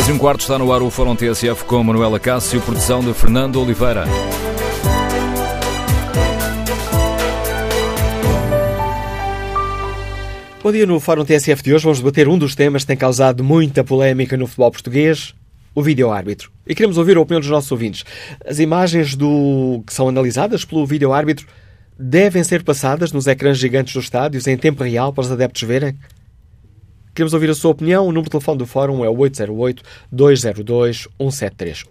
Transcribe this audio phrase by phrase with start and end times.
[0.00, 3.12] 10 e um quarto está no ar o Fórum TSF com Manuela Cássio, produção de
[3.12, 4.04] Fernando Oliveira.
[10.62, 11.84] Bom dia no Fórum TSF de hoje.
[11.84, 15.34] Vamos debater um dos temas que tem causado muita polémica no futebol português,
[15.74, 16.50] o vídeo-árbitro.
[16.66, 18.04] E queremos ouvir a opinião dos nossos ouvintes.
[18.46, 21.46] As imagens do que são analisadas pelo vídeo-árbitro
[21.98, 25.94] devem ser passadas nos ecrãs gigantes dos estádios em tempo real para os adeptos verem?
[27.14, 28.04] Queremos ouvir a sua opinião.
[28.04, 31.86] O número de telefone do Fórum é o 808-202-173.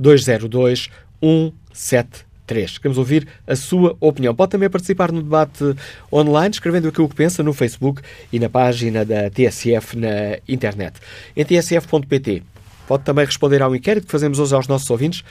[0.00, 2.28] 808-202-173.
[2.48, 2.78] 3.
[2.78, 4.34] Queremos ouvir a sua opinião.
[4.34, 5.76] Pode também participar no debate
[6.12, 8.02] online, escrevendo aquilo que pensa no Facebook
[8.32, 10.98] e na página da TSF na internet.
[11.36, 12.42] Em tsf.pt.
[12.88, 15.22] Pode também responder ao inquérito que fazemos hoje aos nossos ouvintes.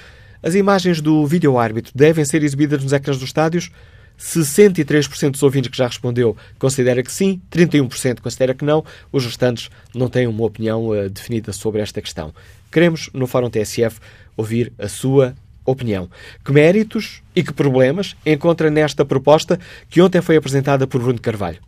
[0.42, 3.72] As imagens do vídeo-árbitro devem ser exibidas nos ecrãs dos estádios?
[4.20, 8.84] 63% dos ouvintes que já respondeu considera que sim, 31% considera que não.
[9.12, 12.34] Os restantes não têm uma opinião uh, definida sobre esta questão.
[12.72, 14.00] Queremos, no Fórum TSF,
[14.36, 16.09] ouvir a sua opinião.
[16.44, 19.59] Que méritos e que problemas encontra nesta proposta
[19.90, 21.59] que ontem foi apresentada por Bruno Carvalho?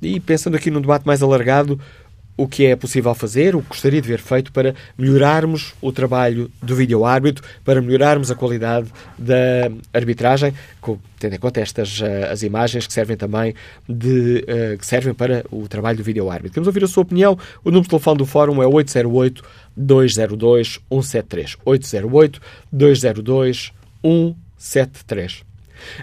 [0.00, 1.78] E pensando aqui num debate mais alargado,
[2.38, 6.48] o que é possível fazer, o que gostaria de ver feito para melhorarmos o trabalho
[6.62, 8.86] do vídeo-árbitro, para melhorarmos a qualidade
[9.18, 10.54] da arbitragem,
[11.18, 13.54] tendo em conta estas eh, as imagens que servem também
[13.88, 16.52] de, uh, que servem para o trabalho do vídeo-árbitro.
[16.52, 17.36] Queremos ouvir a sua opinião.
[17.64, 19.42] O número de telefone do fórum é 808
[19.76, 21.56] 202 173.
[21.64, 25.47] 808 202 173.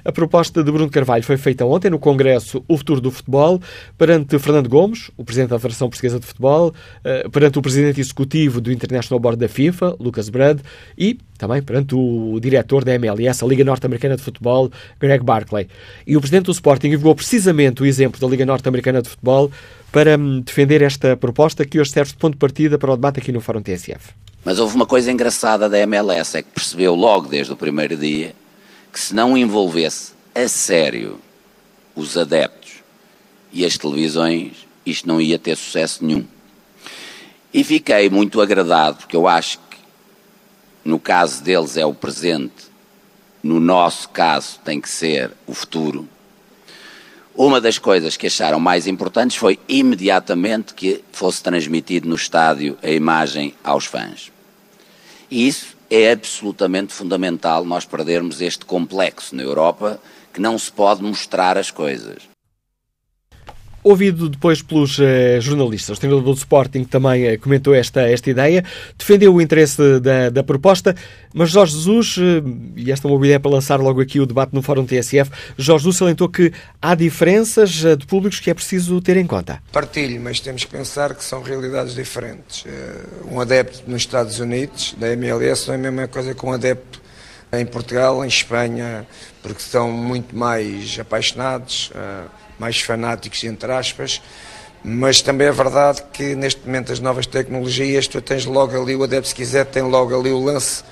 [0.03, 3.61] A proposta de Bruno Carvalho foi feita ontem no Congresso O Futuro do Futebol,
[3.97, 6.73] perante Fernando Gomes, o Presidente da Federação Portuguesa de Futebol,
[7.03, 10.59] eh, perante o Presidente Executivo do International Board da FIFA, Lucas Brad,
[10.97, 15.67] e também perante o Diretor da MLS, a Liga Norte-Americana de Futebol, Greg Barclay.
[16.07, 19.51] E o Presidente do Sporting invocou precisamente o exemplo da Liga Norte-Americana de Futebol
[19.91, 23.19] para hum, defender esta proposta que hoje serve de ponto de partida para o debate
[23.19, 24.13] aqui no Fórum TSF.
[24.43, 28.33] Mas houve uma coisa engraçada da MLS, é que percebeu logo desde o primeiro dia
[28.95, 31.19] que se não envolvesse a sério
[31.93, 32.75] os adeptos
[33.51, 36.25] e as televisões, isto não ia ter sucesso nenhum.
[37.53, 39.77] E fiquei muito agradado, porque eu acho que
[40.85, 42.71] no caso deles é o presente,
[43.43, 46.07] no nosso caso tem que ser o futuro.
[47.35, 52.89] Uma das coisas que acharam mais importantes foi imediatamente que fosse transmitido no estádio a
[52.89, 54.31] imagem aos fãs.
[55.29, 59.99] E isso é absolutamente fundamental nós perdermos este complexo na Europa
[60.33, 62.34] que não se pode mostrar as coisas.
[63.87, 68.65] Ouvido depois pelos eh, jornalistas, o treinador do Sporting também eh, comentou esta, esta ideia,
[68.97, 70.95] defendeu o interesse da, da proposta,
[71.31, 72.41] mas Jorge Jesus, eh,
[72.77, 75.83] e esta é uma ideia para lançar logo aqui o debate no Fórum TSF, Jorge
[75.83, 76.51] Jesus salientou que
[76.81, 79.61] há diferenças de públicos que é preciso ter em conta.
[79.71, 82.65] Partilho, mas temos que pensar que são realidades diferentes.
[83.29, 86.99] Um adepto nos Estados Unidos, da MLS, não é a mesma coisa que um adepto
[87.53, 89.05] em Portugal, em Espanha,
[89.43, 91.91] porque são muito mais apaixonados
[92.59, 94.21] mais fanáticos, entre aspas,
[94.83, 99.03] mas também é verdade que neste momento as novas tecnologias, tu tens logo ali o
[99.03, 100.83] adepto, se quiser, tem logo ali o lance,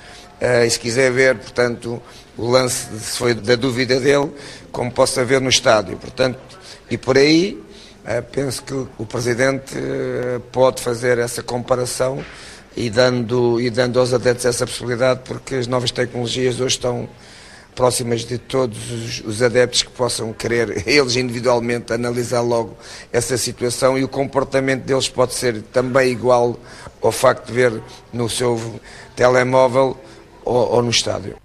[0.41, 2.01] uh, e se quiser ver, portanto,
[2.35, 4.31] o lance, se foi da dúvida dele,
[4.71, 5.95] como possa ver no estádio.
[5.97, 6.39] Portanto,
[6.89, 7.63] e por aí,
[8.03, 12.25] uh, penso que o Presidente uh, pode fazer essa comparação
[12.75, 17.07] e dando, e dando aos adeptos essa possibilidade, porque as novas tecnologias hoje estão
[17.73, 22.77] próximas de todos os, os, adeptos que possam querer, eles individualmente, analisar logo
[23.11, 26.57] essa situação e o comportamento deles pode ser também igual
[27.01, 27.81] ao facto de ver
[28.11, 28.79] no seu
[29.15, 29.97] telemóvel
[30.45, 31.35] ou, ou no estádio.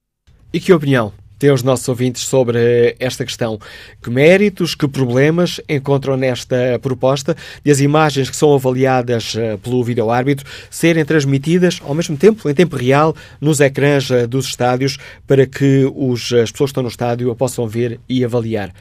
[0.53, 3.59] E que opinião têm os nossos ouvintes sobre esta questão.
[4.03, 9.83] Que méritos, que problemas encontram nesta proposta de as imagens que são avaliadas eh, pelo
[9.85, 15.47] vídeo-árbitro serem transmitidas ao mesmo tempo, em tempo real, nos ecrãs eh, dos estádios, para
[15.47, 18.73] que os, as pessoas que estão no estádio a possam ver e avaliar?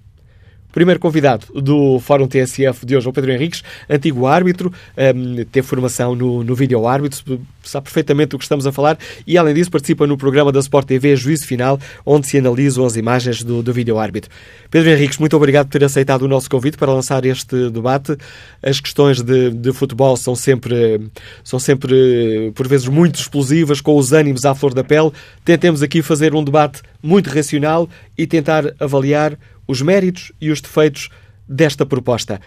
[0.76, 5.66] Primeiro convidado do Fórum TSF de hoje é o Pedro Henriques, antigo árbitro, um, teve
[5.66, 9.70] formação no, no vídeo árbitro, sabe perfeitamente do que estamos a falar e, além disso,
[9.70, 13.72] participa no programa da Sport TV Juízo Final, onde se analisam as imagens do, do
[13.72, 14.30] vídeo árbitro.
[14.70, 18.14] Pedro Henriques, muito obrigado por ter aceitado o nosso convite para lançar este debate.
[18.62, 21.08] As questões de, de futebol são sempre,
[21.42, 25.10] são sempre, por vezes, muito explosivas, com os ânimos à flor da pele.
[25.42, 27.88] Tentemos aqui fazer um debate muito racional
[28.18, 31.08] e tentar avaliar os méritos e os defeitos
[31.48, 32.40] desta proposta.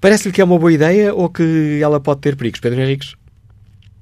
[0.00, 2.60] Parece-lhe que é uma boa ideia ou que ela pode ter perigos?
[2.60, 3.16] Pedro Henriques?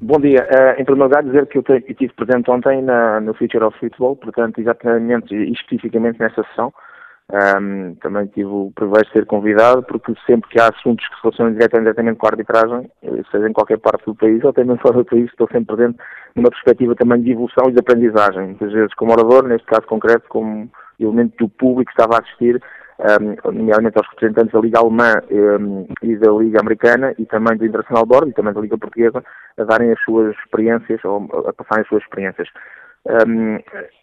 [0.00, 0.46] Bom dia.
[0.50, 4.16] Uh, em primeiro lugar, dizer que eu, estive presente ontem na, no Future of Football,
[4.16, 6.72] portanto, exatamente e especificamente nessa sessão.
[7.32, 11.22] Um, também tive o privilégio de ser convidado, porque sempre que há assuntos que se
[11.22, 14.78] relacionam diretamente com a arbitragem, eh, seja em qualquer parte do país ou até mesmo
[14.82, 15.98] fora do país, estou sempre presente
[16.36, 18.48] numa perspectiva também de evolução e de aprendizagem.
[18.48, 22.60] Muitas vezes como orador, neste caso concreto, como elemento do público estava a assistir,
[22.98, 27.66] um, nomeadamente aos representantes da Liga Alemã um, e da Liga Americana e também do
[27.66, 29.24] Internacional Board e também da Liga Portuguesa,
[29.58, 32.48] a darem as suas experiências ou a passarem as suas experiências.
[33.06, 33.58] Um,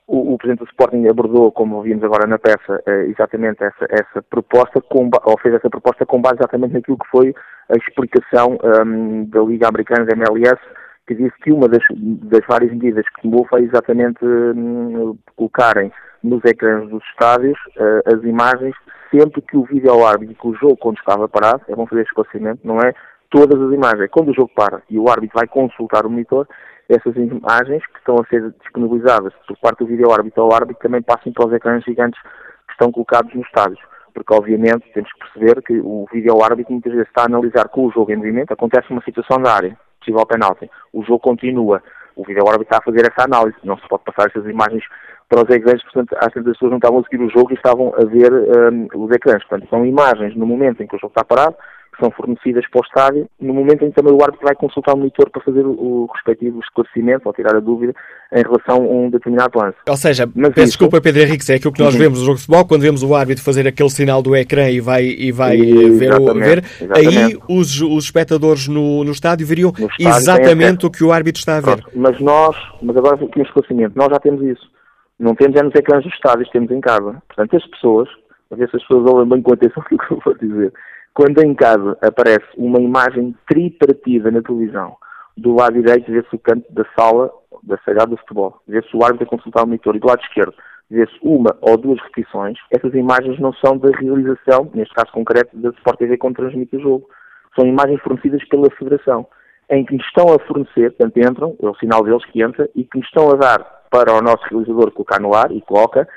[0.08, 4.22] o, o, Presidente do Sporting abordou, como vimos agora na peça, uh, exatamente essa, essa
[4.30, 7.34] proposta, com, ou fez essa proposta com base exatamente naquilo que foi
[7.70, 10.60] a explicação um, da Liga Americana, da MLS,
[11.08, 15.92] que disse que uma das, das várias medidas que tomou foi exatamente um, colocarem
[16.24, 18.76] nos ecrãs dos estádios uh, as imagens
[19.12, 22.66] sempre que o vídeo árbitro, que o jogo quando estava parado, é bom fazer esclarecimento,
[22.66, 22.94] não é
[23.30, 24.10] todas as imagens.
[24.10, 26.48] Quando o jogo para e o árbitro vai consultar o monitor,
[26.88, 31.02] essas imagens que estão a ser disponibilizadas por parte do vídeo árbitro ao árbitro também
[31.02, 33.80] passem para os ecrãs gigantes que estão colocados nos estádios.
[34.14, 37.86] Porque, obviamente, temos que perceber que o vídeo árbitro muitas vezes está a analisar com
[37.86, 41.82] o jogo em movimento, acontece uma situação da área, possível penalti, o jogo continua,
[42.16, 44.84] o vídeo árbitro está a fazer essa análise, não se pode passar essas imagens
[45.30, 47.56] para os ecrãs, portanto, às vezes as pessoas não estavam a seguir o jogo e
[47.56, 49.42] estavam a ver um, os ecrãs.
[49.46, 51.56] Portanto, são imagens no momento em que o jogo está parado,
[51.92, 54.94] que são fornecidas para o estádio, no momento em que também o árbitro vai consultar
[54.94, 57.94] o monitor para fazer o, o respectivo esclarecimento ou tirar a dúvida
[58.34, 59.78] em relação a um determinado lance.
[59.88, 60.68] Ou seja, Mas peço isso...
[60.68, 62.00] desculpa Pedro Henrique, é aquilo que nós uhum.
[62.00, 64.80] vemos no jogo de futebol, quando vemos o árbitro fazer aquele sinal do ecrã e
[64.80, 66.64] vai, e vai e, ver, o, ver
[66.96, 71.40] aí os, os espectadores no, no estádio veriam no estádio exatamente o que o árbitro
[71.40, 71.82] está a ver.
[71.82, 74.72] Pronto, mas nós, mas agora aqui um esclarecimento, nós já temos isso.
[75.20, 77.22] Não temos é nos ecrãs dos estádios, temos em casa.
[77.28, 78.10] Portanto, as pessoas,
[78.50, 80.74] a ver se as pessoas ouvem bem com atenção o que eu vou dizer
[81.14, 84.96] quando em casa aparece uma imagem tripartida na televisão,
[85.38, 87.32] do lado direito vê-se o canto da sala
[87.64, 90.54] da sagrada do futebol, vê-se o árbitro a consultar o monitor e do lado esquerdo
[90.92, 95.70] vê-se uma ou duas repetições, essas imagens não são da realização, neste caso concreto, da
[95.70, 97.10] Sport TV quando transmite o jogo.
[97.56, 99.26] São imagens fornecidas pela Federação,
[99.70, 102.84] em que nos estão a fornecer, portanto entram, é o sinal deles que entra, e
[102.84, 103.60] que nos estão a dar
[103.90, 106.08] para o nosso realizador colocar no ar, e coloca,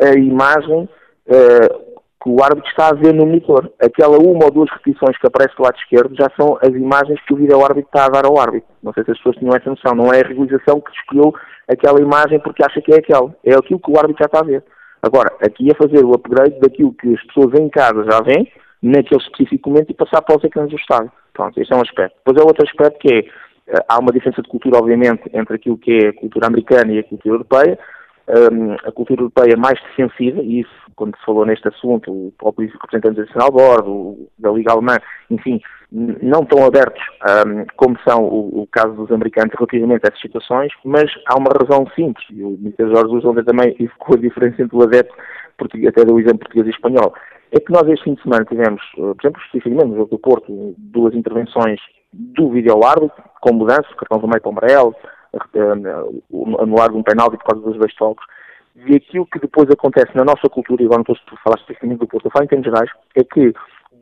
[0.00, 0.88] a imagem
[1.26, 1.91] uh,
[2.22, 3.72] que o árbitro está a ver no monitor.
[3.80, 7.34] Aquela uma ou duas repetições que aparece do lado esquerdo já são as imagens que
[7.34, 8.68] o vídeo árbitro está a dar ao árbitro.
[8.82, 9.94] Não sei se as pessoas tinham essa noção.
[9.94, 11.34] Não é a realização que escolheu
[11.68, 13.34] aquela imagem porque acha que é aquela.
[13.44, 14.62] É aquilo que o árbitro já está a ver.
[15.02, 18.46] Agora, aqui é fazer o upgrade daquilo que as pessoas em casa já veem,
[18.80, 21.10] naquele específico momento, e passar para os ecrãs do estádio.
[21.32, 22.16] Pronto, este é um aspecto.
[22.24, 23.18] Depois é outro aspecto que é,
[23.66, 27.00] eh, há uma diferença de cultura, obviamente, entre aquilo que é a cultura americana e
[27.00, 27.78] a cultura europeia
[28.28, 32.70] um, a cultura europeia mais defensiva, e isso, quando se falou neste assunto, o próprio
[32.70, 34.98] representante do Nacional Board, da Liga Alemã,
[35.30, 35.60] enfim,
[35.90, 37.02] não tão abertos
[37.46, 41.50] um, como são o, o, caso dos americanos relativamente a essas situações, mas há uma
[41.50, 42.88] razão simples, e o Mr.
[42.88, 45.14] Jorge Luz ontem também evocou a diferença entre o adepto,
[45.86, 47.14] até do exemplo português e espanhol,
[47.52, 50.18] é que nós este fim de semana tivemos, uh, por exemplo, especificamente no jogo do
[50.18, 51.78] Porto, duas intervenções
[52.12, 54.96] do vídeo árbitro, com mudança, cartão vermelho para o amarelo,
[56.58, 58.24] anular um penalti por causa dos dois toques.
[58.74, 62.00] E aquilo que depois acontece na nossa cultura, e agora não estou a falar especificamente
[62.00, 63.52] do Porto, eu falo em termos gerais, é que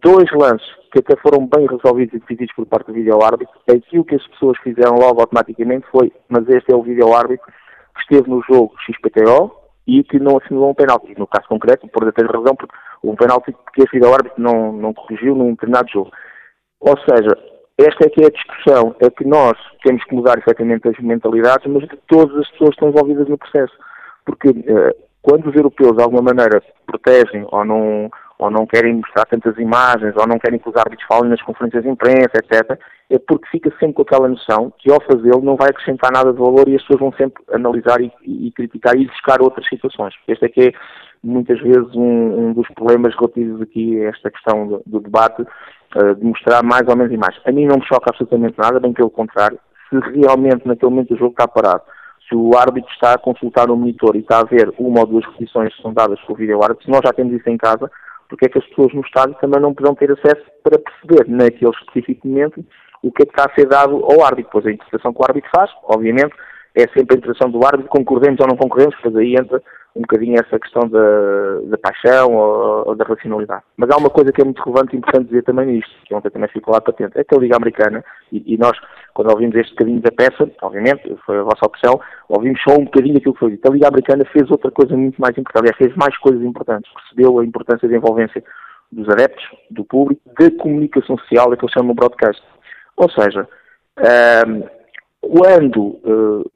[0.00, 4.14] dois lances que até foram bem resolvidos e decididos por parte do vídeo-árbitro, aquilo que
[4.14, 8.73] as pessoas fizeram logo automaticamente foi, mas este é o vídeo-árbitro que esteve no jogo
[8.87, 9.52] XPTO
[9.87, 11.19] e que não assinalou um penalti.
[11.19, 15.35] No caso concreto, por ter razão, porque um penalti que esse vídeo-árbitro não, não corrigiu
[15.35, 16.11] num determinado jogo.
[16.81, 17.37] Ou seja,
[17.79, 21.67] esta é que é a discussão, é que nós temos que mudar efetivamente as mentalidades,
[21.67, 23.73] mas de todas as pessoas que estão envolvidas no processo.
[24.25, 29.25] Porque eh, quando os europeus de alguma maneira protegem ou não, ou não querem mostrar
[29.27, 32.79] tantas imagens, ou não querem que os árbitros falem nas conferências de imprensa, etc.,
[33.11, 36.39] é porque fica sempre com aquela noção que ao fazê-lo não vai acrescentar nada de
[36.39, 40.15] valor e as pessoas vão sempre analisar e, e criticar e buscar outras situações.
[40.29, 40.73] Este é que é
[41.23, 45.45] muitas vezes um, um dos problemas relativos aqui a esta questão do, do debate,
[46.18, 47.42] de mostrar mais ou menos imagens.
[47.44, 49.59] A mim não me choca absolutamente nada, bem pelo contrário.
[49.88, 51.82] Se realmente naquele momento o jogo está parado,
[52.28, 55.25] se o árbitro está a consultar o monitor e está a ver uma ou duas
[55.26, 57.90] repetições que são dadas pelo vídeo árbitro, se nós já temos isso em casa,
[58.28, 61.73] porque é que as pessoas no estádio também não poderão ter acesso para perceber naquele
[61.73, 62.64] específico momento
[63.02, 64.50] o que é que está a ser dado ao árbitro.
[64.52, 66.32] Pois a interpretação que o árbitro faz, obviamente,
[66.76, 69.61] é sempre a interpretação do árbitro, concordemos ou não concordemos, pois aí entra
[69.94, 73.62] um bocadinho essa questão da, da paixão ou, ou, da racionalidade.
[73.76, 76.30] Mas há uma coisa que é muito relevante e importante dizer também nisto, que ontem
[76.30, 78.78] também ficou lá patente, é que a Liga Americana, e, e, nós,
[79.14, 83.14] quando ouvimos este bocadinho da peça, obviamente, foi a vossa opção, ouvimos só um bocadinho
[83.14, 83.68] daquilo que foi dito.
[83.68, 87.38] A Liga Americana fez outra coisa muito mais importante, aliás, fez mais coisas importantes, percebeu
[87.38, 88.42] a importância da envolvência
[88.92, 92.42] dos adeptos, do público, da comunicação social, é que eles chamam broadcast.
[92.97, 93.49] Ou seja,
[94.47, 94.62] um,
[95.20, 96.50] quando, uh,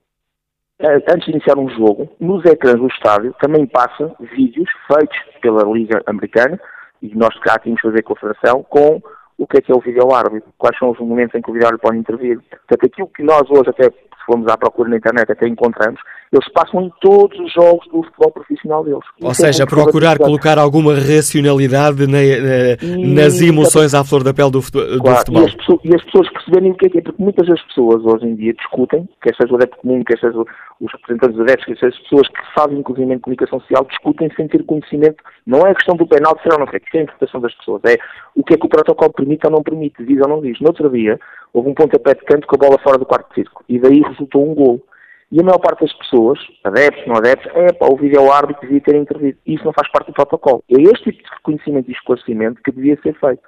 [0.81, 6.03] antes de iniciar um jogo, nos ecrãs do estádio também passa vídeos feitos pela Liga
[6.07, 6.59] Americana,
[7.03, 9.01] e nós cá tínhamos fazer com a Federação, com
[9.37, 11.89] o que é que é o vídeo-árbitro, quais são os momentos em que o vídeo-árbitro
[11.89, 12.41] pode intervir.
[12.49, 13.91] Portanto, aquilo que nós hoje até
[14.25, 16.01] se formos à procura na internet, até encontramos,
[16.33, 19.05] eles passam em todos os jogos do futebol profissional deles.
[19.21, 24.35] Ou Isso é seja, procurar colocar alguma racionalidade na, na, nas emoções à flor da
[24.35, 25.01] pele do, futebol.
[25.01, 27.47] Claro, e, as pessoas, e as pessoas perceberem o que é que é, porque muitas
[27.47, 31.37] das pessoas hoje em dia discutem, quer seja o adepto comum, quer seja os representantes
[31.37, 35.23] dos adeptos, quer seja as pessoas que fazem inclusive comunicação social, discutem sem ter conhecimento.
[35.47, 37.41] Não é a questão do penal de ser ou não ser, que é a interpretação
[37.41, 37.83] das pessoas.
[37.85, 37.99] É
[38.35, 40.59] o que é que o protocolo permite ou não permite, diz ou não diz.
[40.61, 41.19] No outro dia,
[41.55, 43.65] houve um pontapé de canto com a bola fora do quarto de círculo.
[43.69, 44.85] E daí resultou um gol.
[45.31, 48.81] E a maior parte das pessoas, adeptos, não adeptos, é pá, o vídeo árbitro devia
[48.81, 49.39] ter intervido.
[49.47, 50.63] Isso não faz parte do protocolo.
[50.69, 53.43] É este tipo de reconhecimento e esclarecimento que devia ser feito.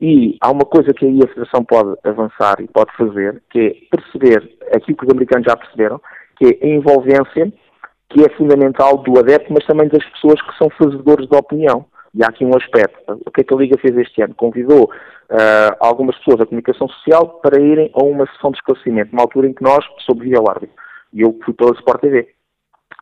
[0.00, 3.96] E há uma coisa que aí a Federação pode avançar e pode fazer, que é
[3.96, 6.00] perceber aquilo que os americanos já perceberam,
[6.36, 7.52] que é a envolvência,
[8.10, 11.86] que é fundamental do adepto, mas também das pessoas que são fazedores de opinião.
[12.14, 13.20] E há aqui um aspecto.
[13.26, 14.34] O que é que a Liga fez este ano?
[14.34, 19.22] Convidou uh, algumas pessoas da comunicação social para irem a uma sessão de esclarecimento, numa
[19.22, 20.76] altura em que nós, sob via árbitro,
[21.12, 22.28] e eu fui pela Sport TV.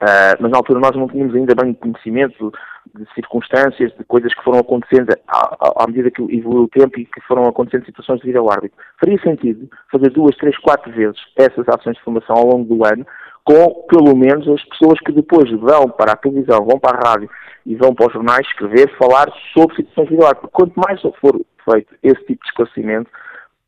[0.01, 2.53] Uh, ah, mas na altura nós não tínhamos ainda bem conhecimento
[2.95, 7.05] de circunstâncias, de coisas que foram acontecendo à, à, medida que evoluiu o tempo e
[7.05, 8.79] que foram acontecendo situações de vida ao árbitro.
[8.99, 13.07] Faria sentido fazer duas, três, quatro vezes essas ações de formação ao longo do ano,
[13.51, 17.29] com pelo menos as pessoas que depois vão para a televisão, vão para a rádio
[17.67, 20.51] e vão para os jornais escrever, falar sobre situações árbitro.
[20.53, 23.11] Quanto mais for feito esse tipo de esclarecimento,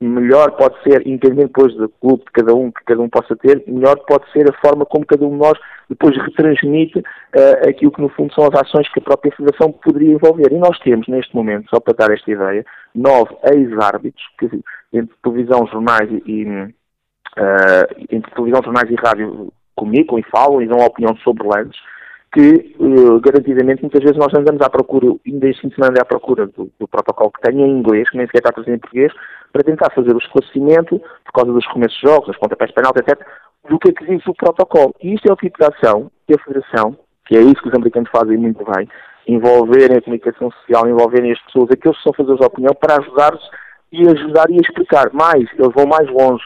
[0.01, 3.63] melhor pode ser, independente depois do clube de cada um que cada um possa ter,
[3.67, 5.59] melhor pode ser a forma como cada um de nós
[5.89, 10.13] depois retransmite uh, aquilo que no fundo são as ações que a própria Federação poderia
[10.13, 10.53] envolver.
[10.53, 14.25] E nós temos neste momento, só para dar esta ideia, nove ex-árbitros,
[14.93, 16.67] entre televisão, jornais e, uh,
[18.11, 21.79] entre televisão, jornais e rádio comunicam e falam e dão opinião sobre lances,
[22.33, 26.05] que uh, garantidamente muitas vezes nós andamos à procura, ainda este fim de semana à
[26.05, 29.13] procura do, do, protocolo que tem em inglês, que nem sequer está presente em português,
[29.53, 33.21] para tentar fazer o esclarecimento, por causa dos começos de jogos, das pontapés penal, etc.,
[33.69, 34.95] do que é que diz o protocolo.
[35.03, 37.75] E isto é o tipo de ação que a Federação, que é isso que os
[37.75, 38.89] americanos fazem muito bem,
[39.29, 43.43] envolverem a comunicação social, envolverem as pessoas, aqueles que são fazer a opinião, para ajudar-os
[43.93, 45.13] e ajudar e explicar.
[45.13, 46.43] Mais, eles vão mais longe.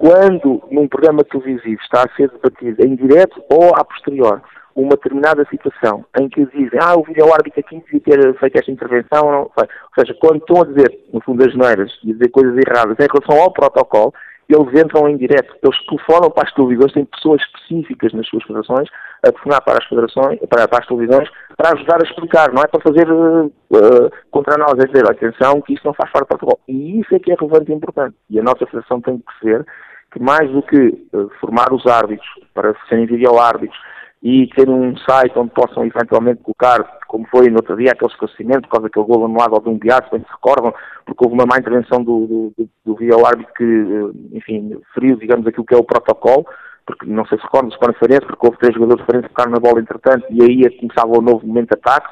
[0.00, 4.40] Quando num programa televisivo está a ser debatido em direto ou a posterior,
[4.74, 9.30] uma determinada situação em que dizem, ah, o vídeo-árbitro aqui devia ter feito esta intervenção,
[9.30, 12.56] não, ou seja, quando estão a dizer, no fundo, as neiras e a dizer coisas
[12.56, 14.14] erradas em relação ao protocolo,
[14.48, 18.88] eles entram em direto, eles telefonam para as televisões, têm pessoas específicas nas suas federações
[19.22, 21.28] a telefonar para as federações, para, para as televisões,
[21.58, 25.74] para ajudar a explicar, não é para fazer uh, contra nós, é dizer, atenção, que
[25.74, 26.58] isso não faz parte do protocolo.
[26.66, 28.16] E isso é que é relevante e importante.
[28.30, 29.66] E a nossa federação tem que perceber
[30.10, 33.78] que mais do que uh, formar os árbitros para serem vídeo-árbitros
[34.22, 38.62] e ter um site onde possam eventualmente colocar, como foi no outro dia, aquele esclarecimento
[38.62, 40.74] por causa daquele gol anulado ao de um Biato, bem se recordam,
[41.06, 45.16] porque houve uma má intervenção do, do, do, do vídeo árbitro que, eh, enfim, feriu,
[45.16, 46.44] digamos, aquilo que é o protocolo,
[46.84, 49.80] porque não sei se recordam, se Farense, porque houve três jogadores diferentes que na bola
[49.80, 52.08] entretanto e aí é começava o novo momento de ataque.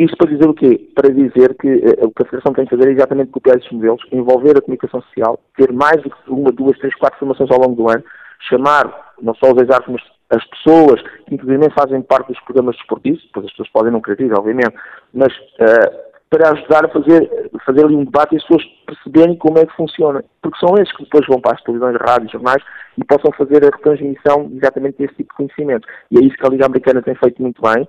[0.00, 0.88] Isto para dizer o quê?
[0.94, 3.70] Para dizer que uh, o que a Federação tem que fazer é exatamente copiar esses
[3.70, 7.76] modelos, envolver a comunicação social, ter mais que uma, duas, três, quatro formações ao longo
[7.76, 8.02] do ano,
[8.48, 13.22] chamar não só os ex-árbitros, mas as pessoas que inclusive fazem parte dos programas desportivos,
[13.24, 14.74] depois as pessoas podem não querer ir, obviamente,
[15.12, 17.28] mas uh, para ajudar a fazer,
[17.66, 20.24] fazer ali um debate e as pessoas perceberem como é que funciona.
[20.40, 22.62] Porque são esses que depois vão para as televisões, rádios, jornais
[22.96, 25.86] e possam fazer a retransmissão exatamente desse tipo de conhecimento.
[26.10, 27.86] E é isso que a Liga Americana tem feito muito bem,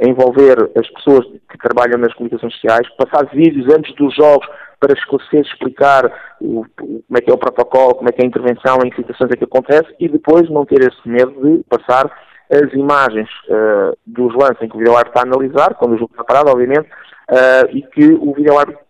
[0.00, 4.46] envolver as pessoas que trabalham nas comunicações sociais, passar vídeos antes dos jogos
[4.80, 8.28] para esclarecer, explicar o, como é que é o protocolo, como é que é a
[8.28, 12.10] intervenção, em situações é que acontece e depois não ter esse medo de passar
[12.50, 16.10] as imagens uh, dos lances em que o vídeo-árbitro está a analisar, quando o jogo
[16.12, 16.86] está parado, obviamente,
[17.30, 18.82] uh, e que o vídeo-árbitro,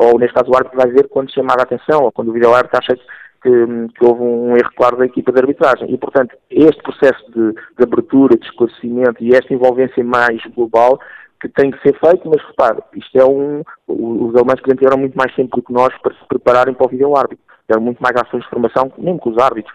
[0.00, 2.78] ou neste caso o árbitro vai ver quando chamar a atenção, ou quando o vídeo-árbitro
[2.78, 3.02] acha que,
[3.44, 5.92] que, houve um erro claro da equipa de arbitragem.
[5.92, 10.98] E, portanto, este processo de, de abertura, de esclarecimento e esta envolvência mais global
[11.40, 13.62] que tem que ser feito, mas repare, isto é um.
[13.86, 17.14] Os alemães que tiveram muito mais tempo que nós para se prepararem para o vídeo
[17.14, 17.44] árbitro.
[17.68, 19.74] Deram muito mais ações de formação, mesmo com os árbitros.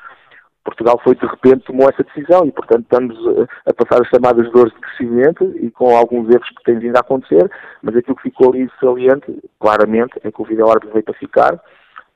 [0.64, 4.52] Portugal foi de repente tomou essa decisão e, portanto, estamos a, a passar as chamadas
[4.52, 7.50] dores de crescimento e com alguns erros que têm vindo a acontecer,
[7.82, 11.60] mas aquilo que ficou ali saliente, claramente, é que o vídeo árbitro veio para ficar.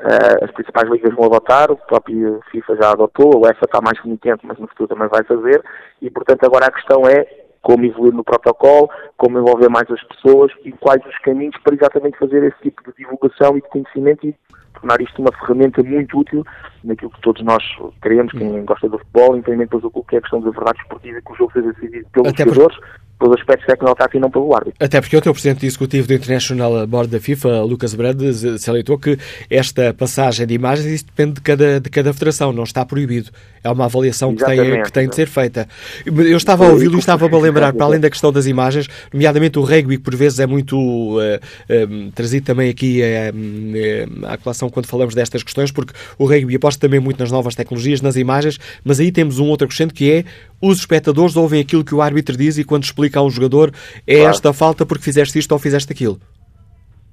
[0.02, 3.98] Uh, as principais ligas vão adotar, o próprio FIFA já adotou, a UEFA está mais
[4.00, 5.64] remitente, mas no futuro também vai fazer,
[6.02, 7.26] e portanto agora a questão é
[7.62, 12.18] como evoluir no protocolo, como envolver mais as pessoas e quais os caminhos para exatamente
[12.20, 14.36] fazer esse tipo de divulgação e de conhecimento e
[14.84, 16.46] tornar isto uma ferramenta muito útil
[16.84, 17.63] naquilo que todos nós
[18.02, 18.66] queremos, quem hum.
[18.66, 21.54] gosta do futebol, independentemente do que é a questão da verdade esportiva, que o jogo
[21.54, 22.78] seja decidido pelos Até jogadores,
[23.24, 24.86] pelos aspectos tecnológicos e não pelo árbitro.
[24.86, 28.22] Até porque o teu Presidente Executivo do International Board da FIFA, Lucas Brand,
[28.58, 29.18] salientou que
[29.50, 33.32] esta passagem de imagens isso depende de cada, de cada federação, não está proibido.
[33.63, 35.70] É uma avaliação que tem, que tem de ser feita.
[36.06, 39.58] Eu estava a ouvi-lo e estava-me a lembrar, para além da questão das imagens, nomeadamente
[39.58, 44.70] o rugby, que por vezes é muito uh, uh, trazido também aqui uh, à colação
[44.74, 48.60] quando falamos destas questões, porque o rugby aposta também muito nas novas tecnologias, nas imagens,
[48.84, 50.24] mas aí temos um outro acrescento que é
[50.62, 53.72] os espectadores ouvem aquilo que o árbitro diz e quando explica a um jogador
[54.08, 54.30] é claro.
[54.30, 56.20] esta falta porque fizeste isto ou fizeste aquilo.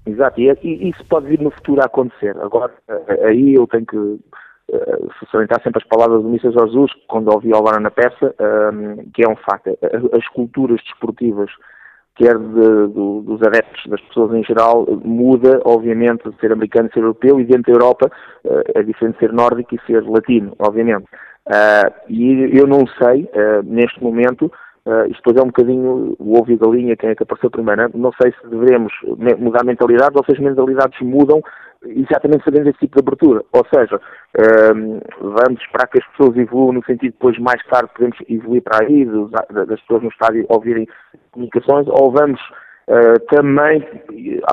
[0.07, 2.37] Exato, e, isso pode vir no futuro a acontecer.
[2.39, 4.21] Agora, eh, aí eu tenho que uh,
[5.31, 6.53] salientar sempre as palavras do Mr.
[6.53, 9.77] Jesus, quando ouvi agora na peça, um, ehm, que é um facto.
[10.17, 11.51] As culturas desportivas,
[12.17, 16.93] quer de, do, dos adeptos, das pessoas em geral, muda, obviamente, de ser americano e
[16.93, 18.11] ser europeu, e dentro da Europa
[18.45, 21.07] uh, é diferente ser nórdico e ser latino, obviamente.
[21.47, 24.53] Uh, e eu não sei, uh, neste momento,
[24.87, 27.83] uh, isto depois é um bocadinho o ovo e galinha, quem é que apareceu primeiro,
[27.83, 27.91] né?
[27.95, 28.93] não sei se devemos
[29.39, 31.41] mudar mentalidades ou se as mentalidades mudam
[31.85, 33.43] exatamente sabendo esse tipo de abertura.
[33.53, 34.01] Ou seja,
[35.21, 38.85] vamos esperar que as pessoas evoluam no sentido de depois mais tarde podemos evoluir para
[38.85, 39.05] aí,
[39.67, 40.87] das pessoas no estádio ouvirem
[41.33, 42.41] comunicações, ou vamos
[42.91, 43.81] Uh, também,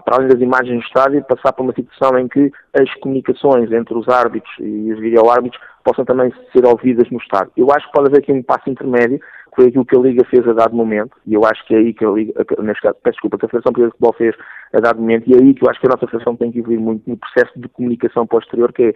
[0.06, 3.98] para além das imagens do estádio, passar por uma situação em que as comunicações entre
[3.98, 7.52] os árbitros e os videoárbitros possam também ser ouvidas no estádio.
[7.58, 10.24] Eu acho que pode haver aqui um passo intermédio, que foi aquilo que a Liga
[10.26, 12.96] fez a dado momento, e eu acho que é aí que a Liga, neste caso,
[13.02, 14.36] peço desculpa, que a Federação Portuguesa de Futebol fez
[14.72, 16.60] a dado momento, e é aí que eu acho que a nossa Federação tem que
[16.60, 18.94] evoluir muito no processo de comunicação posterior, que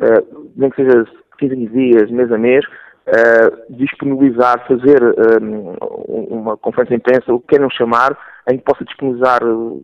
[0.00, 1.04] é, uh, nem que seja
[1.38, 4.98] 15 dias, mês a mês, uh, disponibilizar, fazer
[6.08, 8.16] uma conferência de imprensa, o que queiram chamar,
[8.48, 9.82] em que possa disponibilizar um,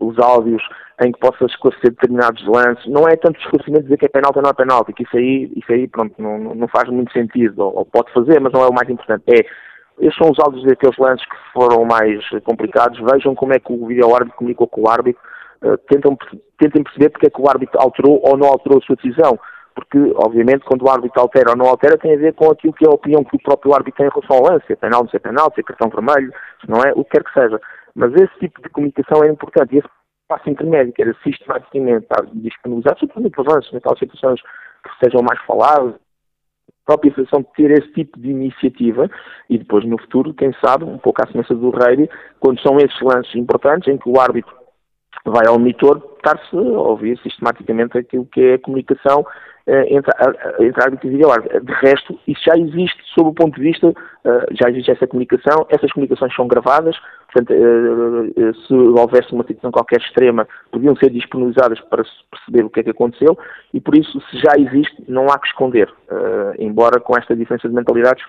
[0.00, 0.62] os áudios,
[1.02, 2.86] em que possa esclarecer determinados lances.
[2.86, 5.52] Não é tanto esclarecimento dizer que é penalti ou não é penalti, que isso aí,
[5.56, 8.68] isso aí pronto, não, não faz muito sentido, ou, ou pode fazer, mas não é
[8.68, 9.24] o mais importante.
[9.28, 9.44] É
[10.00, 12.98] estes são os áudios daqueles lances que foram mais complicados.
[13.12, 15.22] Vejam como é que o vídeo árbitro comunicou com o árbitro.
[15.62, 16.16] Uh, tentam,
[16.58, 19.38] tentem perceber porque é que o árbitro alterou ou não alterou a sua decisão
[19.74, 22.84] porque, obviamente, quando o árbitro altera ou não altera, tem a ver com aquilo que
[22.84, 25.08] é a opinião que o próprio árbitro tem em relação ao lance, se é penal,
[25.08, 27.60] se é penal, se é cartão vermelho, se não é, o que quer que seja.
[27.94, 29.88] Mas esse tipo de comunicação é importante, e esse
[30.28, 35.40] passo intermédio, que era sistematicamente estar disponibilizado, sobretudo nos lances, naquelas situações que sejam mais
[35.42, 39.10] faladas, a própria Federação de ter esse tipo de iniciativa
[39.48, 42.08] e depois no futuro, quem sabe, um pouco à semelhança do Rei,
[42.38, 44.54] quando são esses lances importantes em que o árbitro
[45.24, 49.24] vai ao monitor estar-se a ouvir sistematicamente aquilo que é a comunicação
[49.66, 50.12] entre,
[50.60, 51.64] entre árbitro e videoárbitro.
[51.64, 53.92] De resto, isso já existe sob o ponto de vista,
[54.24, 56.96] eh, já existe essa comunicação, essas comunicações são gravadas,
[57.32, 62.80] portanto, eh, se houvesse uma situação qualquer extrema, podiam ser disponibilizadas para perceber o que
[62.80, 63.38] é que aconteceu,
[63.72, 65.90] e por isso, se já existe, não há que esconder,
[66.58, 68.22] embora com esta diferença de mentalidades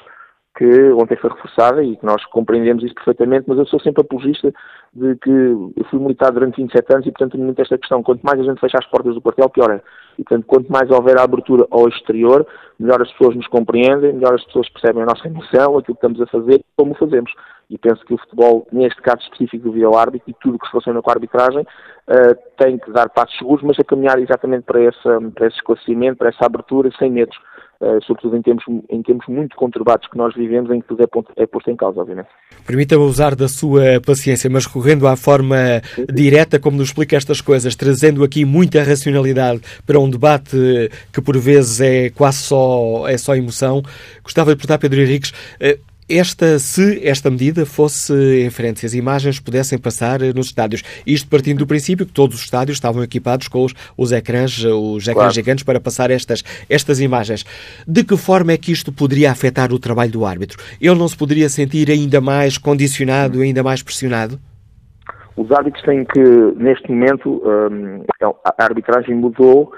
[0.55, 4.53] que ontem foi reforçada e que nós compreendemos isso perfeitamente, mas eu sou sempre apologista
[4.93, 8.39] de que eu fui militar durante 27 anos e, portanto, muito esta questão, quanto mais
[8.39, 9.81] a gente fecha as portas do quartel, pior é.
[10.17, 12.47] E, portanto, quanto mais houver a abertura ao exterior,
[12.79, 16.21] melhor as pessoas nos compreendem, melhor as pessoas percebem a nossa emoção, aquilo que estamos
[16.21, 17.33] a fazer, como o fazemos.
[17.69, 20.71] E penso que o futebol, neste caso específico do vídeo-árbitro e tudo o que se
[20.71, 24.79] relaciona com a arbitragem, uh, tem que dar passos seguros, mas a caminhar exatamente para,
[25.33, 27.35] para esse esclarecimento, para essa abertura, sem medos.
[27.81, 31.07] Uh, sobretudo em tempos, em tempos muito conturbados que nós vivemos, em que tudo é,
[31.07, 32.29] ponto, é posto em causa, obviamente.
[32.65, 35.57] Permita-me usar da sua paciência, mas recorrendo à forma
[36.13, 40.55] direta como nos explica estas coisas, trazendo aqui muita racionalidade para um debate
[41.11, 43.83] que por vezes é quase só, é só emoção,
[44.23, 48.13] gostava de perguntar, Pedro Henriques, uh, esta, se esta medida fosse
[48.45, 52.35] em frente, se as imagens pudessem passar nos estádios, isto partindo do princípio que todos
[52.35, 55.33] os estádios estavam equipados com os, os ecrãs, os ecrãs claro.
[55.33, 57.43] gigantes para passar estas, estas imagens.
[57.87, 60.61] De que forma é que isto poderia afetar o trabalho do árbitro?
[60.79, 64.39] Ele não se poderia sentir ainda mais condicionado, ainda mais pressionado?
[65.35, 66.21] Os árbitros têm que,
[66.55, 69.71] neste momento, hum, a arbitragem mudou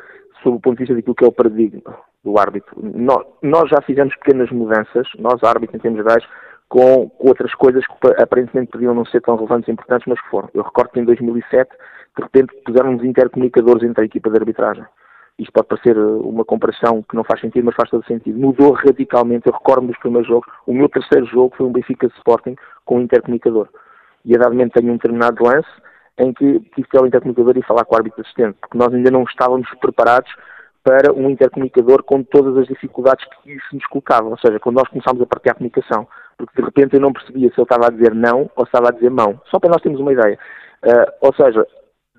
[0.43, 2.75] sob o ponto de vista daquilo que é o paradigma do árbitro.
[3.41, 6.23] Nós, já fizemos pequenas mudanças, nós árbitros em termos gerais,
[6.67, 10.29] com, com, outras coisas que aparentemente podiam não ser tão relevantes e importantes, mas que
[10.29, 10.49] foram.
[10.53, 11.71] Eu recordo que em 2007,
[12.17, 14.85] de repente, puseram-nos intercomunicadores entre a equipa de arbitragem.
[15.39, 18.37] Isto pode parecer eh, uma comparação que não faz sentido, mas faz todo sentido.
[18.37, 19.47] Mudou radicalmente.
[19.47, 20.51] Eu recordo-me dos primeiros jogos.
[20.65, 23.69] O meu terceiro jogo foi um Benfica Sporting com um intercomunicador.
[24.25, 25.69] E a tenho um determinado lance
[26.17, 28.91] em que tive que ir ao intercomunicador e falar com o árbitro assistente, porque nós
[28.91, 30.31] ainda não estávamos preparados
[30.87, 34.29] para um intercomunicador com todas as dificuldades que isso nos colocava.
[34.29, 37.49] Ou seja, quando nós começámos a partilhar a comunicação porque de repente eu não percebia
[37.49, 39.41] se ele estava a dizer não ou se estava a dizer mão.
[39.49, 40.37] Só para nós termos uma ideia.
[40.85, 41.65] Uh, ou seja,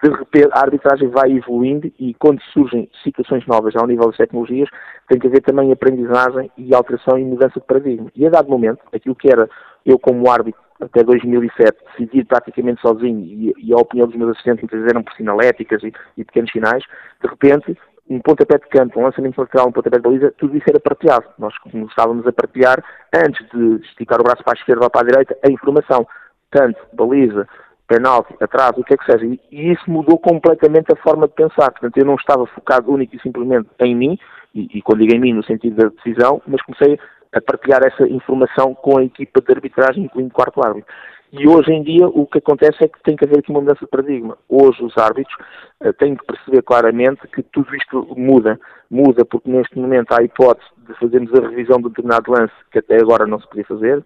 [0.02, 4.68] de repente a arbitragem vai evoluindo e quando surgem situações novas ao nível das tecnologias,
[5.08, 8.10] tem que haver também aprendizagem e alteração e mudança de paradigma.
[8.14, 9.48] E a dado momento, aquilo que era
[9.86, 14.62] eu como árbitro até 2007 decidir praticamente sozinho e, e, a opinião dos meus assistentes
[14.62, 16.84] muitas vezes eram por sinaléticas e, e pequenos sinais,
[17.20, 17.76] de repente
[18.08, 21.26] um pontapé de canto, um lançamento lateral, um pontapé de baliza, tudo isso era partilhado.
[21.38, 22.82] Nós começávamos a partilhar,
[23.14, 26.06] antes de esticar o braço para a esquerda ou para a direita, a informação.
[26.50, 27.46] Tanto baliza,
[27.86, 29.26] penalti, atraso, o que é que seja.
[29.26, 31.70] E, isso mudou completamente a forma de pensar.
[31.70, 34.18] Portanto, eu não estava focado único e simplesmente em mim,
[34.54, 36.98] e, e quando digo em mim no sentido da decisão, mas comecei
[37.32, 40.92] a partilhar essa informação com a equipa de arbitragem, incluindo o quarto árbitro.
[41.30, 43.80] E hoje em dia o que acontece é que tem que haver aqui uma mudança
[43.80, 44.38] de paradigma.
[44.48, 45.36] Hoje os árbitros
[45.84, 48.58] uh, têm que perceber claramente que tudo isto muda.
[48.90, 52.54] Muda porque neste momento há a hipótese de fazermos a revisão de um determinado lance
[52.72, 54.04] que até agora não se podia fazer.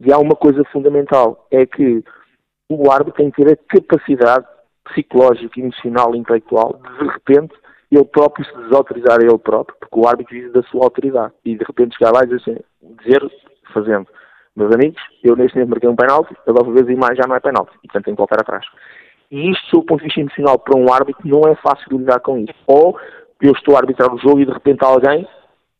[0.00, 2.02] E há uma coisa fundamental, é que
[2.68, 4.46] o árbitro tem que ter a capacidade
[4.84, 7.54] psicológica, emocional intelectual de, de repente,
[7.90, 11.32] ele próprio se desautorizar a ele próprio, porque o árbitro vive da sua autoridade.
[11.44, 12.58] E de repente chegar lá e dizer assim,
[13.02, 13.30] dizer,
[13.72, 14.06] fazendo,
[14.56, 17.36] meus amigos, eu neste momento marquei um penalti, a nova vez e mais já não
[17.36, 18.64] é penalti, e portanto tenho que voltar atrás.
[19.30, 22.20] E isto, do ponto de vista emocional, para um árbitro, não é fácil de lidar
[22.20, 22.54] com isso.
[22.66, 22.98] Ou
[23.40, 25.26] eu estou a arbitrar o jogo e de repente alguém,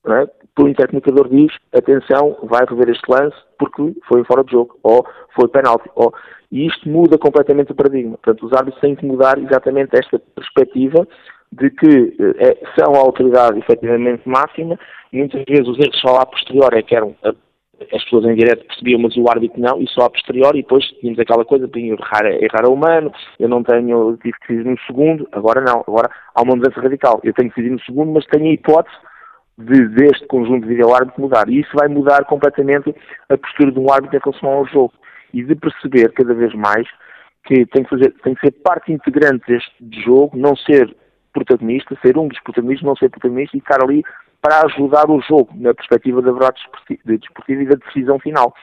[0.07, 5.05] é, pelo intercomunicador diz, atenção, vai rever este lance porque foi fora de jogo, ou
[5.35, 6.15] foi penalti, ou...
[6.53, 8.19] E isto muda completamente o paradigma.
[8.19, 11.07] Portanto, os árbitros têm que mudar exatamente esta perspectiva
[11.53, 14.79] de que é, são a autoridade efetivamente máxima,
[15.13, 17.15] e muitas vezes os erros só a posterior é que eram
[17.93, 20.85] as pessoas em direto percebiam, mas o árbitro não, e só a posteriori, e depois
[21.01, 24.79] tínhamos aquela coisa, de errar, errar a humano, eu não tenho, tive que decidir no
[24.87, 28.27] segundo, agora não, agora há uma mudança radical, eu tenho que decidir no segundo, mas
[28.27, 28.97] tenho a hipótese
[29.57, 32.95] de, deste conjunto de vídeo-árbitro mudar, e isso vai mudar completamente
[33.29, 34.93] a postura de um árbitro em relação ao jogo,
[35.33, 36.87] e de perceber cada vez mais
[37.45, 39.73] que tem que, fazer, tem que ser parte integrante deste
[40.05, 40.95] jogo, não ser
[41.33, 44.03] protagonista, ser um dos protagonistas, não ser protagonista e ficar ali
[44.41, 46.61] para ajudar o jogo na perspectiva da verdade
[47.05, 48.55] desportiva e da decisão final.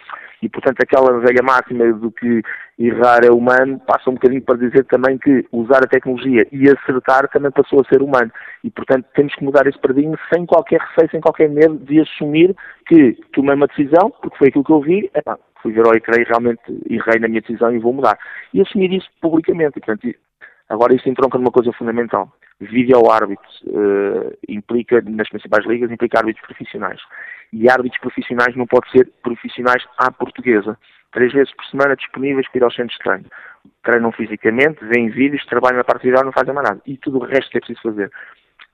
[0.41, 2.43] E, portanto, aquela velha máxima do que
[2.77, 7.27] errar é humano passa um bocadinho para dizer também que usar a tecnologia e acertar
[7.29, 8.31] também passou a ser humano.
[8.63, 12.55] E, portanto, temos que mudar esse paradigma sem qualquer receio, sem qualquer medo de assumir
[12.87, 16.27] que tomei uma decisão, porque foi aquilo que eu vi, epá, fui ver e creio
[16.27, 18.17] realmente errei na minha decisão e vou mudar.
[18.53, 19.77] E assumir isso publicamente.
[19.77, 20.07] E, portanto,
[20.69, 26.45] agora isso entronca numa coisa fundamental vídeo árbitros uh, implica, nas principais ligas, implica árbitros
[26.45, 26.99] profissionais.
[27.53, 30.77] E árbitros profissionais não pode ser profissionais à portuguesa.
[31.11, 33.25] Três vezes por semana disponíveis para ir aos centros de treino.
[33.83, 36.81] Treinam fisicamente, veem vídeos, trabalham na parte de não fazem mais nada.
[36.85, 38.11] E tudo o resto que é preciso fazer.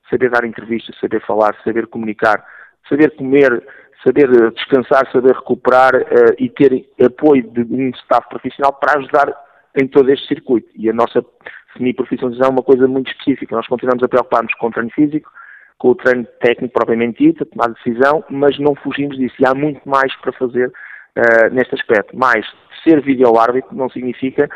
[0.09, 2.43] Saber dar entrevistas, saber falar, saber comunicar,
[2.87, 3.63] saber comer,
[4.03, 9.33] saber eh, descansar, saber recuperar uh, e ter apoio de um staff profissional para ajudar
[9.75, 10.69] em todo este circuito.
[10.75, 11.23] E a nossa
[11.75, 13.55] semi-profissionalização é uma coisa muito específica.
[13.55, 15.31] Nós continuamos a preocupar-nos com o treino físico,
[15.77, 19.35] com o treino técnico propriamente dito, a tomar decisão, mas não fugimos disso.
[19.39, 22.15] E há muito mais para fazer uh, neste aspecto.
[22.15, 22.45] Mas
[22.83, 24.49] ser vídeo-árbitro não significa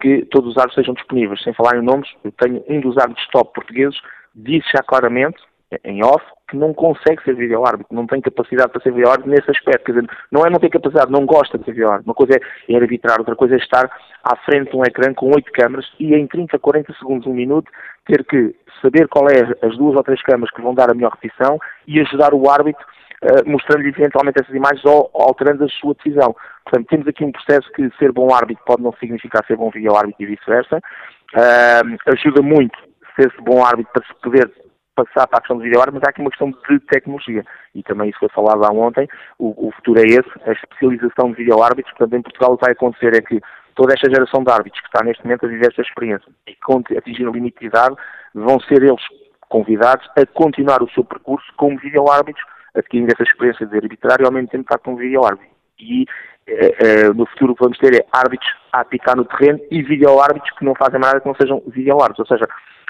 [0.00, 1.42] que todos os árbitros sejam disponíveis.
[1.42, 3.98] Sem falar em nomes, eu tenho um dos árbitros top portugueses,
[4.34, 5.38] disse já claramente,
[5.84, 9.84] em off, que não consegue ser vídeo-árbitro, não tem capacidade para ser vídeo-árbitro nesse aspecto.
[9.84, 12.08] Quer dizer, não é não ter capacidade, não gosta de ser vídeo-árbitro.
[12.08, 13.90] Uma coisa é, é arbitrar, outra coisa é estar
[14.22, 17.70] à frente de um ecrã com oito câmaras e em 30, 40 segundos, um minuto,
[18.06, 21.12] ter que saber qual é as duas ou três câmaras que vão dar a melhor
[21.12, 22.84] repetição e ajudar o árbitro
[23.22, 26.34] uh, mostrando-lhe eventualmente essas imagens ou, ou alterando a sua decisão.
[26.64, 30.22] Portanto, temos aqui um processo que ser bom árbitro pode não significar ser bom vídeo-árbitro
[30.22, 30.78] e vice-versa.
[31.34, 32.78] Uh, ajuda muito
[33.16, 34.50] ser-se bom árbitro para se poder
[34.96, 37.44] passar para a questão do vídeo mas há aqui uma questão de tecnologia.
[37.74, 39.06] E também isso foi falado há ontem.
[39.38, 41.94] O, o futuro é esse, a especialização de vídeo-árbitros.
[41.96, 43.40] Portanto, em Portugal o que vai acontecer é que
[43.74, 46.98] toda esta geração de árbitros que está neste momento a viver esta experiência e que
[46.98, 47.94] atingir a limite de idade,
[48.34, 49.02] vão ser eles
[49.48, 54.32] convidados a continuar o seu percurso como vídeo-árbitros, adquirindo essa experiência de arbitrar e ao
[54.32, 55.54] mesmo tempo estar como vídeo-árbitro.
[55.78, 56.06] E
[56.48, 59.82] eh, eh, no futuro o que vamos ter é árbitros a apitar no terreno e
[59.82, 62.30] vídeo-árbitros que não fazem nada que não sejam vídeo-árbitros.
[62.30, 62.48] Ou seja,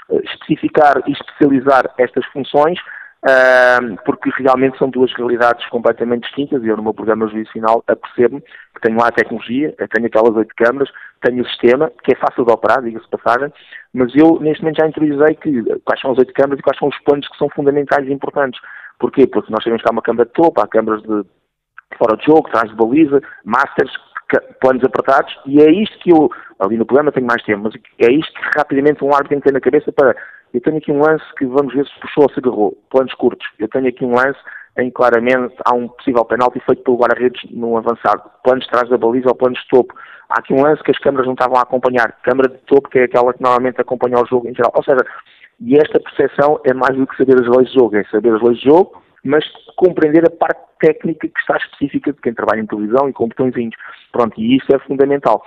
[0.09, 2.79] especificar e especializar estas funções,
[3.25, 8.41] uh, porque realmente são duas realidades completamente distintas eu no meu programa Juízo Final apercebo-me
[8.41, 10.89] que tenho lá a tecnologia, tenho aquelas oito câmaras,
[11.21, 13.51] tenho o sistema, que é fácil de operar, diga-se passagem,
[13.93, 16.87] mas eu neste momento já interiorizei que quais são as oito câmaras e quais são
[16.87, 18.59] os planos que são fundamentais e importantes.
[18.99, 19.27] Porquê?
[19.27, 21.23] Porque nós sabemos que há uma câmara de topo, há câmaras de
[21.97, 23.91] fora de jogo, trás de baliza, masters,
[24.59, 28.11] planos apertados, e é isto que eu, ali no programa tenho mais tempo, mas é
[28.11, 30.15] isto que rapidamente um árbitro tem que ter na cabeça para,
[30.53, 33.47] eu tenho aqui um lance que vamos ver se puxou ou se agarrou, planos curtos,
[33.59, 34.39] eu tenho aqui um lance
[34.77, 38.21] em claramente há um possível penalti feito pelo guarda-redes no avançado.
[38.43, 39.93] Planos de trás da baliza ou planos de topo.
[40.29, 42.11] Há aqui um lance que as câmaras não estavam a acompanhar.
[42.21, 44.71] Câmara de topo, que é aquela que normalmente acompanha o jogo em geral.
[44.75, 45.03] Ou seja,
[45.59, 48.41] e esta percepção é mais do que saber as leis de jogo, é saber as
[48.41, 49.43] leis de jogo, mas
[49.75, 53.75] compreender a parte técnica que está específica de quem trabalha em televisão e com botõezinhos.
[54.11, 55.43] Pronto, e isso é fundamental.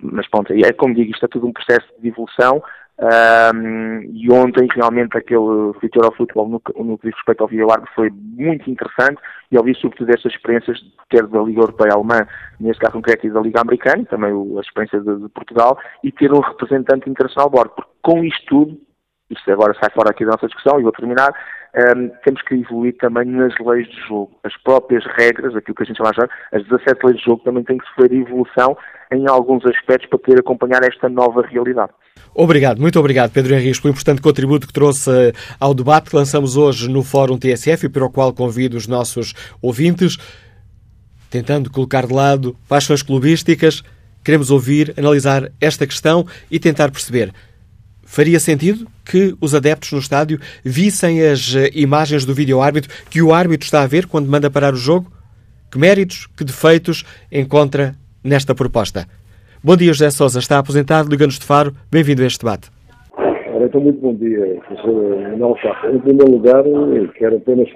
[0.00, 2.62] Mas pronto, é como digo, isto é tudo um processo de evolução.
[2.96, 7.66] Um, e ontem realmente aquele Vitor ao futebol no, no que diz respeito ao Via
[7.66, 10.78] Largo foi muito interessante e ouvi sobretudo estas experiências
[11.10, 12.24] quer da Liga Europeia Alemã,
[12.60, 16.32] neste caso concreto e da Liga Americana, também a experiência de, de Portugal e ter
[16.32, 18.80] um representante internacional a bordo, porque com isto tudo
[19.30, 21.32] isto agora sai fora aqui da nossa discussão e vou terminar,
[21.76, 24.30] um, temos que evoluir também nas leis de jogo.
[24.44, 26.22] As próprias regras, aquilo que a gente chama de
[26.56, 28.76] as 17 leis de jogo também têm que sofrer evolução
[29.12, 31.92] em alguns aspectos para poder acompanhar esta nova realidade.
[32.34, 36.56] Obrigado, muito obrigado, Pedro Henrique, pelo importante contributo que trouxe eh, ao debate que lançamos
[36.56, 40.16] hoje no Fórum TSF e para o qual convido os nossos ouvintes,
[41.30, 43.82] tentando colocar de lado paixões clubísticas.
[44.24, 47.32] Queremos ouvir, analisar esta questão e tentar perceber
[48.14, 53.34] Faria sentido que os adeptos no estádio vissem as eh, imagens do vídeo-árbitro que o
[53.34, 55.10] árbitro está a ver quando manda parar o jogo?
[55.68, 59.08] Que méritos, que defeitos encontra nesta proposta?
[59.64, 60.38] Bom dia, José Sousa.
[60.38, 61.74] Está aposentado, Liga-nos de Faro.
[61.90, 62.70] Bem-vindo a este debate.
[63.66, 65.56] então, muito bom dia, professor Manuel
[65.92, 66.62] Em primeiro lugar,
[67.18, 67.68] quero apenas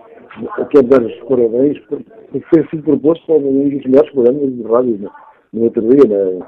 [0.71, 4.63] quero dar os parabéns por, por ter sido proposto para um dos melhores programas de
[4.63, 5.09] rádio né?
[5.53, 6.47] No outro dia, na,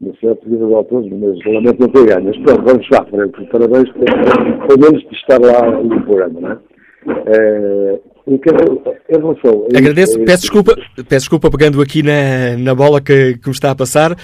[0.00, 2.24] no certo de autores, mas lamento não ter ganho.
[2.24, 3.06] Mas pronto, vamos lá,
[3.50, 6.58] parabéns pelo menos de estar lá no programa, não é?
[7.26, 8.00] É,
[9.08, 13.70] relação agradeço, peço desculpa, peço desculpa pegando aqui na, na bola que, que me está
[13.70, 14.16] a passar, uh,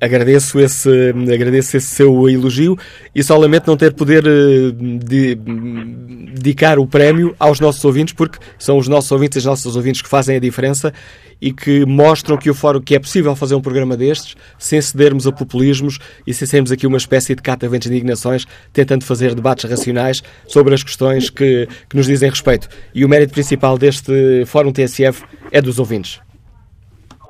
[0.00, 2.76] agradeço, esse, agradeço esse seu elogio
[3.14, 8.38] e só lamento não ter poder uh, de, dedicar o prémio aos nossos ouvintes, porque
[8.58, 10.92] são os nossos ouvintes e os nossos ouvintes que fazem a diferença
[11.40, 15.26] e que mostram que o fórum que é possível fazer um programa destes sem cedermos
[15.26, 19.68] a populismos e sem sermos aqui uma espécie de cataventos de indignações, tentando fazer debates
[19.68, 22.68] racionais sobre as questões que, que nos dizem respeito.
[22.94, 26.20] E o mérito principal deste fórum TSF é dos ouvintes.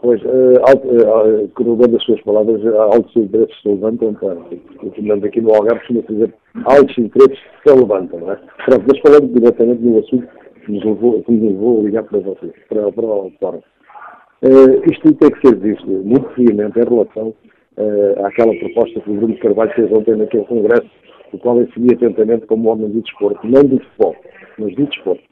[0.03, 4.17] Pois, uh, uh, corroborando as suas palavras, altos interesses se levantam,
[4.79, 8.39] continuando aqui no Algarve, costuma dizer altos interesses se levantam, não é?
[8.65, 10.27] Pronto, mas falando diretamente no assunto
[10.65, 10.85] que nos
[11.43, 13.61] levou a ligar para vocês, para, para o fórum.
[14.43, 17.35] Uh, isto tem que ser visto muito friamente em relação
[17.77, 20.91] uh, àquela proposta que o Bruno Carvalho fez ontem naquele congresso,
[21.31, 24.17] o qual eu segui atentamente como homem do desporto, não do futebol,
[24.59, 25.23] mas do desporto.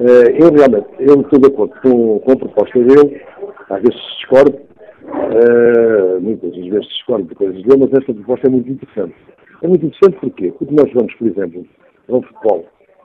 [0.00, 3.20] Uh, eu realmente, eu estou de acordo com, com a proposta dele,
[3.68, 8.70] às vezes discordo, uh, muitas vezes discordo de coisas dele, mas esta proposta é muito
[8.70, 9.14] interessante.
[9.60, 10.54] É muito interessante porquê?
[10.58, 11.66] Porque nós vamos, por exemplo,
[12.08, 12.64] ao futebol,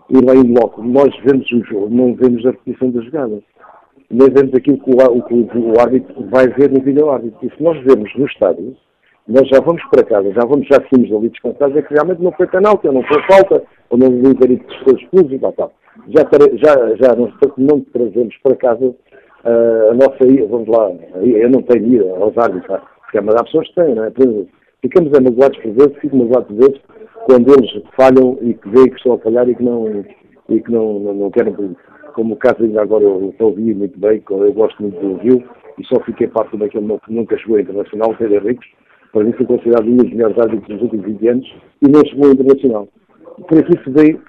[0.09, 3.43] e lá em loco, nós vemos o jogo, não vemos a repetição das jogadas
[4.13, 7.39] nem vemos aquilo que o, o, o árbitro vai ver no vídeo árbitro.
[7.41, 8.75] E se nós vemos no estádio,
[9.27, 12.31] nós já vamos para casa, já vamos, já seguimos ali descansados, é que realmente não
[12.33, 15.71] foi penalti, não foi falta, ou não o Ibarito foi expulso e tal, tal.
[16.09, 16.23] Já,
[16.57, 21.61] já, já não, não trazemos para casa uh, a nossa ida, vamos lá, eu não
[21.63, 24.11] tenho ida aos árbitros, porque mas há pessoas que têm, não é?
[24.81, 26.81] Ficamos amagoados por vezes, fico amagoado por vezes,
[27.25, 30.03] quando eles falham e que veem que estão a falhar e que não,
[30.49, 31.53] e que não, não, não querem
[32.13, 35.43] como o ainda agora eu, ouvi muito bem, eu gosto muito do Rio,
[35.77, 38.69] e só fiquei parte daquele que nunca chegou a internacional, Pedro Henriques,
[39.11, 42.29] para mim foi considerado um dos melhores árbitros dos últimos 20 anos, e não chegou
[42.29, 42.87] a internacional.
[43.47, 44.19] Por aqui se vê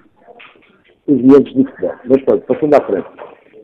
[1.07, 1.93] os momentos de futebol.
[2.05, 3.07] Mas pronto, passando à frente,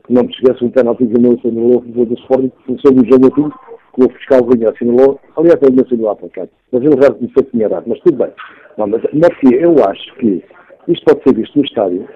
[0.08, 3.04] não me esqueço, um penalti que não assinalou a favor do Sporting, que foi no
[3.04, 3.56] jogo aqui,
[3.94, 7.42] que o fiscal vinha assinalou, aliás, ele não assinalou para cá, mas ele já começou
[7.42, 8.32] a tinha dado, mas tudo bem.
[8.78, 10.42] Não, mas, mas eu acho que
[10.88, 12.08] isto pode ser visto no estádio,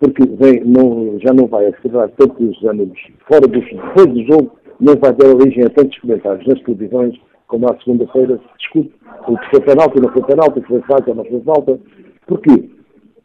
[0.00, 4.94] porque vem, não, já não vai acelerar tantos ânimos fora dos, depois do jogo, não
[4.96, 8.92] vai dar origem a tantos comentários nas televisões, como à segunda-feira se discute
[9.28, 11.80] o que foi penalti, não foi penalti, foi falta, não foi falta.
[12.26, 12.70] Porquê?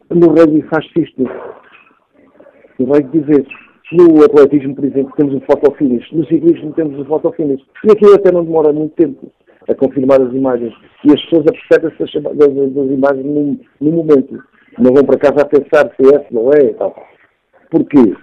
[0.09, 1.23] No rugby faz-se isto.
[2.79, 3.45] No rugby dizer,
[3.91, 7.63] no atletismo, por exemplo, temos um fotofinish, no ciclismo temos um fotofinish.
[7.83, 9.31] E aquilo até não demora muito tempo
[9.67, 10.73] a confirmar as imagens.
[11.03, 14.41] E as pessoas apercebem-se das, das, imagens no, no momento
[14.79, 16.95] não vão para casa a pensar se é, se não é e tal.
[17.69, 18.13] Porquê?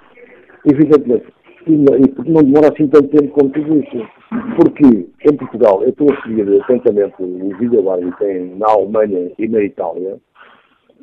[0.67, 1.27] Evidentemente,
[1.67, 4.09] e porque não demora assim tanto tempo como tudo isso.
[4.57, 9.49] Porque em Portugal, eu estou a seguir atentamente o vídeo que tem na Alemanha e
[9.49, 10.19] na Itália,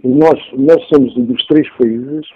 [0.03, 2.27] e nós, nós somos um dos três países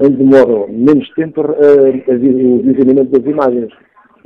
[0.00, 3.72] onde demoram menos tempo a, a, a, o visionamento das imagens.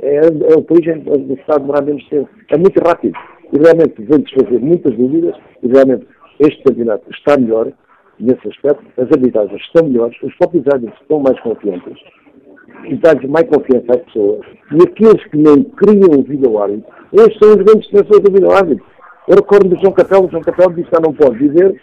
[0.01, 2.29] É, é o país onde está a demorar menos tempo.
[2.51, 3.17] É muito rápido.
[3.51, 6.05] E realmente vem desfazer muitas dúvidas, e realmente
[6.39, 7.71] este campeonato está melhor,
[8.19, 11.97] nesse aspecto, as arbitragens estão melhores, os próprios estão mais confiantes
[12.85, 14.45] e dar-lhes mais confiança às pessoas.
[14.71, 18.85] E aqueles que não criam o vídeo-árbitro, estes são os grandes defensores do vídeo-árbitro.
[19.27, 21.79] Eu recordo do João Capelo, o João Capelo disse que não pode dizer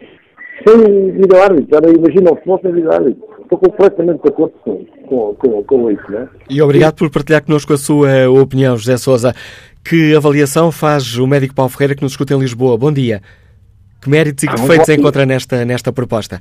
[0.67, 1.77] sem vídeo-árbitro.
[1.77, 3.31] Agora imagina o futebol sem vídeo-árbitro.
[3.43, 6.11] Estou completamente de acordo com, com, com, com isso.
[6.11, 6.29] Né?
[6.49, 9.35] E obrigado por partilhar connosco a sua opinião, José Sousa.
[9.83, 12.77] Que avaliação faz o médico Paulo Ferreira que nos escuta em Lisboa?
[12.77, 13.23] Bom dia.
[14.01, 16.41] Que méritos e que defeitos encontra nesta, nesta proposta?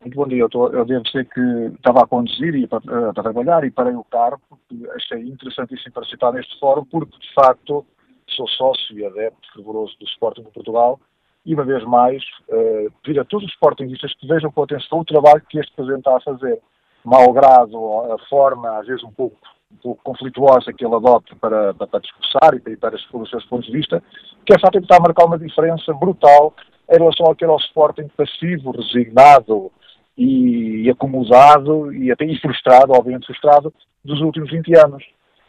[0.00, 0.40] Muito bom dia.
[0.40, 1.40] Eu, tô, eu devo dizer que
[1.76, 5.92] estava a conduzir e para, uh, para trabalhar e parei o carro porque achei interessantíssimo
[5.92, 7.86] participar neste fórum porque, de facto,
[8.28, 10.98] sou sócio e adepto fervoroso do Sporting de Portugal
[11.46, 15.04] e, uma vez mais, uh, pedir a todos os Sportingistas que vejam com atenção o
[15.04, 16.58] trabalho que este Presidente está a fazer.
[17.04, 17.76] Malgrado
[18.12, 19.36] a forma, às vezes, um pouco,
[19.82, 23.44] pouco conflituosa que ele adota para, para, para discursar e para, para expor os seus
[23.46, 24.02] pontos de vista,
[24.44, 26.54] que é está a marcar uma diferença brutal
[26.90, 29.70] em relação ao que era o Sporting passivo, resignado
[30.16, 33.72] e, e acomodado e até e frustrado, obviamente frustrado,
[34.04, 35.04] dos últimos 20 anos.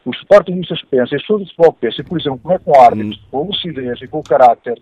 [0.06, 3.20] Os Sportingistas pensam, as pessoas do futebol pensam, por exemplo, como é que um árbitro,
[3.32, 4.78] com a lucidez e com o caráter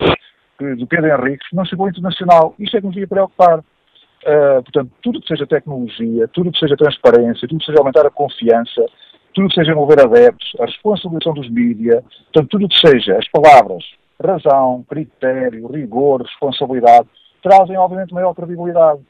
[0.77, 2.55] do Pedro Henrique, não chegou internacional.
[2.59, 3.59] Isto é que nos ia preocupar.
[3.59, 8.11] Uh, portanto, tudo que seja tecnologia, tudo que seja transparência, tudo que seja aumentar a
[8.11, 8.85] confiança,
[9.33, 13.83] tudo que seja envolver adeptos, a responsabilização dos mídias, portanto, tudo que seja as palavras
[14.21, 17.07] razão, critério, rigor, responsabilidade,
[17.41, 19.01] trazem, obviamente, maior credibilidade.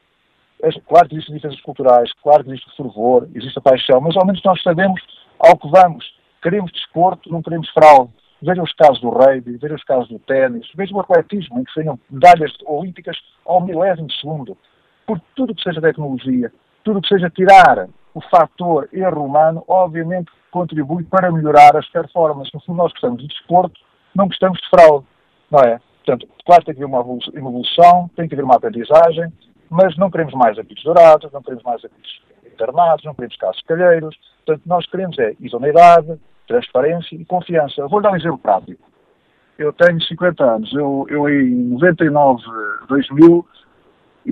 [0.88, 4.42] Claro que existem diferenças culturais, claro que existe fervor, existe a paixão, mas ao menos
[4.44, 5.02] nós sabemos
[5.40, 6.06] ao que vamos.
[6.42, 8.12] Queremos desporto, não queremos fraude.
[8.42, 11.74] Vejam os casos do rugby, vejam os casos do ténis, vejam o atletismo, em que
[11.74, 14.58] tenham medalhas olímpicas ao milésimo segundo.
[15.06, 16.52] Por tudo que seja tecnologia,
[16.84, 22.54] tudo que seja tirar o fator erro humano, obviamente contribui para melhorar as performances.
[22.54, 23.80] No fundo, nós gostamos de desporto,
[24.14, 25.06] não gostamos de fraude,
[25.50, 25.80] não é?
[26.06, 27.00] Portanto, claro tem que haver uma
[27.34, 29.32] evolução, tem que haver uma aprendizagem,
[29.70, 34.18] mas não queremos mais apitos dourados, não queremos mais apitos internados, não queremos casos calheiros.
[34.46, 37.88] Portanto, nós queremos é idoneidade, transparência e confiança.
[37.88, 38.82] Vou-lhe dar um exemplo prático.
[39.58, 40.74] Eu tenho 50 anos.
[40.74, 42.44] Eu, eu em 99,
[42.88, 43.46] 2000,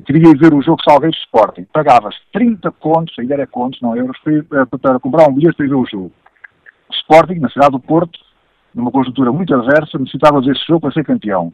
[0.05, 1.65] queria ir ver o jogo Salgueiros Sporting.
[1.73, 5.75] Pagavas 30 contos, ainda era contos, não euros, para, para comprar um bilhete para ver
[5.75, 6.11] o jogo.
[6.91, 8.19] Sporting, na cidade do Porto,
[8.73, 11.53] numa conjuntura muito adversa, necessitava desse jogo para ser campeão.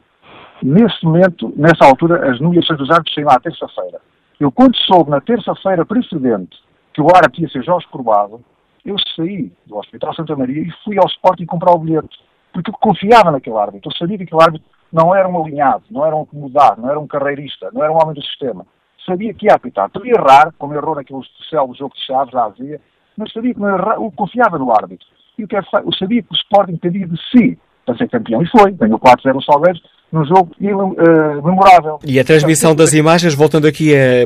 [0.62, 4.00] Nesse momento, nessa altura, as nomeações dos árbitros saíram à terça-feira.
[4.38, 6.58] Eu, quando soube na terça-feira precedente
[6.92, 8.40] que o árbitro ia ser Jorge Corbado,
[8.84, 12.18] eu saí do Hospital Santa Maria e fui ao Sporting comprar o bilhete.
[12.52, 13.90] Porque eu confiava naquele árbitro.
[13.90, 16.98] Eu sabia que aquele árbitro não era um alinhado, não era um acomodado, não era
[16.98, 18.66] um carreirista, não era um homem do sistema.
[19.04, 19.88] Sabia que ia apitar.
[19.90, 22.80] Podia errar, como errou naquele especial do jogo de Chaves, já havia,
[23.16, 25.06] mas sabia que não errar, confiava no árbitro.
[25.38, 28.42] E o que é eu sabia que o Sporting dependia de si para ser campeão.
[28.42, 28.72] E foi.
[28.72, 31.98] Ganhou 4-0 no Salgueiros num jogo uh, memorável.
[32.04, 34.22] E a transmissão das imagens, voltando aqui, a,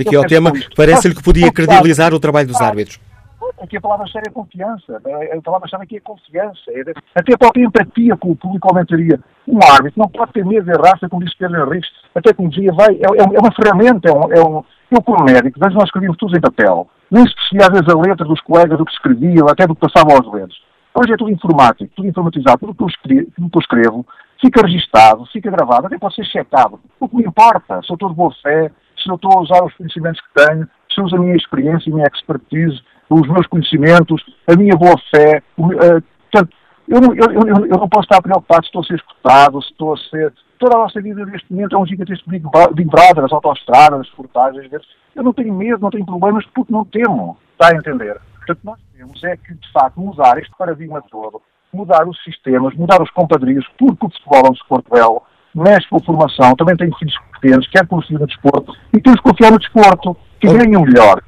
[0.00, 2.98] aqui ao tema, parece-lhe que podia credibilizar o trabalho dos árbitros.
[3.60, 5.02] Aqui a palavra-chave é confiança.
[5.36, 6.60] A palavra-chave aqui é confiança.
[6.68, 6.80] É
[7.14, 9.18] até a própria empatia que o público aumentaria.
[9.46, 11.88] Um árbitro não pode ter medo de errar, como disse Pedro Henrique.
[12.14, 15.58] A tecnologia vai, é, é, é uma ferramenta, é um, é um, eu como médico,
[15.60, 16.88] vejo nós escrevíamos tudo em papel.
[17.10, 19.80] Nem se percebia às vezes a letra dos colegas, do que escreviam, até do que
[19.80, 20.62] passava aos dedos.
[20.94, 24.06] Hoje é tudo informático, tudo informatizado, tudo que eu escrevo, que eu escrevo
[24.40, 26.80] fica registado, fica gravado, até pode ser checado.
[26.98, 29.64] O que me importa, se eu estou de boa fé, se eu estou a usar
[29.64, 34.22] os conhecimentos que tenho, se uso a minha experiência, a minha expertise, os meus conhecimentos,
[34.46, 35.42] a minha boa fé.
[35.56, 36.56] Uh, portanto,
[36.88, 39.70] eu não, eu, eu, eu não posso estar preocupado se estou a ser escutado, se
[39.70, 40.32] estou a ser.
[40.58, 44.70] Toda a nossa vida neste momento é um gigantesco Big, Brother, as autoestradas, as portagens.
[45.14, 47.36] Eu não tenho medo, não tenho problemas porque não temo.
[47.52, 48.18] Está a entender?
[48.36, 51.42] Portanto, nós temos é que, de facto, mudar este paradigma todo,
[51.72, 55.22] mudar os sistemas, mudar os compadrios, porque o futebol é um desporto belo,
[55.54, 59.28] mexe com a formação, também tenho filhos pequenos, quero conhecer no desporto, e temos que
[59.28, 61.22] confiar no desporto, que ganhem melhor.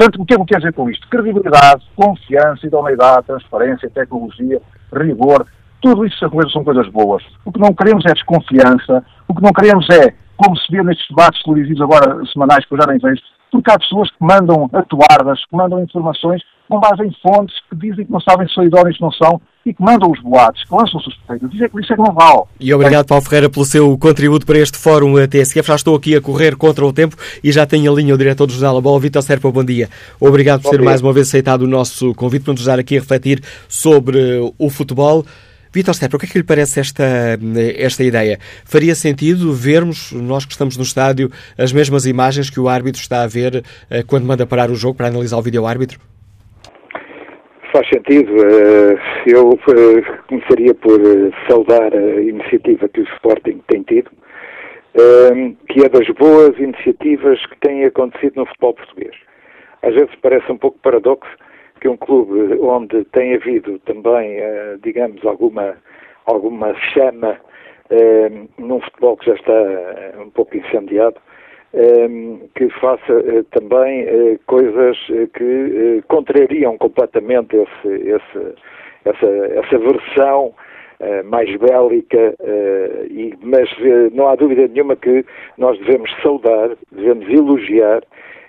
[0.00, 1.06] Portanto, o que é que quer dizer com isto?
[1.10, 4.58] Credibilidade, confiança, idoneidade, transparência, tecnologia,
[4.90, 5.46] rigor,
[5.82, 7.22] tudo isso são coisas boas.
[7.44, 11.06] O que não queremos é desconfiança, o que não queremos é, como se vê nestes
[11.06, 13.20] debates televisivos agora semanais que eu já nem vejo,
[13.52, 18.06] porque há pessoas que mandam atuardas, que mandam informações com base em fontes que dizem
[18.06, 20.74] que não sabem se são idóneos ou não são e que mandam os boatos, que
[20.74, 21.50] lançam suspeitas.
[21.50, 22.42] Dizer que isso é que não vale.
[22.58, 25.66] E obrigado, Paulo Ferreira, pelo seu contributo para este fórum TSF.
[25.68, 28.46] Já estou aqui a correr contra o tempo e já tenho a linha o diretor
[28.46, 29.90] do Jornal A Bola, Vitor Serpa, bom dia.
[30.18, 33.00] Obrigado por ter mais uma vez aceitado o nosso convite para nos ajudar aqui a
[33.00, 34.18] refletir sobre
[34.58, 35.24] o futebol.
[35.72, 37.04] Vitor Serpa, o que é que lhe parece esta,
[37.76, 38.40] esta ideia?
[38.64, 43.22] Faria sentido vermos, nós que estamos no estádio, as mesmas imagens que o árbitro está
[43.22, 46.00] a ver eh, quando manda parar o jogo para analisar o vídeo-árbitro?
[47.72, 48.32] Faz sentido.
[48.44, 50.98] Eh, eu eh, começaria por
[51.48, 54.10] saudar a iniciativa que o Sporting tem tido,
[55.68, 59.14] que é das boas iniciativas que têm acontecido no futebol português.
[59.82, 61.30] Às vezes parece um pouco paradoxo
[61.80, 65.76] que um clube onde tem havido também, eh, digamos, alguma,
[66.26, 67.38] alguma chama
[67.88, 71.16] eh, num futebol que já está eh, um pouco incendiado,
[72.54, 74.96] que faça também coisas
[75.34, 78.54] que contrariam completamente esse, esse,
[79.04, 80.52] essa, essa versão
[81.24, 82.34] mais bélica,
[83.40, 83.70] mas
[84.12, 85.24] não há dúvida nenhuma que
[85.56, 88.02] nós devemos saudar, devemos elogiar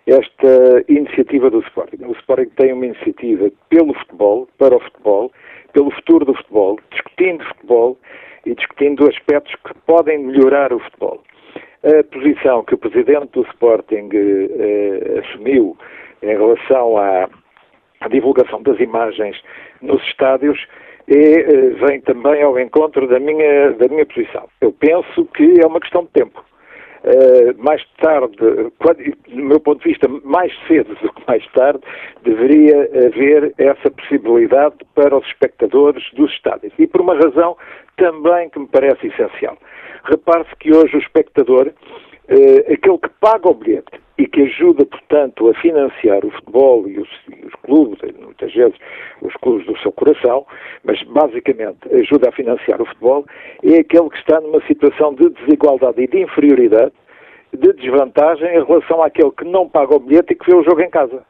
[0.07, 2.03] esta iniciativa do Sporting.
[2.05, 5.31] O Sporting tem uma iniciativa pelo futebol, para o futebol,
[5.73, 7.97] pelo futuro do futebol, discutindo futebol
[8.45, 11.21] e discutindo aspectos que podem melhorar o futebol.
[11.83, 15.75] A posição que o presidente do Sporting eh, assumiu
[16.21, 17.27] em relação à,
[18.01, 19.41] à, divulgação das imagens
[19.81, 20.67] nos estádios
[21.07, 24.47] é, eh, vem também ao encontro da minha, da minha posição.
[24.61, 26.43] Eu penso que é uma questão de tempo.
[27.03, 28.37] Uh, mais tarde,
[28.77, 28.97] quando,
[29.27, 31.81] do meu ponto de vista, mais cedo do que mais tarde,
[32.23, 36.71] deveria haver essa possibilidade para os espectadores dos estádios.
[36.77, 37.57] E por uma razão
[37.97, 39.57] também que me parece essencial.
[40.03, 45.49] Repare-se que hoje o espectador uh, aquele que paga o bilhete e que ajuda, portanto,
[45.49, 48.75] a financiar o futebol e os, e os, clubes, muitas vezes
[49.19, 50.45] os clubes do seu coração,
[50.83, 53.25] mas basicamente ajuda a financiar o futebol,
[53.63, 56.91] é aquele que está numa situação de desigualdade e de inferioridade,
[57.51, 60.81] de desvantagem em relação àquele que não paga o bilhete e que vê o jogo
[60.81, 61.23] em casa.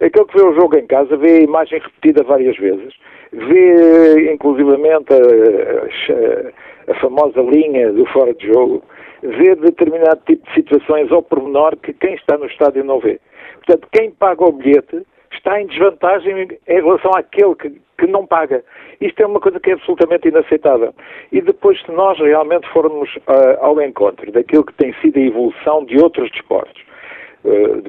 [0.00, 2.94] Aquele que vê o jogo em casa vê a imagem repetida várias vezes,
[3.32, 8.82] vê inclusivamente a, a, a famosa linha do fora de jogo,
[9.22, 13.20] vê determinado tipo de situações ao pormenor que quem está no estádio não vê.
[13.64, 18.62] Portanto, quem paga o bilhete está em desvantagem em relação àquele que, que não paga.
[19.00, 20.94] Isto é uma coisa que é absolutamente inaceitável.
[21.32, 25.84] E depois, se nós realmente formos uh, ao encontro daquilo que tem sido a evolução
[25.84, 26.82] de outros desportos,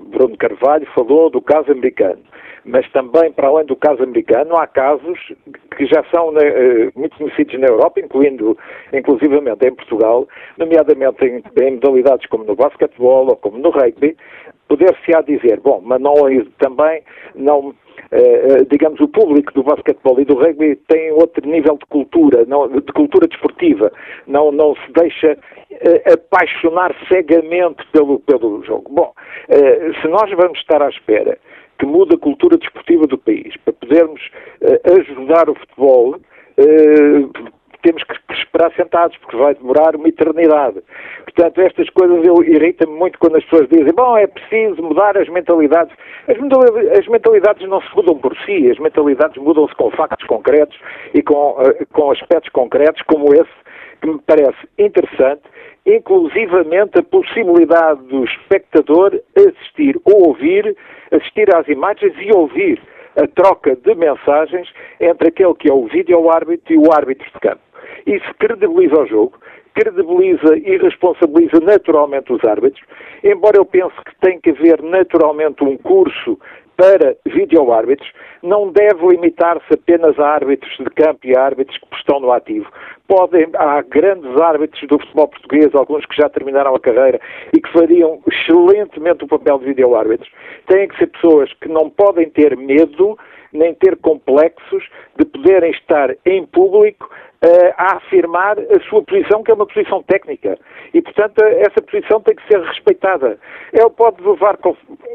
[0.07, 2.21] Bruno Carvalho falou do caso americano.
[2.65, 5.19] Mas também, para além do caso americano, há casos
[5.77, 8.57] que já são uh, muito conhecidos na Europa, incluindo,
[8.91, 10.27] inclusivamente em Portugal,
[10.57, 14.17] nomeadamente em, em modalidades como no basquetebol ou como no rugby,
[14.75, 16.13] poder-se-á dizer, bom, mas não,
[16.59, 17.01] também
[17.33, 22.45] não, uh, digamos, o público do basquetebol e do rugby tem outro nível de cultura,
[22.45, 23.91] não, de cultura desportiva,
[24.27, 28.91] não, não se deixa uh, apaixonar cegamente pelo, pelo jogo.
[28.93, 29.13] Bom,
[30.01, 31.37] se nós vamos estar à espera
[31.79, 33.55] que mude a cultura desportiva do país.
[33.63, 34.21] Para podermos
[34.85, 36.15] ajudar o futebol,
[37.85, 40.81] temos que, esperar sentados, porque vai demorar uma eternidade.
[41.23, 45.95] Portanto, estas coisas irritam-me muito quando as pessoas dizem, bom, é preciso mudar as mentalidades.
[46.27, 46.37] As,
[46.97, 50.77] as mentalidades não se mudam por si, as mentalidades mudam-se com factos concretos
[51.13, 53.53] e com, uh, com aspectos concretos como esse,
[54.01, 55.43] que me parece interessante
[55.85, 60.75] inclusivamente a possibilidade do espectador assistir ou ouvir,
[61.11, 62.81] assistir às imagens e ouvir
[63.15, 64.67] a troca de mensagens
[64.99, 67.64] entre aquele que é o vídeo-árbitro e o árbitro de campo.
[68.05, 69.39] Isso credibiliza o jogo,
[69.73, 72.83] credibiliza e responsabiliza naturalmente os árbitros,
[73.23, 76.39] embora eu pense que tem que haver naturalmente um curso
[76.77, 78.11] para vídeo-árbitros
[78.43, 82.69] não deve limitar-se apenas a árbitros de campo e a árbitros que estão no ativo.
[83.07, 87.19] Podem, há grandes árbitros do futebol português, alguns que já terminaram a carreira
[87.53, 90.29] e que fariam excelentemente o papel de vídeo-árbitros.
[90.67, 93.17] Têm que ser pessoas que não podem ter medo
[93.55, 94.83] nem ter complexos
[95.17, 97.09] de poderem estar em público
[97.43, 100.57] uh, a afirmar a sua posição, que é uma posição técnica.
[100.93, 103.37] E, portanto, essa posição tem que ser respeitada.
[103.73, 104.57] Ele pode levar,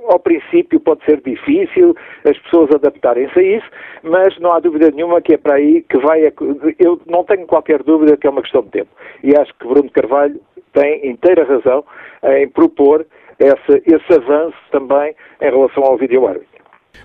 [0.09, 1.95] ao princípio, pode ser difícil
[2.29, 3.67] as pessoas adaptarem-se a isso,
[4.03, 6.33] mas não há dúvida nenhuma que é para aí que vai.
[6.79, 8.91] Eu não tenho qualquer dúvida que é uma questão de tempo.
[9.23, 10.41] E acho que Bruno Carvalho
[10.73, 11.85] tem inteira razão
[12.23, 13.07] em propor
[13.39, 16.50] esse, esse avanço também em relação ao vídeo árbitro.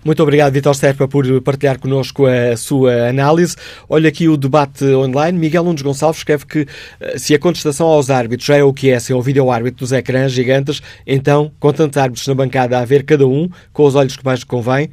[0.05, 3.55] Muito obrigado, Vitor Serpa, por partilhar connosco a sua análise.
[3.89, 5.37] Olha aqui o debate online.
[5.37, 6.67] Miguel Nunes Gonçalves escreve que
[6.99, 9.79] eh, se a contestação aos árbitros já é o que é sem ouvir ao árbitro
[9.79, 13.95] dos ecrãs gigantes, então, com tantos árbitros na bancada a ver cada um, com os
[13.95, 14.91] olhos que mais convém,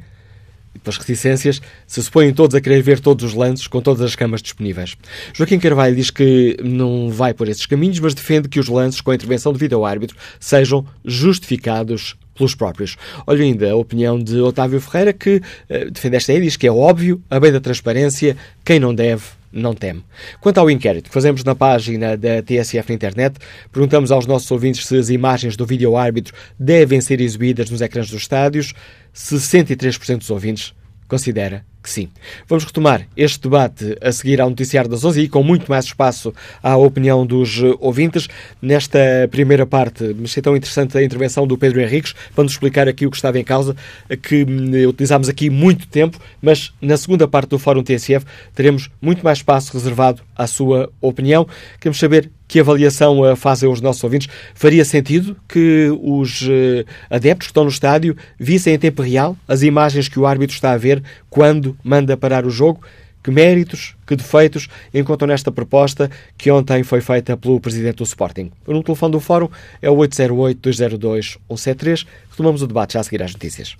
[0.73, 4.15] e pelas reticências, se supõem todos a querer ver todos os lances com todas as
[4.15, 4.95] camas disponíveis.
[5.33, 9.11] Joaquim Carvalho diz que não vai por esses caminhos, mas defende que os lances com
[9.11, 12.97] a intervenção de vídeo-árbitro sejam justificados pelos próprios.
[13.25, 16.71] Olha ainda a opinião de Otávio Ferreira, que uh, defende esta ideia diz que é
[16.71, 20.03] óbvio, a bem da transparência, quem não deve, não teme.
[20.41, 23.37] Quanto ao inquérito que fazemos na página da TSF na internet,
[23.71, 28.21] perguntamos aos nossos ouvintes se as imagens do vídeo-árbitro devem ser exibidas nos ecrãs dos
[28.21, 28.73] estádios.
[29.15, 30.73] 63% dos ouvintes
[31.07, 32.09] considera que sim.
[32.47, 36.33] Vamos retomar este debate a seguir ao Noticiário das 11 e com muito mais espaço
[36.63, 38.29] à opinião dos ouvintes.
[38.61, 38.97] Nesta
[39.29, 43.05] primeira parte, me achei tão interessante a intervenção do Pedro Henriques para nos explicar aqui
[43.05, 43.75] o que estava em causa,
[44.21, 48.25] que hum, utilizámos aqui muito tempo, mas na segunda parte do Fórum TSF
[48.55, 51.45] teremos muito mais espaço reservado à sua opinião.
[51.79, 54.29] Queremos saber que avaliação fazem os nossos ouvintes?
[54.53, 59.63] Faria sentido que os uh, adeptos que estão no estádio vissem em tempo real as
[59.63, 62.81] imagens que o árbitro está a ver quando manda parar o jogo?
[63.23, 68.51] Que méritos, que defeitos encontram nesta proposta que ontem foi feita pelo Presidente do Sporting?
[68.67, 69.47] O número telefone do Fórum
[69.81, 72.05] é o 808-202-173.
[72.29, 73.77] Retomamos o debate já a seguir às notícias.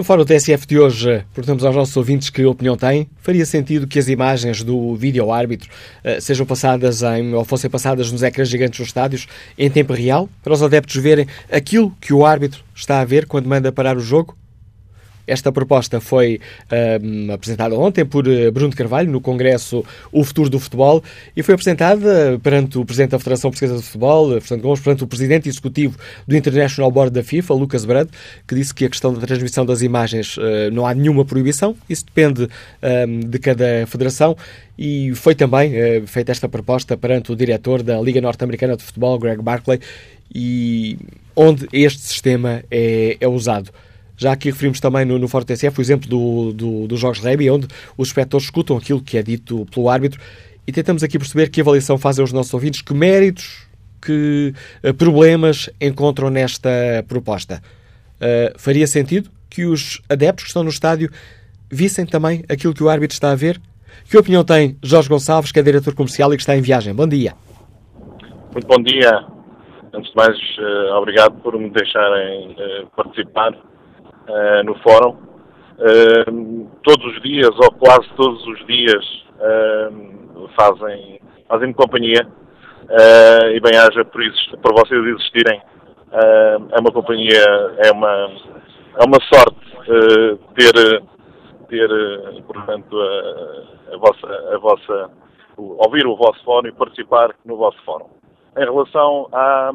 [0.00, 3.06] No Fórum TSF de hoje, perguntamos aos nossos ouvintes que opinião têm.
[3.20, 5.68] Faria sentido que as imagens do vídeo árbitro
[6.02, 9.28] uh, sejam passadas em, ou fossem passadas nos ecrãs gigantes dos estádios
[9.58, 13.46] em tempo real, para os adeptos verem aquilo que o árbitro está a ver quando
[13.46, 14.34] manda parar o jogo?
[15.30, 20.58] Esta proposta foi uh, apresentada ontem por eh, Bruno Carvalho no Congresso O Futuro do
[20.58, 21.04] Futebol
[21.36, 25.04] e foi apresentada perante o Presidente da Federação Portuguesa de Futebol, eh, Fernando Gomes, perante
[25.04, 28.08] o Presidente Executivo do International Board da FIFA, Lucas Brand,
[28.46, 32.04] que disse que a questão da transmissão das imagens uh, não há nenhuma proibição, isso
[32.04, 34.36] depende uh, de cada federação
[34.76, 35.72] e foi também
[36.06, 39.78] feita esta proposta perante o diretor da Liga Norte-Americana de Futebol, Greg Barclay,
[40.34, 40.98] e
[41.36, 43.70] onde este sistema é, é usado.
[44.20, 47.26] Já aqui referimos também no, no Fórum TSF o exemplo do, do, dos Jogos de
[47.26, 47.66] Rugby, onde
[47.96, 50.20] os espectadores escutam aquilo que é dito pelo árbitro
[50.66, 53.66] e tentamos aqui perceber que avaliação fazem os nossos ouvintes, que méritos,
[53.98, 54.52] que
[54.84, 56.68] uh, problemas encontram nesta
[57.08, 57.62] proposta.
[58.16, 61.10] Uh, faria sentido que os adeptos que estão no estádio
[61.70, 63.58] vissem também aquilo que o árbitro está a ver?
[64.10, 66.94] Que opinião tem Jorge Gonçalves, que é diretor comercial e que está em viagem?
[66.94, 67.32] Bom dia.
[68.52, 69.24] Muito bom dia.
[69.94, 72.54] Antes de mais, uh, obrigado por me deixarem
[72.94, 73.56] participar
[74.30, 75.16] uh, no fórum.
[75.78, 79.04] Uh, todos os dias, ou quase todos os dias,
[79.36, 82.26] uh, fazem, fazem companhia
[83.52, 85.62] e bem haja por, isso, por vocês existirem.
[86.12, 87.44] é uma companhia,
[87.84, 88.32] é uma,
[88.96, 89.60] é uma sorte
[90.56, 91.02] ter,
[91.68, 95.10] ter portanto, a, a, vossa, a vossa,
[95.56, 98.08] ouvir o vosso fórum e participar no vosso fórum.
[98.56, 99.70] Em relação à,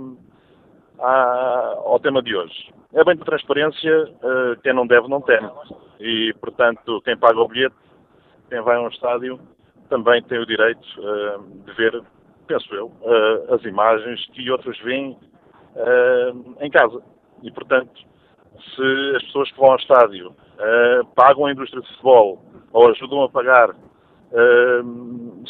[0.99, 5.49] à, ao tema de hoje, é bem de transparência, uh, quem não deve não teme.
[5.99, 7.75] E, portanto, quem paga o bilhete,
[8.49, 9.37] quem vai a um estádio,
[9.89, 12.01] também tem o direito uh, de ver,
[12.47, 15.17] penso eu, uh, as imagens que outros veem
[16.61, 17.03] em casa.
[17.43, 17.91] E, portanto,
[18.73, 20.33] se as pessoas que vão ao estádio
[21.15, 22.41] pagam a indústria de futebol
[22.71, 23.75] ou ajudam a pagar,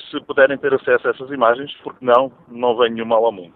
[0.09, 3.53] se puderem ter acesso a essas imagens, porque não, não vem nenhum mal ao mundo.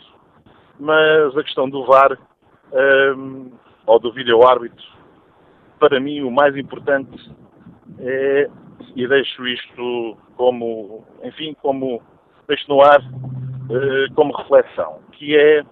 [0.80, 2.18] Mas a questão do VAR
[3.86, 4.86] ou do vídeo-árbitro,
[5.80, 7.32] para mim o mais importante
[8.00, 8.50] é,
[8.96, 12.02] e deixo isto como, enfim, como,
[12.48, 15.66] deixo no ar uh, como reflexão, que é, um,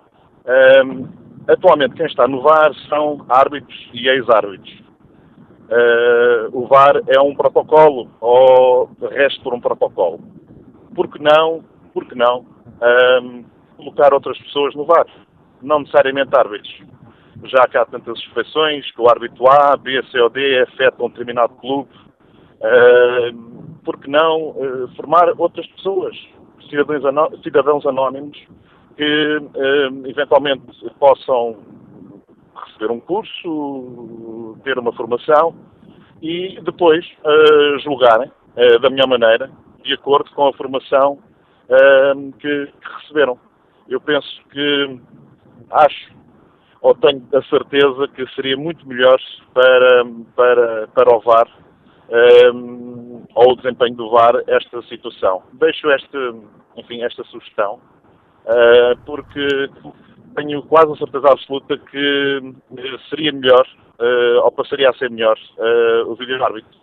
[0.51, 1.08] ehm,
[1.47, 4.88] atualmente quem está no VAR são árbitros e ex-árbitros.
[5.70, 10.20] Uh, o VAR é um protocolo, ou resta por um protocolo.
[10.95, 13.45] Por que não, por que não um, ehm,
[13.78, 15.06] colocar outras pessoas no VAR?
[15.62, 16.98] Não necessariamente árbitros
[17.46, 21.10] já que há tantas suspeições que o árbitro A, B, C ou D afeta um
[21.10, 21.90] determinado clube,
[22.60, 26.16] uh, por que não uh, formar outras pessoas,
[26.70, 28.38] cidadãos, anó cidadãos anónimos,
[28.96, 30.64] que uh, eventualmente
[31.00, 31.58] possam
[32.66, 35.56] receber um curso, ter uma formação
[36.22, 38.32] e depois uh, julgarem
[38.82, 39.52] da melhor maneira,
[39.84, 41.20] de acordo com a formação
[42.40, 43.38] que, que receberam.
[43.90, 45.00] Eu penso que
[45.72, 46.18] acho
[46.82, 49.18] ou tenho a certeza que seria muito melhor
[49.54, 51.48] para, para, para o VAR
[52.54, 55.44] um, ou o desempenho do VAR esta situação.
[55.54, 56.18] Deixo este,
[56.78, 57.80] enfim, esta sugestão
[58.46, 59.70] uh, porque
[60.36, 62.54] tenho quase a certeza absoluta que
[63.10, 63.68] seria melhor
[64.00, 66.77] uh, ou passaria a ser melhor uh, o vídeo-árbitro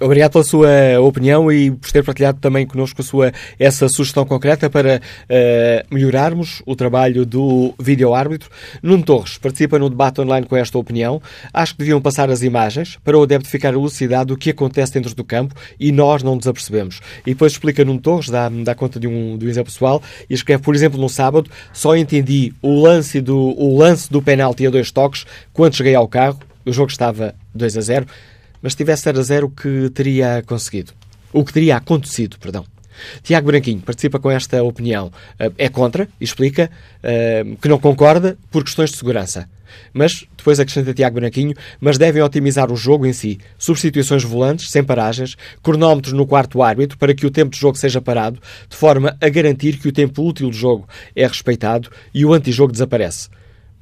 [0.00, 4.70] Obrigado pela sua opinião e por ter partilhado também connosco a sua, essa sugestão concreta
[4.70, 8.48] para uh, melhorarmos o trabalho do vídeo-árbitro.
[8.82, 11.20] Nuno Torres participa no debate online com esta opinião.
[11.52, 15.14] Acho que deviam passar as imagens para o adepto ficar elucidado do que acontece dentro
[15.14, 17.02] do campo e nós não nos apercebemos.
[17.26, 20.32] E depois explica Nuno Torres, dá, dá conta de um, de um exemplo pessoal, e
[20.32, 24.70] escreve, por exemplo, no sábado, só entendi o lance do, o lance do penalti a
[24.70, 28.06] dois toques quando cheguei ao carro, o jogo estava 2 a 0
[28.62, 30.92] mas se tivesse 0 a 0, o que teria conseguido?
[31.32, 32.64] O que teria acontecido, perdão.
[33.22, 35.10] Tiago Branquinho participa com esta opinião.
[35.56, 36.70] É contra, explica
[37.60, 39.48] que não concorda por questões de segurança.
[39.92, 43.38] Mas, depois acrescenta Tiago Branquinho, mas devem otimizar o jogo em si.
[43.56, 48.00] Substituições volantes, sem paragens, cronómetros no quarto árbitro para que o tempo de jogo seja
[48.00, 52.34] parado, de forma a garantir que o tempo útil do jogo é respeitado e o
[52.34, 53.28] antijogo desaparece.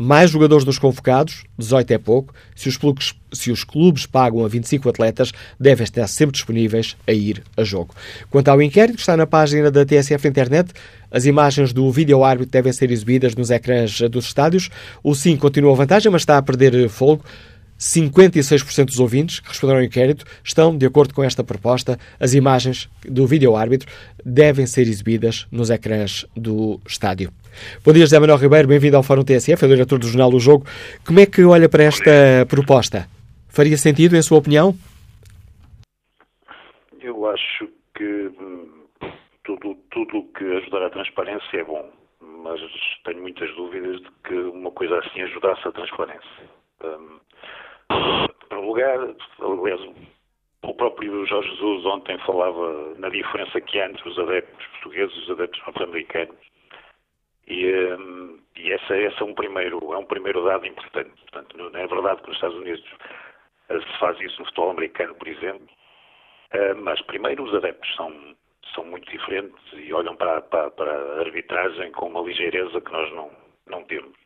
[0.01, 2.33] Mais jogadores nos convocados, 18 é pouco.
[2.55, 7.13] Se os, clubes, se os clubes pagam a 25 atletas, devem estar sempre disponíveis a
[7.13, 7.93] ir a jogo.
[8.31, 10.73] Quanto ao inquérito, que está na página da TSF Internet,
[11.11, 14.71] as imagens do vídeo árbitro devem ser exibidas nos ecrãs dos estádios.
[15.03, 17.25] O sim continua a vantagem, mas está a perder fogo.
[17.79, 21.99] 56% dos ouvintes que responderam ao inquérito estão de acordo com esta proposta.
[22.19, 23.89] As imagens do vídeo árbitro
[24.25, 27.33] devem ser exibidas nos ecrãs do estádio.
[27.85, 30.65] Bom dia, José Manuel Ribeiro, bem-vindo ao Fórum TSF, é diretor do Jornal do Jogo.
[31.07, 33.07] Como é que olha para esta proposta?
[33.49, 34.75] Faria sentido, em sua opinião?
[37.01, 38.85] Eu acho que hum,
[39.45, 41.91] tudo tudo que ajudar a transparência é bom,
[42.21, 42.61] mas
[43.05, 46.43] tenho muitas dúvidas de que uma coisa assim ajudasse a transparência.
[46.85, 47.19] Um,
[48.49, 48.99] primeiro lugar,
[49.41, 49.81] aliás,
[50.63, 55.21] o próprio Jorge Jesus ontem falava na diferença que há entre os adeptos portugueses e
[55.21, 56.37] os adeptos norte-americanos
[57.49, 61.11] e, um, e essa, essa é, um primeiro, é um primeiro dado importante.
[61.23, 62.85] Portanto, não é verdade que nos Estados Unidos
[63.71, 65.67] uh, se faz isso no futebol americano, por exemplo,
[66.55, 68.13] uh, mas primeiro os adeptos são,
[68.75, 73.11] são muito diferentes e olham para, para, para a arbitragem com uma ligeireza que nós
[73.15, 73.31] não,
[73.67, 74.17] não temos.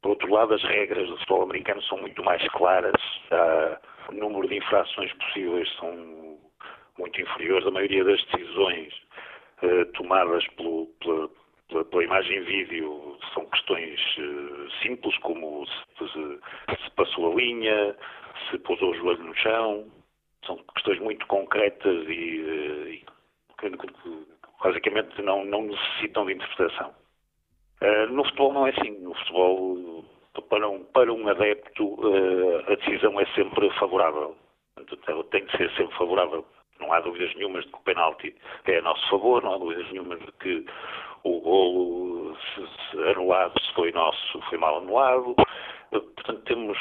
[0.00, 2.94] Por outro lado, as regras do futebol americano são muito mais claras,
[4.08, 6.38] o número de infrações possíveis são
[6.96, 8.94] muito inferiores, a maioria das decisões
[9.92, 11.28] tomadas pelo, pela,
[11.70, 17.96] pela, pela imagem vídeo são questões uh, simples, como se, se, se, passou a linha,
[18.50, 19.86] se pousou o joelho no chão,
[20.44, 23.04] são questões muito concretas e, uh, e
[24.62, 26.94] basicamente não, não necessitam de interpretação.
[27.80, 28.90] Uh, no futebol não é assim.
[28.98, 30.04] No futebol,
[30.48, 31.98] para um, para um adepto,
[32.66, 34.36] a decisão é sempre favorável.
[35.06, 36.44] Ela tem que ser sempre favorável.
[36.80, 38.34] Não há dúvidas nenhumas de que o penalti
[38.66, 40.66] é a nosso favor, não há dúvidas nenhumas de que
[41.24, 45.34] o golo se, se anulado se foi nosso, foi mal anulado.
[45.90, 46.78] Portanto, temos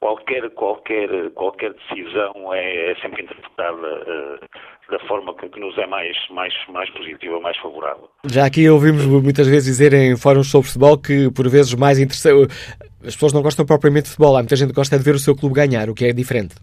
[0.00, 5.86] qualquer, qualquer, qualquer decisão é, é sempre interpretada uh, da forma que, que, nos é
[5.86, 8.08] mais, mais, mais positiva, mais favorável.
[8.24, 12.52] Já aqui ouvimos muitas vezes dizer em fóruns sobre futebol que, por vezes, mais interessante.
[13.00, 15.18] As pessoas não gostam propriamente de futebol, há muita gente que gosta de ver o
[15.18, 16.54] seu clube ganhar, o que é diferente.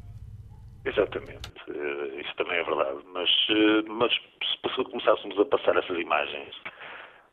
[0.85, 3.05] Exatamente, uh, isso também é verdade.
[3.47, 4.13] Mas, uh, mas
[4.75, 6.55] se começássemos a passar essas imagens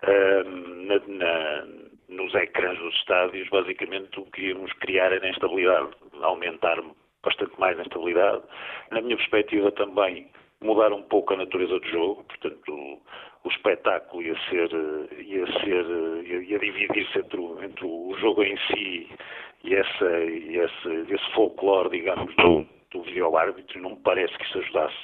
[0.02, 0.48] uh,
[0.86, 1.66] na, na,
[2.08, 5.90] nos ecrãs dos estádios, basicamente o que íamos criar era instabilidade,
[6.20, 6.78] aumentar
[7.22, 8.42] bastante mais a instabilidade.
[8.90, 10.28] Na minha perspectiva também
[10.60, 13.02] mudar um pouco a natureza do jogo, portanto o,
[13.44, 14.70] o espetáculo ia ser,
[15.18, 15.86] ia ser,
[16.24, 19.08] ia, ia dividir-se entre, entre, o jogo em si
[19.64, 24.58] e, essa, e esse, esse folclore, digamos, do, do vídeo-árbitro, não me parece que isso
[24.58, 24.96] ajudasse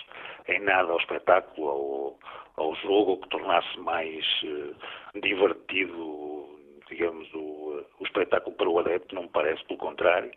[0.49, 2.19] em nada ao espetáculo, ao,
[2.65, 6.59] ao jogo, ou que tornasse mais uh, divertido,
[6.89, 10.31] digamos, o, o, espetáculo para o adepto, não me parece, pelo contrário.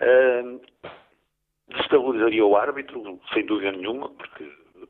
[0.00, 0.60] Uh,
[1.68, 4.44] destabilizaria o árbitro, sem dúvida nenhuma, porque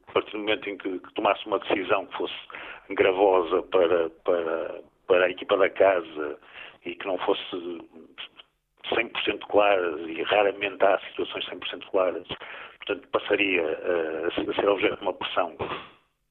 [0.09, 2.35] a partir do momento em que, que tomasse uma decisão que fosse
[2.91, 6.39] gravosa para, para, para a equipa da casa
[6.85, 7.43] e que não fosse
[8.91, 12.27] 100% claras, e raramente há situações 100% claras,
[12.79, 15.57] portanto passaria uh, a ser objeto de uma pressão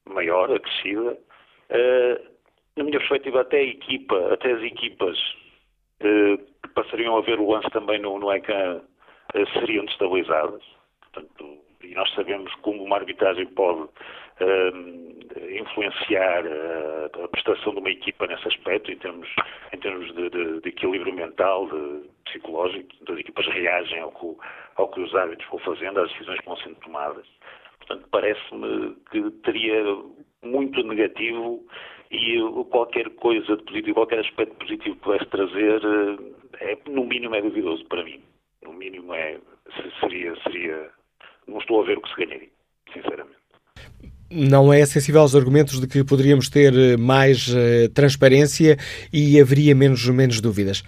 [0.08, 1.18] maior, acrescida.
[1.70, 2.34] Uh,
[2.76, 5.18] na minha perspectiva, até a equipa, até as equipas
[6.02, 8.82] uh, que passariam a ver o lance também no, no ecrã
[9.54, 10.62] seriam destabilizadas.
[11.02, 13.90] Portanto, e nós sabemos como uma arbitragem pode
[15.60, 19.28] influenciar a, a, prestação de uma equipa nesse aspecto, em termos,
[19.74, 24.38] em termos de, de, de equilíbrio mental, de, psicológico, as equipas reagem ao que,
[24.76, 27.26] ao que os árbitros vão fazendo, às decisões que vão sendo tomadas.
[27.80, 29.84] Portanto, parece-me que teria
[30.42, 31.66] muito negativo
[32.12, 32.38] e
[32.70, 35.82] qualquer coisa de positivo, qualquer aspecto positivo que pudesse trazer,
[36.60, 38.22] eh, é, no mínimo é duvidoso para mim.
[38.62, 39.40] No mínimo é,
[40.00, 40.92] seria, seria,
[41.48, 42.50] não estou a ver o que se ganharia,
[42.94, 43.43] sinceramente
[44.34, 48.78] não é sensível aos argumentos de que poderíamos ter eh, mais uh, transparência
[49.12, 50.84] e haveria menos, menos dúvidas?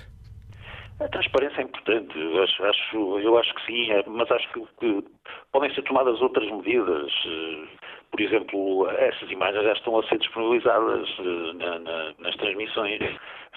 [1.00, 4.62] A transparência é importante, eu acho, acho, eu acho que sim, é, mas acho que,
[4.80, 5.04] que,
[5.52, 7.12] podem ser tomadas outras medidas.
[7.26, 7.68] Eh,
[8.12, 11.08] por exemplo, essas imagens já estão a ser disponibilizadas
[11.56, 13.00] na, na, nas transmissões.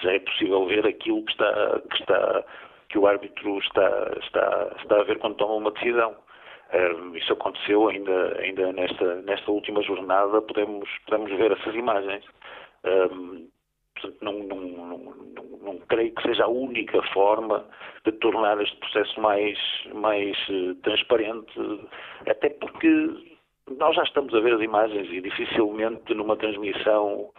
[0.01, 2.43] Já é possível ver aquilo que está, que está
[2.89, 6.15] que o árbitro está, está, está a ver quando toma uma decisão.
[7.15, 12.23] Isso aconteceu ainda, ainda nesta, nesta última jornada, podemos, podemos ver essas imagens.
[14.21, 14.97] Não, não, não,
[15.61, 17.65] não, creio que seja a única forma
[18.05, 19.57] de tornar este processo mais,
[19.93, 21.51] mais uh, transparente,
[22.25, 22.87] até porque
[23.77, 27.29] nós já estamos a ver as imagens e dificilmente numa transmissão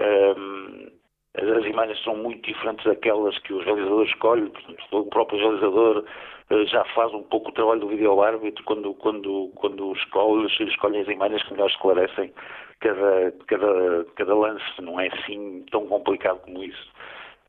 [0.00, 0.90] um,
[1.34, 4.52] as imagens são muito diferentes daquelas que o realizador escolhe,
[4.90, 6.04] o próprio realizador
[6.50, 11.42] já faz um pouco o trabalho do vídeo-árbitro quando, quando, quando escolhe, escolhe as imagens
[11.42, 12.32] que melhor esclarecem
[12.80, 16.90] cada, cada, cada lance, não é assim tão complicado como isso.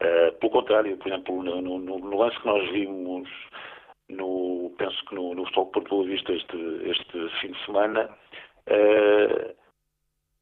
[0.02, 3.30] Uh, pelo contrário, por exemplo, no, no, no, lance que nós vimos,
[4.10, 8.10] no, penso que no, no Futebol Porto Boa Vista este, este fim de semana,
[8.68, 9.59] uh,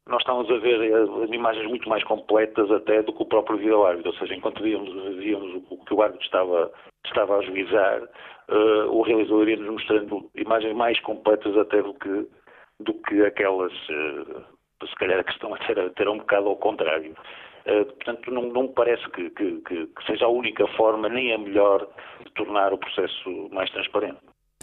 [0.08, 3.84] nós estávamos a ver uh, imagens muito mais completas até do que o próprio vídeo
[3.84, 6.72] árbitro, ou seja, enquanto víamos, víamos o que o árbitro estava,
[7.06, 12.26] estava a ajuizar, uh, o realizador ia-nos mostrando imagens mais completas até do que,
[12.80, 17.14] do que aquelas uh, se calhar a questão era, era um bocado ao contrário.
[17.66, 21.38] Uh, portanto, não, não me parece que, que, que, seja a única forma, nem a
[21.38, 21.86] melhor,
[22.24, 24.20] de tornar o processo mais transparente.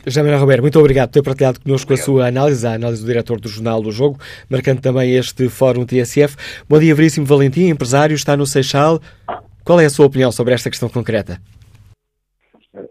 [0.08, 2.04] Jamila Roberto, muito obrigado por ter partilhado connosco obrigado.
[2.04, 5.84] a sua análise, a análise do diretor do Jornal do Jogo, marcando também este Fórum
[5.84, 6.36] TSF.
[6.70, 9.00] Bom dia, Veríssimo Valentim, empresário, está no Seixal.
[9.66, 11.40] Qual é a sua opinião sobre esta questão concreta?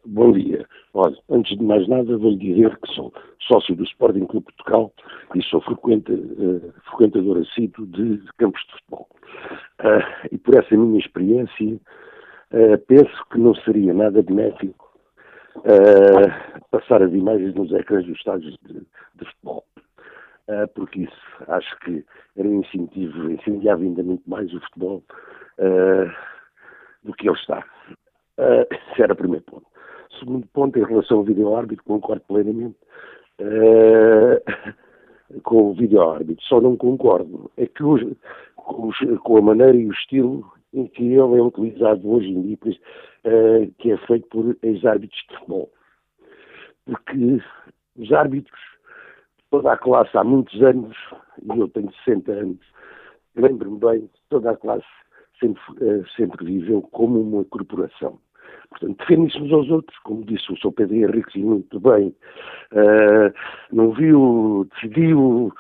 [0.05, 0.67] Bom dia.
[0.93, 3.13] Olha, antes de mais nada, vou-lhe dizer que sou
[3.47, 4.93] sócio do Sporting Clube Portugal
[5.37, 9.09] e sou frequente, uh, frequentador assíduo de, de, campos de futebol.
[9.81, 14.84] Uh, e por essa minha experiência, uh, penso que não seria nada benéfico
[16.71, 19.65] passar as imagens nos ecrãs dos estádios de, de futebol.
[20.75, 22.05] porque isso acho que
[22.37, 25.03] era um incentivo, incendiava ainda muito mais o futebol
[27.03, 27.65] do que ele está.
[28.71, 29.67] esse era o primeiro ponto.
[30.19, 32.77] Segundo ponto, em relação ao vídeo-árbitro, concordo plenamente
[33.41, 34.41] uh,
[35.43, 36.45] com o vídeo-árbitro.
[36.45, 38.17] Só não concordo é que hoje,
[38.57, 40.51] com, os, com, a maneira e o estilo
[40.89, 42.59] que ele é utilizado hoje em dia,
[43.25, 45.71] uh, que é feito por ex-árbitros de futebol.
[46.85, 47.43] Porque
[47.97, 48.61] os árbitros,
[49.51, 50.97] toda a classe há muitos anos,
[51.43, 52.61] e eu tenho 60 anos,
[53.37, 54.87] lembro-me bem, toda a classe
[55.41, 58.19] sempre, uh, sempre viveu como uma corporação.
[58.71, 60.73] Portanto, defendem-se uns aos outros, como disse o Sr.
[60.73, 62.15] Pedro Henrique muito bem,
[62.73, 63.33] uh,
[63.73, 65.53] não viu, decidiu,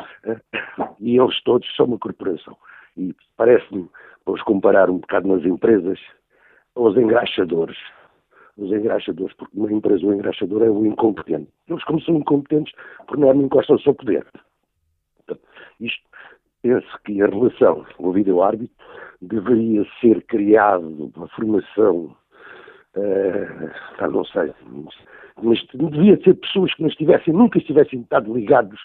[1.01, 2.57] e eles todos são uma corporação.
[2.97, 3.89] E parece-me,
[4.27, 5.99] vamos comparar um bocado nas empresas,
[6.75, 7.79] aos engraxadores.
[8.57, 11.51] Os engraxadores, porque numa empresa o engraxador é o incompetente.
[11.69, 12.73] Eles, como são incompetentes,
[13.07, 14.25] por norma encostam-se ao poder.
[15.17, 15.45] Portanto,
[15.81, 16.05] isto,
[16.63, 18.75] penso que a relação com o vídeo-árbitro
[19.21, 22.17] deveria ser criado uma formação
[22.97, 24.53] Uh, não sei,
[25.43, 28.81] mas devia ser pessoas que não estivessem, nunca estivessem estado ligados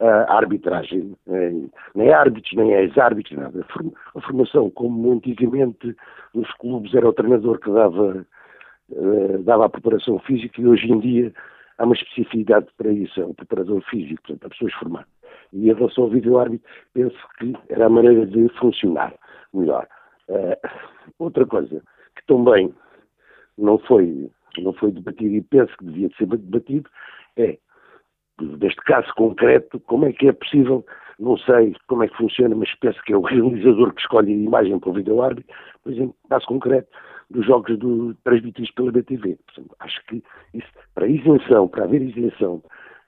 [0.00, 3.66] à arbitragem, uh, nem árbitros, nem ex-árbitros, nada.
[4.14, 5.96] A formação, como antigamente
[6.34, 8.26] nos clubes era o treinador que dava,
[8.90, 11.32] uh, dava a preparação física e hoje em dia
[11.78, 15.08] há uma especificidade para isso, é o preparador físico, portanto, há pessoas formadas.
[15.52, 19.14] E em relação ao vídeo-árbitro, penso que era a maneira de funcionar
[19.52, 19.86] melhor.
[20.28, 20.68] Uh,
[21.18, 21.82] outra coisa
[22.16, 22.74] que também
[23.56, 26.90] não foi, não foi debatido e penso que devia ser debatido
[27.36, 27.58] é,
[28.40, 30.84] neste caso concreto, como é que é possível,
[31.18, 34.36] não sei como é que funciona, mas penso que é o realizador que escolhe a
[34.36, 36.88] imagem para o vídeo-árbitro, por exemplo, caso concreto,
[37.30, 39.38] dos jogos do, transmitidos pela BTV.
[39.46, 40.22] Portanto, acho que
[40.52, 42.62] isso, para isenção, para haver isenção,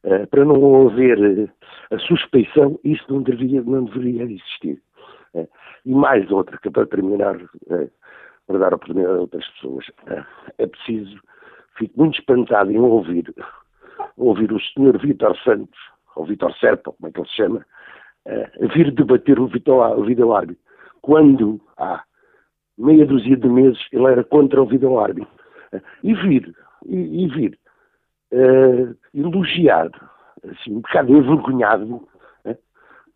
[0.05, 1.51] uh, para não haver uh,
[1.91, 4.81] a suspeição, isso não deveria, não deveria existir.
[5.35, 5.49] Uh,
[5.85, 7.39] e mais outra, que para terminar,
[8.47, 9.85] para dar oportunidade a outras pessoas.
[10.59, 11.20] É preciso,
[11.77, 13.33] fico muito espantado em ouvir,
[14.16, 15.78] ouvir o senhor Vítor Santos,
[16.14, 17.66] ou Vítor Serpa, como é que ele se chama,
[18.24, 20.62] é, vir debater o vídeo árbitro,
[21.03, 22.03] quando há
[22.76, 25.30] meia dúzia de meses ele era contra o vídeo árbitro.
[25.72, 26.55] É, e vir,
[26.86, 27.59] e, e vir
[28.32, 29.90] uh, elogiar,
[30.44, 32.09] assim, um bocado envergonhado,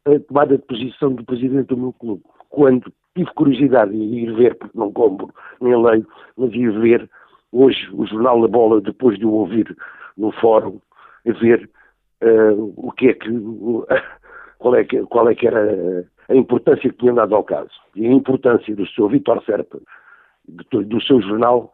[0.07, 4.55] a tomada de posição do presidente do meu clube, quando tive curiosidade de ir ver,
[4.57, 6.07] porque não compro nem leio,
[6.37, 7.09] mas ir ver
[7.53, 9.77] hoje o Jornal da Bola, depois de o ouvir
[10.21, 10.81] no fórum,
[11.27, 11.69] a ver
[12.23, 13.29] uh, o que é que,
[14.59, 17.71] qual, é que, qual é que era a importância que tinha dado ao caso.
[17.97, 19.81] E a importância do seu Vitor Serpa,
[20.71, 21.73] do, do seu jornal,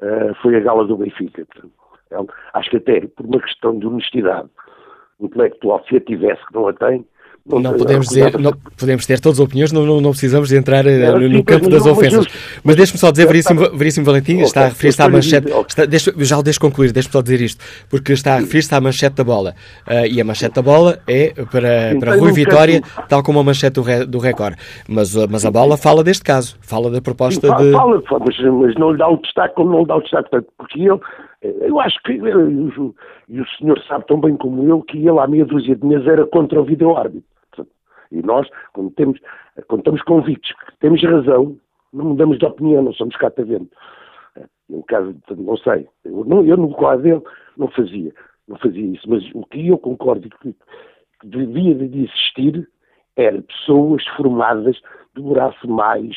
[0.00, 1.46] uh, foi a gala do Benfica.
[2.10, 2.16] É
[2.54, 4.48] acho que até por uma questão de honestidade
[5.20, 7.06] intelectual, se a tivesse, que não a tem,
[7.48, 10.56] Não, não podemos dizer, não, podemos ter todas as opiniões, não, não, não precisamos de
[10.56, 12.26] entrar eh, no, no campo das ofensas.
[12.64, 15.52] Mas deixe-me só dizer, Veríssimo, Veríssimo Valentim, está a referir-se à manchete.
[15.68, 18.80] Está, deixa, já o deixo concluir, deixe-me só dizer isto, porque está a referir-se à
[18.80, 19.54] manchete da bola.
[19.86, 23.44] Uh, e a manchete da bola é para, Sim, para Rui Vitória, tal como a
[23.44, 24.56] manchete do, re, do Record.
[24.88, 27.72] Mas, mas a bola fala deste caso, fala da proposta Sim, de.
[27.72, 30.80] Fala, mas, mas não lhe dá o destaque como não lhe dá o destaque, porque
[30.80, 30.98] ele
[31.60, 35.44] eu acho que, e o senhor sabe tão bem como eu, que ele há meia
[35.44, 37.35] dúzia de meses era contra o vídeo-árbitro.
[38.10, 39.18] E nós, quando, temos,
[39.68, 41.56] quando estamos convictos que temos razão,
[41.92, 43.70] não mudamos de opinião, não somos catavento.
[44.68, 47.22] No caso, não sei, eu, não, eu no quadro dele
[47.56, 48.12] não fazia,
[48.48, 50.52] não fazia isso, mas o que eu concordo que,
[51.20, 52.68] que devia de existir
[53.16, 54.76] era pessoas formadas,
[55.14, 56.16] durasse mais,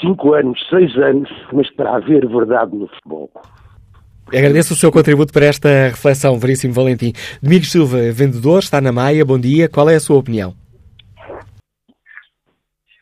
[0.00, 3.30] cinco anos, seis anos, mas para haver verdade no futebol.
[4.28, 7.12] Agradeço o seu contributo para esta reflexão, Veríssimo Valentim.
[7.42, 9.68] Domingos Silva, vendedor, está na Maia, bom dia.
[9.68, 10.54] Qual é a sua opinião?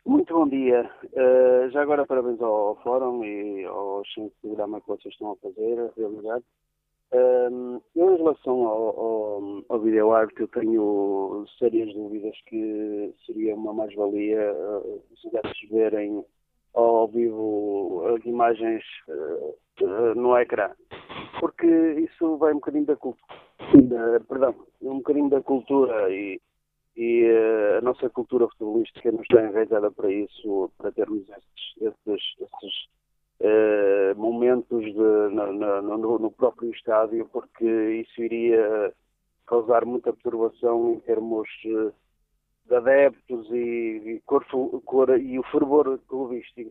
[0.06, 0.90] Muito bom dia.
[1.12, 5.78] Uh, já agora parabéns ao, Fórum e ao excelente programa que vocês estão a fazer,
[5.78, 6.38] a realizar.
[7.12, 13.74] Uh, eu, em relação ao, ao, ao arte, eu tenho sérias dúvidas que seria uma
[13.74, 16.24] mais-valia uh, se desse verem
[16.72, 20.70] ao vivo as imagens uh, no ecrã.
[21.40, 26.40] Porque isso vai um bocadinho da cultura, perdão, um bocadinho da cultura e,
[27.00, 32.22] e uh, a nossa cultura futebolística não está enraizada para isso, para termos esses, esses,
[32.38, 32.74] esses
[33.40, 38.92] uh, momentos de, no, no, próprio estádio, porque isso iria
[39.46, 41.90] causar muita perturbação em termos uh,
[42.66, 44.44] de adeptos e, e, cor,
[44.84, 46.70] cor, e o fervor clubístico.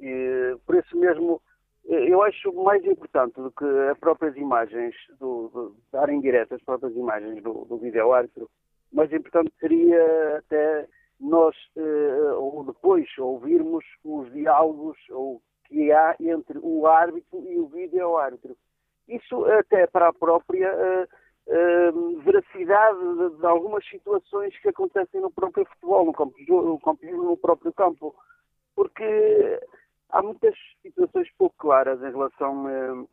[0.00, 1.42] E, por isso mesmo,
[1.84, 6.96] eu acho mais importante do que as próprias imagens, do, do, darem direto as próprias
[6.96, 8.48] imagens do, do vídeo árbitro,
[8.92, 10.86] mais importante seria até
[11.20, 17.68] nós, eh, ou depois, ouvirmos os diálogos ou que há entre o árbitro e o
[17.68, 18.56] vídeo árbitro.
[19.06, 21.06] Isso até para a própria eh,
[21.92, 22.98] uh, veracidade
[23.38, 26.34] de, algumas situações que acontecem no próprio futebol, no, campo,
[27.02, 28.14] no, próprio campo.
[28.74, 29.60] Porque
[30.10, 33.08] há muitas situações pouco claras em relação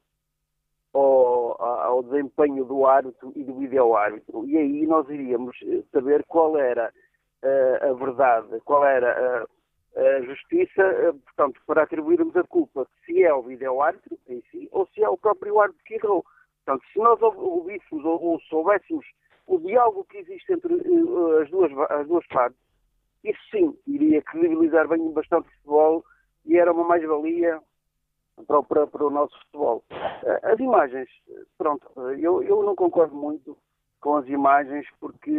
[0.93, 4.45] ao, ao, desempenho do árbitro e do vídeo-árbitro.
[4.45, 5.55] E aí nós iríamos
[5.91, 6.91] saber qual era
[7.43, 9.47] uh, a verdade, qual era
[9.95, 14.87] a, a justiça, portanto, para atribuirmos a culpa se é o vídeo-árbitro em si ou
[14.87, 16.25] se é o próprio árbitro que errou.
[16.65, 19.05] Portanto, se nós ouvíssemos ou, ou soubéssemos
[19.45, 22.59] o diálogo que existe entre uh, as, duas, as duas partes,
[23.23, 26.05] isso sim iria credibilizar bem bastante o futebol
[26.45, 27.59] e era uma mais-valia
[28.45, 29.83] para, para, para, o nosso futebol.
[29.91, 31.09] Uh, as imagens,
[31.57, 31.85] pronto,
[32.19, 33.57] eu, eu não concordo muito
[33.99, 35.29] com as imagens porque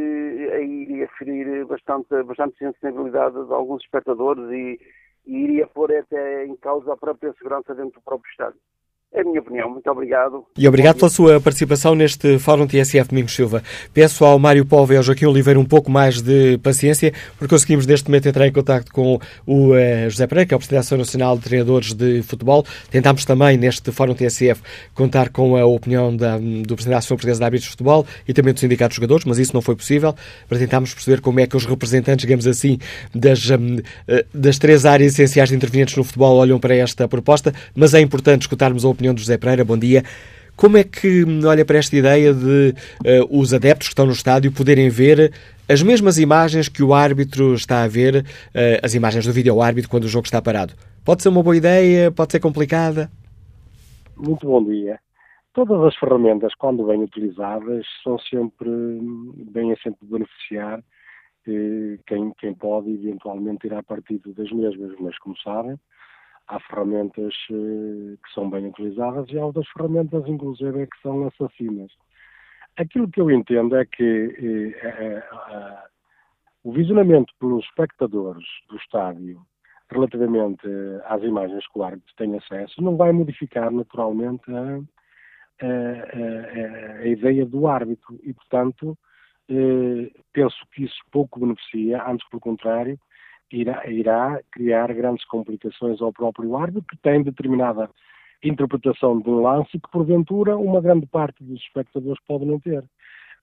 [0.53, 4.81] aí iria ferir bastante, bastante sensibilidade de alguns espectadores e,
[5.27, 8.61] e iria pôr até em causa a própria segurança dentro do próprio estádio.
[9.13, 9.71] É a minha opinião.
[9.71, 10.45] Muito obrigado.
[10.57, 13.63] E obrigado pela sua participação neste Fórum TSF Domingos Silva.
[13.95, 17.87] Peço ao Mário Povo e ao Joaquim Oliveira um pouco mais de paciência, porque conseguimos
[17.87, 21.39] neste momento entrar em contato com o uh, José Pereira, que é o Presidente Nacional
[21.39, 22.67] de Treinadores de Futebol.
[22.91, 24.61] Tentámos também, neste Fórum TSF,
[24.95, 28.35] contar com a opinião da, do Presidente da Associação Portuguesa de Árbitros de Futebol e
[28.35, 30.15] também do Sindicato de Jogadores, mas isso não foi possível,
[30.47, 32.79] para tentarmos perceber como é que os representantes, digamos assim,
[33.15, 33.41] das,
[34.07, 38.01] eh, das três áreas essenciais de intervenientes no futebol olham para esta proposta, mas é
[38.01, 39.65] importante escutarmos a opinião de José Pereira.
[39.65, 40.03] Bom dia.
[40.57, 42.75] Como é que olha para esta ideia de
[43.07, 45.33] uh, os adeptos que estão no estádio poderem ver
[45.69, 49.89] as mesmas imagens que o árbitro está a ver, uh, as imagens do vídeo árbitro
[49.89, 50.75] quando o jogo está parado?
[51.05, 52.11] Pode ser uma boa ideia?
[52.11, 53.09] Pode ser complicada?
[54.17, 54.99] Muito bom dia.
[55.55, 58.69] Todas as ferramentas, quando bem utilizadas, são sempre
[59.53, 60.81] bem a sempre beneficiar
[61.47, 65.79] eh, quem, quem pode eventualmente tirar partido das mesmas, mas como sabem,
[66.49, 71.93] há ferramentas eh, que são bem utilizadas e há outras ferramentas, inclusive, que são assassinas.
[72.77, 75.23] Aquilo que eu entendo é que eh, eh,
[76.65, 79.41] o visionamento pelos espectadores do estádio
[79.91, 80.67] relativamente
[81.07, 84.81] às imagens que o árbitro tem acesso não vai modificar naturalmente a,
[85.65, 88.99] a, a, a ideia do árbitro e, portanto,
[90.31, 93.01] penso que isso pouco beneficia, antes pelo contrário,
[93.53, 97.91] irá, irá criar grandes complicações ao próprio árbitro, que tem determinada
[98.43, 102.85] interpretação de um lance que, porventura, uma grande parte dos espectadores pode não ter.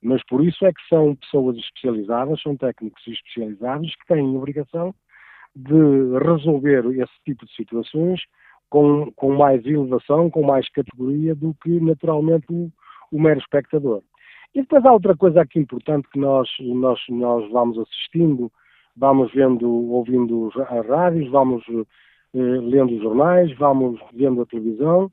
[0.02, 4.94] Mas por isso é que são pessoas especializadas, são técnicos especializados que têm a obrigação
[5.56, 8.22] de resolver esse tipo de situações
[8.70, 12.72] com, com mais elevação, com mais categoria do que naturalmente o,
[13.12, 14.02] o mero espectador.
[14.54, 18.52] E depois há outra coisa aqui importante que nós, nós, nós vamos assistindo,
[18.96, 25.12] vamos vendo, ouvindo as rádios, vamos eh, lendo os jornais, vamos vendo a televisão,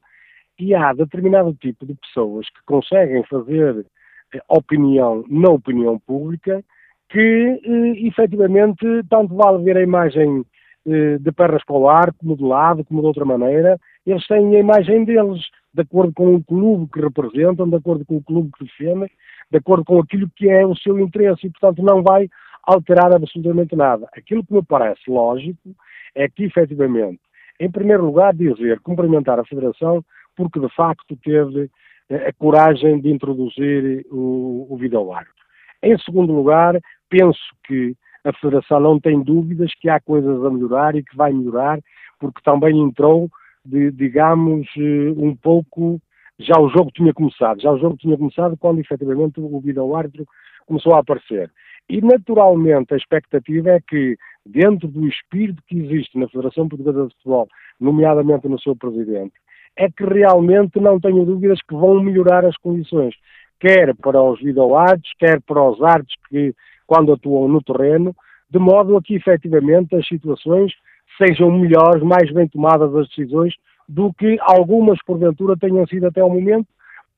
[0.59, 3.87] e há determinado tipo de pessoas que conseguem fazer
[4.35, 6.65] eh, opinião na opinião pública
[7.13, 10.45] que eh, efetivamente tanto vale ver a imagem
[10.87, 14.57] eh, de pernas para o ar, como de lado, como de outra maneira, eles têm
[14.57, 15.43] a imagem deles,
[15.75, 19.11] de acordo com o clube que representam, de acordo com o clube que defendem,
[19.51, 22.29] de acordo com aquilo que é o seu interesse e, portanto, não vai
[22.63, 24.09] alterar absolutamente nada.
[24.17, 25.75] Aquilo que me parece lógico
[26.15, 27.21] é que, efetivamente,
[27.61, 30.05] em primeiro lugar, dizer, cumprimentar a Federação,
[30.37, 31.71] porque de facto teve
[32.09, 35.43] eh, a coragem de introduzir o, o vídeo-árbitro.
[35.83, 37.95] Em segundo lugar, penso que
[38.25, 41.81] a Federação não tem dúvidas que há coisas a melhorar e que vai melhorar,
[42.19, 43.29] porque também entrou,
[43.65, 46.01] de, digamos, eh, um pouco.
[46.39, 50.27] Já o jogo tinha começado, já o jogo tinha começado quando efetivamente o vídeo-árbitro
[50.67, 51.51] começou a aparecer.
[51.93, 54.17] E naturalmente a expectativa é que,
[54.47, 57.47] dentro do espírito que existe na Federação Portuguesa de Futebol,
[57.79, 59.35] nomeadamente no seu presidente,
[59.77, 63.15] é que realmente não tenho dúvidas que vão melhorar as condições,
[63.61, 66.55] quer para os videoartes, quer para os artes que,
[66.87, 68.17] quando atuam no terreno,
[68.49, 70.73] de modo a que efetivamente as situações
[71.19, 73.53] sejam melhores, mais bem tomadas as decisões,
[73.87, 76.69] do que algumas porventura tenham sido até o momento,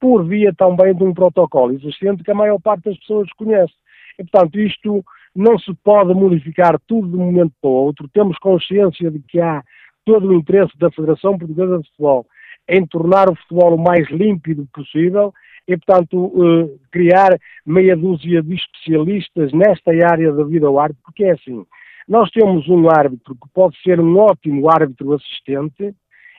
[0.00, 3.72] por via também de um protocolo existente que a maior parte das pessoas desconhece.
[4.18, 5.04] E, portanto, isto
[5.34, 8.08] não se pode modificar tudo de um momento para o outro.
[8.08, 9.62] Temos consciência de que há
[10.04, 12.26] todo o interesse da Federação Portuguesa de Futebol
[12.68, 15.32] em tornar o futebol o mais límpido possível
[15.66, 21.24] e, portanto, eh, criar meia dúzia de especialistas nesta área da vida ao árbitro, porque
[21.24, 21.64] é assim,
[22.08, 25.94] nós temos um árbitro que pode ser um ótimo árbitro assistente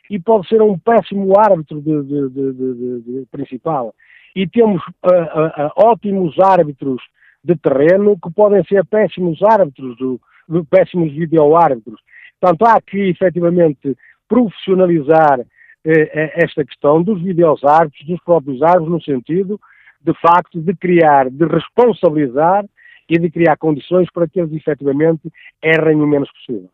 [0.10, 3.94] e pode ser um péssimo árbitro de, de, de, principal.
[4.36, 7.02] E temos uh, uh, uh, ótimos árbitros
[7.46, 10.20] de terreno que podem ser péssimos árbitros, do,
[10.66, 12.00] péssimos vídeo-árbitros.
[12.40, 13.96] Portanto, há que efetivamente
[14.28, 15.42] profissionalizar
[15.86, 19.60] eh, eh, esta questão dos vídeos árbitros, dos próprios árbitros, no sentido,
[20.02, 22.66] de facto, de criar, de responsabilizar
[23.08, 25.32] e de criar condições para que eles efetivamente
[25.64, 26.70] errem o menos possível.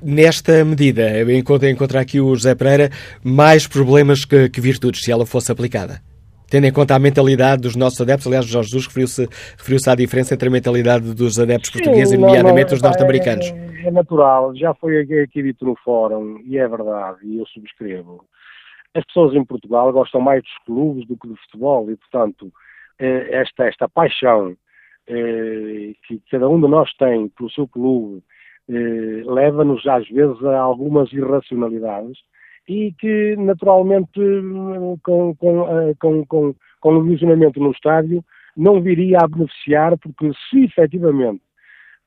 [0.00, 2.90] Nesta medida, encontra, encontrar aqui o José Pereira
[3.24, 6.00] mais problemas que, que virtudes, se ela fosse aplicada
[6.50, 8.26] tendo em conta a mentalidade dos nossos adeptos.
[8.26, 9.26] Aliás, o Jorge Jesus referiu-se
[9.56, 13.46] referiu à diferença entre a mentalidade dos adeptos Sim, portugueses, e nomeadamente os norte-americanos.
[13.46, 18.24] É, é, natural, já foi aqui dito no fórum, e é verdade, e eu subscrevo.
[18.94, 22.50] As pessoas em Portugal gostam mais dos clubes do que do futebol, e, portanto,
[22.98, 24.56] eh, esta, esta paixão
[25.06, 28.22] eh, que cada um de nós tem pelo seu clube
[28.68, 32.18] eh, leva-nos, às vezes, a algumas irracionalidades
[32.68, 34.20] e que naturalmente
[35.02, 38.22] com, com, eh, com, com, com o visionamento no estádio
[38.54, 41.40] não viria a beneficiar, porque se efetivamente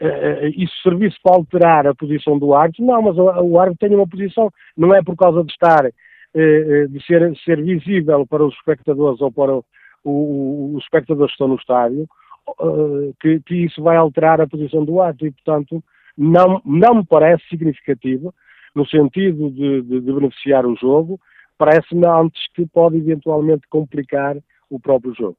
[0.02, 4.08] uh, isso servisse para alterar a posição do árbitro, não, mas o, árbitro tem uma
[4.08, 5.90] posição, não é por causa de estar,
[6.34, 9.62] de ser, ser visível para os espectadores ou para
[10.04, 12.06] os espectadores que estão no estádio,
[13.22, 15.84] que, que, isso vai alterar a posição do árbitro e, portanto,
[16.18, 18.34] não, não me parece significativo
[18.74, 21.20] no sentido de, de, de beneficiar o jogo,
[21.58, 24.38] parece-me antes que pode eventualmente complicar
[24.70, 25.38] o próprio jogo.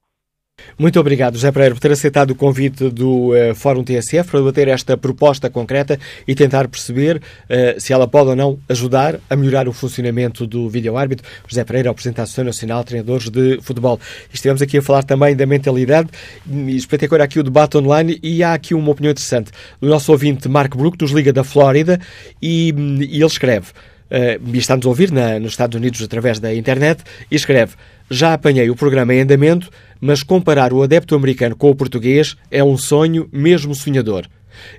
[0.78, 4.68] Muito obrigado, José Pereira, por ter aceitado o convite do uh, Fórum TSF para debater
[4.68, 9.68] esta proposta concreta e tentar perceber uh, se ela pode ou não ajudar a melhorar
[9.68, 11.28] o funcionamento do vídeo-árbitro.
[11.46, 14.00] José Pereira, o Presidente da Associação Nacional de Treinadores de Futebol.
[14.32, 16.08] Estivemos aqui a falar também da mentalidade
[16.50, 19.50] e espeitei agora aqui o debate online e há aqui uma opinião interessante
[19.80, 22.00] do nosso ouvinte Marco Brook, dos Liga da Flórida,
[22.40, 23.68] e, e ele escreve,
[24.10, 27.74] uh, e está-nos a ouvir na, nos Estados Unidos através da internet, e escreve
[28.12, 29.70] já apanhei o programa em andamento,
[30.02, 34.26] mas comparar o adepto americano com o português é um sonho, mesmo sonhador.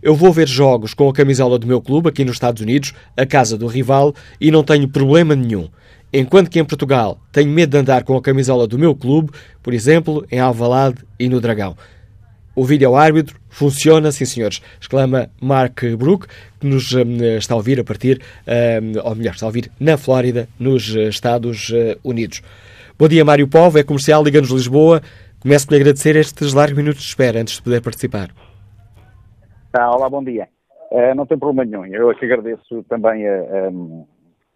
[0.02, 3.26] Eu vou ver jogos com a camisola do meu clube aqui nos Estados Unidos, a
[3.26, 5.70] casa do rival, e não tenho problema nenhum.
[6.12, 9.32] Enquanto que em Portugal tenho medo de andar com a camisola do meu clube,
[9.64, 11.78] por exemplo, em Alvalade e no Dragão.
[12.54, 16.28] O vídeo árbitro funciona, sim senhores, exclama Mark Brook,
[16.60, 19.98] que nos um, está a ouvir a partir, um, ou melhor, está a ouvir na
[19.98, 22.42] Flórida, nos Estados uh, Unidos.
[23.04, 25.02] Bom dia, Mário Povo, é comercial, Liga-nos Lisboa.
[25.42, 28.30] Começo por lhe agradecer estes largos minutos de espera antes de poder participar.
[29.74, 30.48] Ah, olá, bom dia.
[30.90, 31.86] Uh, não tem problema nenhum.
[31.94, 34.08] Eu aqui agradeço também eh, um,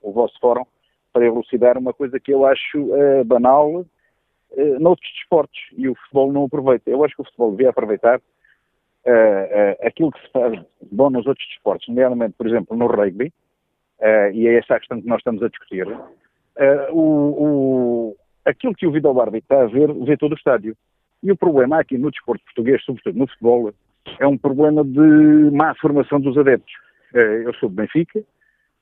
[0.01, 0.63] o vosso fórum
[1.11, 3.85] para elucidar uma coisa que eu acho uh, banal
[4.79, 6.89] noutros desportos e o futebol não aproveita.
[6.89, 8.21] Eu acho que o futebol devia aproveitar
[9.85, 10.57] aquilo que se faz
[10.89, 13.33] bom nos outros desportos, nomeadamente, por exemplo, no rugby,
[14.33, 15.85] e é essa a questão que nós estamos a discutir.
[16.93, 18.15] o
[18.47, 20.75] aquilo que o Vidal Barbie está a ver, vê todo o estádio.
[21.21, 23.73] E o problema aqui no desporto português, sobretudo no futebol,
[24.19, 26.73] é um problema de má formação dos adeptos.
[27.13, 28.23] Eh, eu sou de Benfica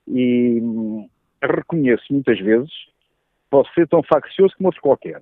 [0.08, 1.08] e hum,
[1.42, 2.72] reconheço muitas vezes,
[3.50, 5.22] posso ser tão faccioso como outro qualquer,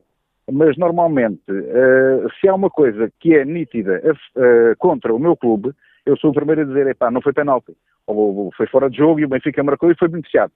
[0.51, 5.71] mas normalmente, uh, se há uma coisa que é nítida uh, contra o meu clube,
[6.05, 7.73] eu sou o primeiro a dizer, epá, não foi penalti,
[8.05, 10.51] ou foi fora de jogo e o Benfica marcou e foi beneficiado.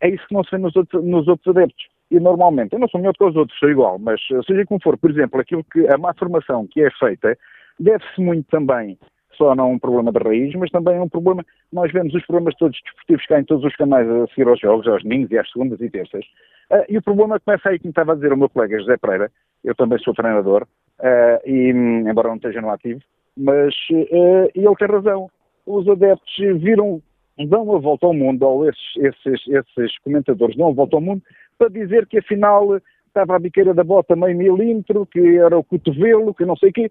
[0.00, 1.86] É isso que não se vê nos outros, nos outros adeptos.
[2.12, 4.98] E normalmente, eu não sou melhor que os outros, sou igual, mas seja como for,
[4.98, 7.36] por exemplo, aquilo que a má formação que é feita
[7.80, 8.98] deve-se muito também
[9.36, 11.44] só não um problema de raiz, mas também um problema.
[11.72, 14.86] Nós vemos os problemas todos desportivos cá em todos os canais a seguir aos jogos,
[14.86, 16.24] aos domingos e às segundas e terças.
[16.70, 19.30] Uh, e o problema começa aí, como estava a dizer o meu colega José Pereira,
[19.64, 20.66] eu também sou treinador,
[21.00, 23.00] uh, e, um, embora não esteja no ativo,
[23.36, 25.30] mas uh, ele tem razão.
[25.66, 27.00] Os adeptos viram,
[27.38, 31.22] dão a volta ao mundo, ou esses, esses, esses comentadores dão a volta ao mundo,
[31.58, 36.34] para dizer que afinal estava a biqueira da bota meio milímetro, que era o cotovelo,
[36.34, 36.90] que não sei o quê.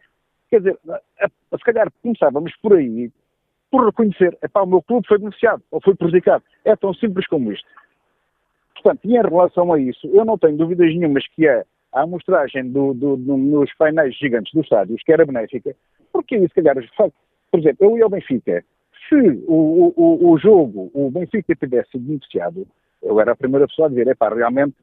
[0.49, 0.78] Quer dizer,
[1.57, 3.12] se calhar começávamos por aí,
[3.72, 6.43] por reconhecer, epá, o meu clube foi beneficiado ou foi prejudicado.
[6.66, 7.68] É tão simples como isto.
[8.74, 12.93] Portanto, em relação a isso, eu não tenho dúvidas nenhumas que a, a amostragem do,
[12.93, 15.76] do, do, nos painéis gigantes dos estádios, que era benéfica,
[16.12, 16.76] porque aí, se calhar,
[17.51, 18.64] por exemplo, eu ia ao Benfica,
[19.07, 19.16] se
[19.47, 22.68] o, o, o jogo, o Benfica tivesse beneficiado,
[23.02, 24.76] eu era a primeira pessoa a dizer, epá, realmente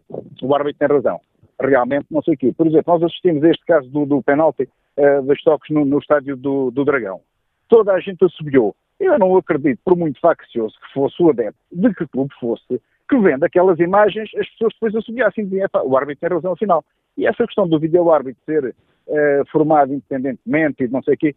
[0.43, 1.21] o árbitro tem razão
[1.61, 2.53] realmente não sei o quê.
[2.57, 5.99] Por exemplo, nós assistimos a este caso do, do penalti uh, dos toques no, no
[5.99, 7.21] estádio do, do, Dragão.
[7.69, 8.75] Toda a gente assobiou.
[8.99, 13.19] Eu não acredito, por muito faccioso que fosse o adepto, de que clube fosse, que
[13.19, 16.85] vendo aquelas imagens, as pessoas depois assobiassem e diziam, o árbitro tem razão afinal.
[17.17, 21.37] E essa questão do vídeo-árbitro ser uh, formado independentemente e não sei o quê,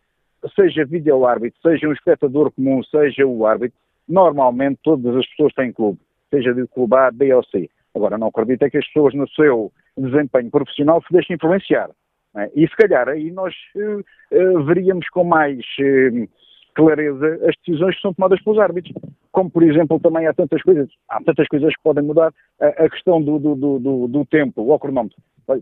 [0.56, 3.78] seja vídeo-árbitro, seja um espectador comum, seja o árbitro,
[4.08, 6.00] normalmente todas as pessoas têm clube,
[6.32, 7.70] seja de clube A, B ou C.
[7.94, 11.90] Agora, não acredito é que as pessoas no seu desempenho profissional se deixem influenciar.
[12.36, 12.50] É?
[12.56, 16.30] E se calhar aí nós uh, uh, veríamos com mais uh,
[16.74, 18.94] clareza as decisões que são tomadas pelos árbitros.
[19.32, 22.34] Como, por exemplo, também há tantas coisas, há tantas coisas que podem mudar.
[22.60, 25.18] A, a questão do, do, do, do, tempo, o cronómetro.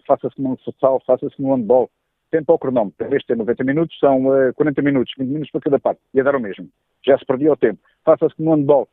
[0.06, 1.90] Faça-se no futsal, faça-se no handball.
[2.30, 3.08] Tempo ao cronómetro.
[3.08, 6.00] Em vez de ter 90 minutos, são 40 minutos, 20 minutos para cada parte.
[6.14, 6.70] Ia dar o mesmo.
[7.04, 7.80] Já se perdia o tempo.
[8.06, 8.88] Faça-se no handball.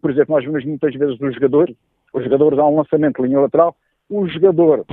[0.00, 1.76] Por exemplo, nós vemos muitas vezes os jogadores,
[2.12, 3.76] os jogadores há um lançamento de linha lateral,
[4.08, 4.84] o jogador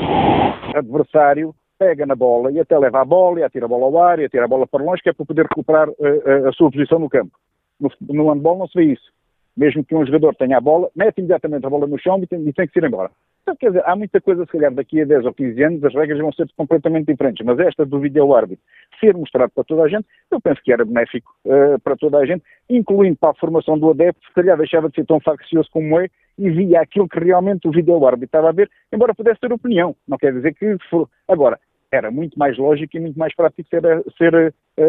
[0.76, 4.20] adversário pega na bola e até leva a bola e atira a bola ao ar
[4.20, 7.00] e atira a bola para longe, que é para poder recuperar uh, a sua posição
[7.00, 7.38] no campo.
[7.80, 9.14] No, no handball não se vê isso.
[9.56, 12.42] Mesmo que um jogador tenha a bola, mete imediatamente a bola no chão e tem,
[12.48, 13.10] e tem que ir embora.
[13.46, 15.94] Então, quer dizer, há muita coisa, se calhar, daqui a 10 ou 15 anos, as
[15.94, 17.46] regras vão ser completamente diferentes.
[17.46, 18.66] Mas esta do vídeo-árbitro
[19.00, 22.26] ser mostrado para toda a gente, eu penso que era benéfico uh, para toda a
[22.26, 26.00] gente, incluindo para a formação do adepto, se calhar deixava de ser tão faccioso como
[26.00, 26.08] é
[26.40, 29.96] e via aquilo que realmente o vídeo-árbitro estava a ver, embora pudesse ter opinião.
[30.08, 31.08] Não quer dizer que for.
[31.28, 31.60] Agora,
[31.92, 34.48] era muito mais lógico e muito mais prático ser a, ser a,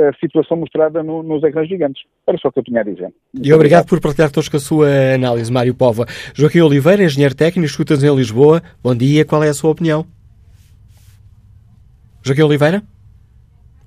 [0.08, 2.02] a situação mostrada no, nos ecrãs gigantes.
[2.26, 3.02] Era só o que eu tinha a dizer.
[3.02, 6.06] Muito e obrigado, obrigado por partilhar todos com a sua análise, Mário Pova.
[6.34, 8.62] Joaquim Oliveira, engenheiro técnico, escutas em Lisboa.
[8.82, 10.06] Bom dia, qual é a sua opinião?
[12.22, 12.82] Joaquim Oliveira?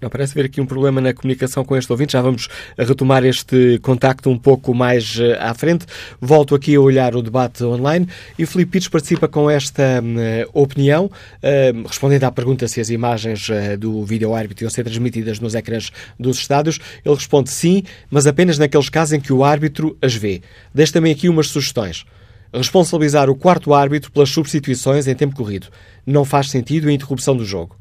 [0.08, 2.14] Parece haver aqui um problema na comunicação com este ouvinte.
[2.14, 2.48] Já vamos
[2.78, 5.86] retomar este contacto um pouco mais uh, à frente.
[6.22, 11.06] Volto aqui a olhar o debate online e Filipe Pires participa com esta uh, opinião,
[11.06, 15.92] uh, respondendo à pergunta se as imagens do vídeo árbitro iam ser transmitidas nos ecrãs
[16.18, 16.80] dos estádios.
[17.04, 20.42] Ele responde sim, mas apenas naqueles casos em que o árbitro as vê.
[20.74, 22.06] Deixo também aqui umas sugestões.
[22.54, 25.68] Responsabilizar o quarto árbitro pelas substituições em tempo corrido.
[26.06, 27.79] Não faz sentido a interrupção do jogo.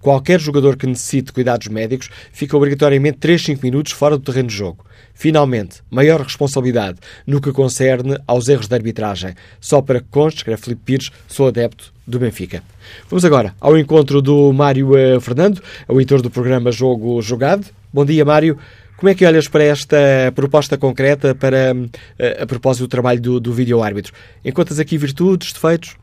[0.00, 4.54] Qualquer jogador que necessite cuidados médicos fica obrigatoriamente 3, 5 minutos fora do terreno de
[4.54, 4.84] jogo.
[5.14, 9.34] Finalmente, maior responsabilidade no que concerne aos erros de arbitragem.
[9.60, 12.62] Só para que conste, escreve Filipe Pires, sou adepto do Benfica.
[13.10, 17.66] Vamos agora ao encontro do Mário uh, Fernando, o editor do programa Jogo Jogado.
[17.92, 18.58] Bom dia, Mário.
[18.96, 19.96] Como é que olhas para esta
[20.34, 24.12] proposta concreta para, uh, a propósito do trabalho do, do vídeo-árbitro?
[24.44, 25.96] Encontras aqui virtudes, defeitos?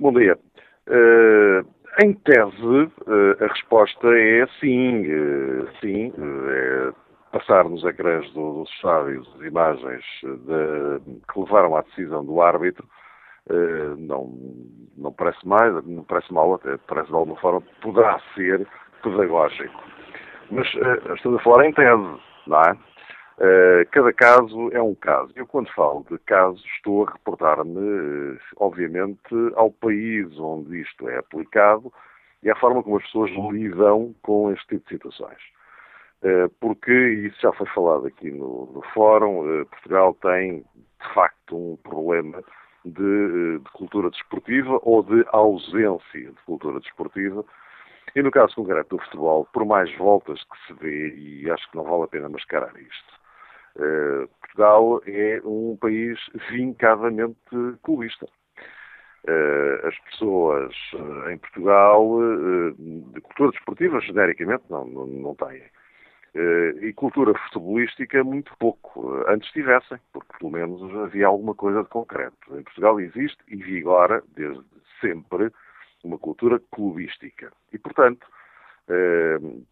[0.00, 0.38] Bom dia.
[0.88, 1.66] Uh,
[1.98, 6.92] em tese, eh, a resposta é sim, eh, sim, eh, é
[7.32, 12.86] passar nos ecrãs dos estádios as imagens de, que levaram à decisão do árbitro,
[13.98, 14.32] não,
[14.96, 18.66] não parece mais, não parece mal, até parece de alguma forma, poderá ser
[19.02, 19.84] pedagógico.
[20.50, 20.66] Mas
[21.14, 22.76] estamos a falar em tese, não é?
[23.38, 25.30] Uh, cada caso é um caso.
[25.36, 31.18] Eu, quando falo de casos, estou a reportar-me, uh, obviamente, ao país onde isto é
[31.18, 31.92] aplicado
[32.42, 35.38] e à forma como as pessoas lidam com este tipo de situações.
[36.22, 40.64] Uh, porque, isso já foi falado aqui no, no fórum, Portugal tem,
[41.00, 42.42] de facto, um problema
[42.86, 47.44] de, de cultura desportiva ou de ausência de cultura desportiva
[48.14, 51.76] E no caso concreto do futebol, por mais voltas que se vê, e acho que
[51.76, 53.25] não vale a pena mascarar isto,
[53.76, 56.18] uh, Portugal é um país
[56.50, 57.38] vincadamente
[57.82, 58.26] clubista.
[59.28, 62.18] Uh, as pessoas uh, em Portugal,
[63.12, 65.62] de cultura desportiva, genericamente, não, não, não têm.
[66.82, 69.24] e cultura futebolística, muito pouco.
[69.28, 72.36] antes tivessem, porque pelo menos havia alguma coisa de concreto.
[72.56, 74.62] Em Portugal existe e vigora, desde
[75.00, 75.50] sempre,
[76.04, 77.52] uma cultura clubística.
[77.72, 78.35] E, portanto, eh,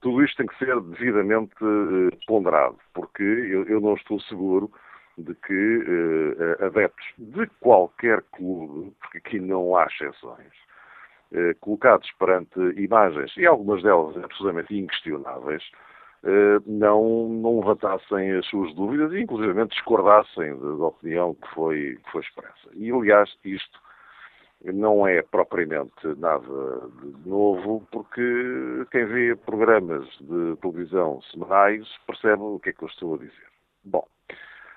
[0.01, 4.71] tudo isto tem que ser devidamente eh, ponderado, porque eu, não estou seguro
[5.17, 10.53] de que eh, adeptos de qualquer clube, porque aqui não há exceções,
[11.33, 15.63] eh, colocados perante imagens, e algumas delas absolutamente inquestionáveis,
[16.25, 22.11] eh, não, não levantassem as suas dúvidas e, inclusive, discordassem da opinião que foi, que
[22.11, 22.71] foi expressa.
[22.73, 23.79] E, aliás, isto
[24.73, 26.47] não é propriamente nada
[27.03, 32.89] de novo, porque quem vê programas de televisão semanais percebe o que é que eu
[32.89, 33.49] estou a dizer.
[33.85, 34.07] Bom,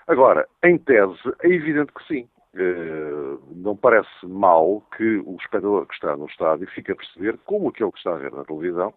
[0.07, 2.29] agora, em tese, é evidente que sim.
[2.55, 7.69] Eh, não parece mal que o espectador que está no estádio fique a perceber, como
[7.69, 8.93] aquele que está a ver na televisão,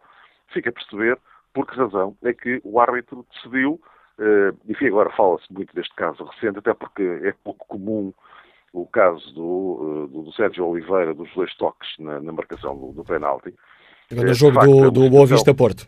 [0.49, 1.19] fica a perceber
[1.53, 3.81] por que razão é que o árbitro decidiu,
[4.19, 8.13] eh, enfim, agora fala-se muito deste caso recente, até porque é pouco comum
[8.73, 12.93] o caso do, eh, do, do Sérgio Oliveira, dos dois toques na, na marcação do,
[12.93, 13.55] do penalti.
[14.11, 15.87] No é, jogo facto, do, é do Boa Vista Porto.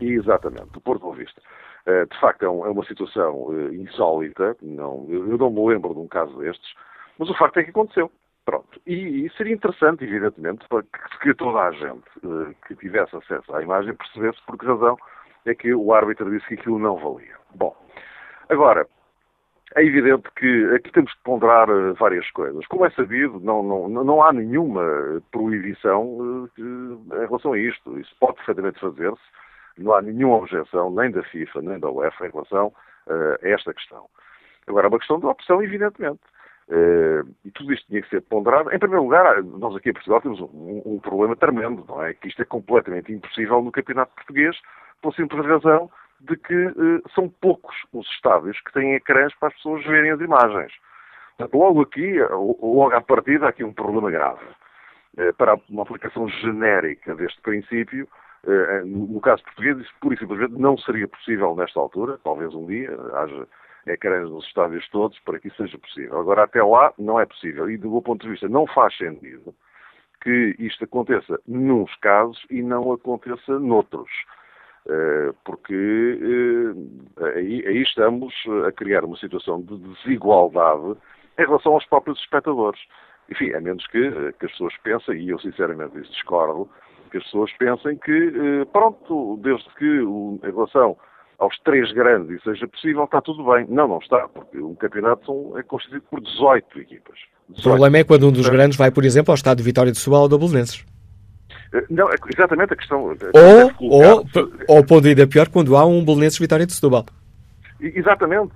[0.00, 1.40] Exatamente, do Porto Boa Vista.
[1.86, 6.08] Eh, de facto, é, é uma situação insólita, não, eu não me lembro de um
[6.08, 6.74] caso destes,
[7.18, 8.10] mas o facto é que aconteceu.
[8.44, 8.78] Pronto.
[8.86, 12.04] E, e seria interessante, evidentemente, para que, que toda a gente
[12.68, 14.98] que tivesse acesso à imagem percebesse por que razão
[15.46, 17.36] é que o árbitro disse que aquilo não valia.
[17.54, 17.74] Bom,
[18.48, 18.86] agora,
[19.74, 22.66] é evidente que aqui temos que ponderar eh, várias coisas.
[22.66, 24.82] Como é sabido, não, não, não há nenhuma
[25.32, 27.98] proibição eh, em relação a isto.
[27.98, 29.22] Isso pode perfeitamente fazer-se.
[29.78, 32.68] Não há nenhuma objeção, nem da FIFA, nem da UEFA, em relação
[33.08, 34.06] uh, a esta questão.
[34.68, 36.20] Agora, é uma questão de opção, evidentemente.
[37.44, 38.72] E tudo isto tinha que ser ponderado.
[38.72, 42.14] Em primeiro lugar, nós aqui em Portugal temos um, um problema tremendo, não é?
[42.14, 44.56] Que isto é completamente impossível no campeonato português,
[45.02, 45.90] pela simples razão
[46.24, 50.20] de que eh, são poucos os estádios que têm ecrãs para as pessoas verem as
[50.20, 50.72] imagens.
[51.36, 54.44] Portanto, logo aqui, logo à partida, há aqui um problema grave.
[55.16, 58.08] Eh, para uma aplicação genérica deste princípio,
[58.84, 62.94] no caso português, isso pura e simplesmente não seria possível nesta altura, talvez um dia
[63.14, 63.48] haja
[63.86, 66.18] ecrãs nos estádios todos para que isso seja possível.
[66.18, 67.70] Agora, até lá, não é possível.
[67.70, 69.54] E, do meu ponto de vista, não faz sentido
[70.22, 74.10] que isto aconteça nos casos e não aconteça noutros.
[74.86, 78.34] Eh, porque eh, aí, aí, estamos
[78.66, 80.94] a criar uma situação de desigualdade
[81.38, 82.80] em relação aos próprios espectadores.
[83.30, 86.68] Enfim, a menos que, eh, que as pessoas pensem, e eu sinceramente isso discordo,
[87.10, 90.96] que as pessoas pensem que, pronto, desde que em relação
[91.38, 93.66] aos três grandes e seja possível, está tudo bem.
[93.68, 97.18] Não, não está, porque um campeonato é constituído por 18 equipas.
[97.50, 97.60] 18.
[97.60, 99.98] O problema é quando um dos grandes vai, por exemplo, ao estado de Vitória de
[99.98, 100.84] Setúbal ou do Belenenses.
[101.90, 103.02] Não, é exatamente a questão.
[103.02, 104.24] Ou, ou,
[104.68, 107.04] ou pode ir a pior quando há um Belenenses Vitória de Setúbal.
[107.80, 108.54] Exatamente.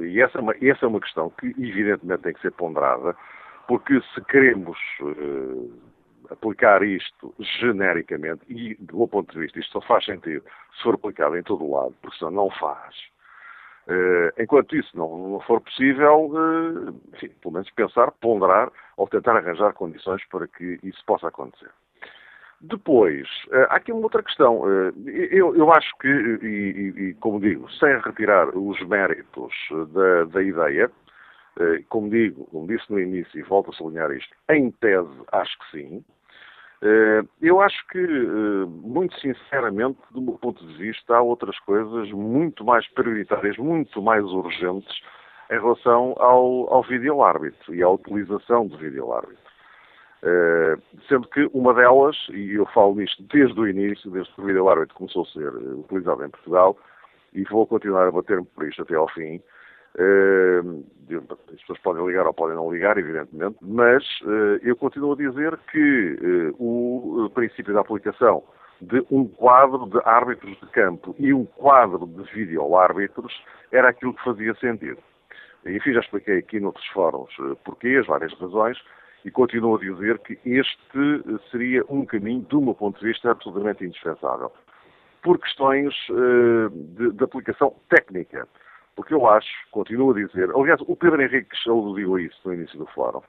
[0.00, 3.14] E essa, é uma, essa é uma questão que, evidentemente, tem que ser ponderada,
[3.68, 5.72] porque se queremos uh,
[6.30, 10.42] aplicar isto genericamente, e do meu ponto de vista isto só faz sentido
[10.76, 12.94] se for aplicado em todo o lado, porque senão não faz.
[13.86, 19.36] Uh, enquanto isso não, não for possível, uh, enfim, pelo menos pensar, ponderar ou tentar
[19.36, 21.70] arranjar condições para que isso possa acontecer.
[22.66, 24.62] Depois, eh, há aqui uma outra questão.
[24.66, 24.92] Eh,
[25.30, 29.52] eu, eu acho que, e, e, como digo, sem retirar os méritos
[29.92, 30.90] da, da ideia,
[31.60, 35.58] eh, como digo, como disse no início, e volto a sublinhar isto, em tese acho
[35.58, 36.04] que sim.
[37.40, 38.06] Eu acho que,
[38.66, 44.22] muito sinceramente, do meu ponto de vista, há outras coisas muito mais prioritárias, muito mais
[44.24, 44.94] urgentes
[45.50, 49.43] em relação ao, ao vídeo-árbitro e à utilização do vídeo-árbitro.
[49.43, 49.43] Uh,
[51.08, 54.68] sendo que uma delas, e eu falo nisto desde o início, desde que o vídeo
[54.68, 56.78] árbitro começou a ser uh, utilizado em Portugal,
[57.32, 59.40] e vou continuar a bater-me por isto até ao fim.
[59.96, 60.84] Uh,
[61.52, 64.02] as pessoas podem ligar ou podem não ligar, evidentemente, mas
[64.62, 66.16] eu continuo a dizer que
[66.58, 68.42] o princípio da aplicação
[68.80, 73.32] de um quadro de árbitros de campo e um quadro de vídeo-árbitros
[73.70, 74.98] era aquilo que fazia sentido.
[75.66, 77.32] Enfim, já expliquei aqui noutros fóruns
[77.64, 78.78] porquê, as várias razões,
[79.24, 83.84] e continuo a dizer que este seria um caminho, do meu ponto de vista, absolutamente
[83.84, 84.52] indispensável.
[85.22, 88.46] Por questões uh, de, de, aplicação técnica.
[88.94, 92.78] Porque eu acho, continuo a dizer, aliás, o Pedro Henrique aludiu a isso no início
[92.78, 93.22] do fórum,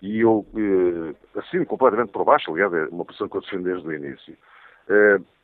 [0.00, 3.86] e eu uh, assino completamente por baixo, aliás, é uma posição que eu defendo desde
[3.86, 4.36] o início.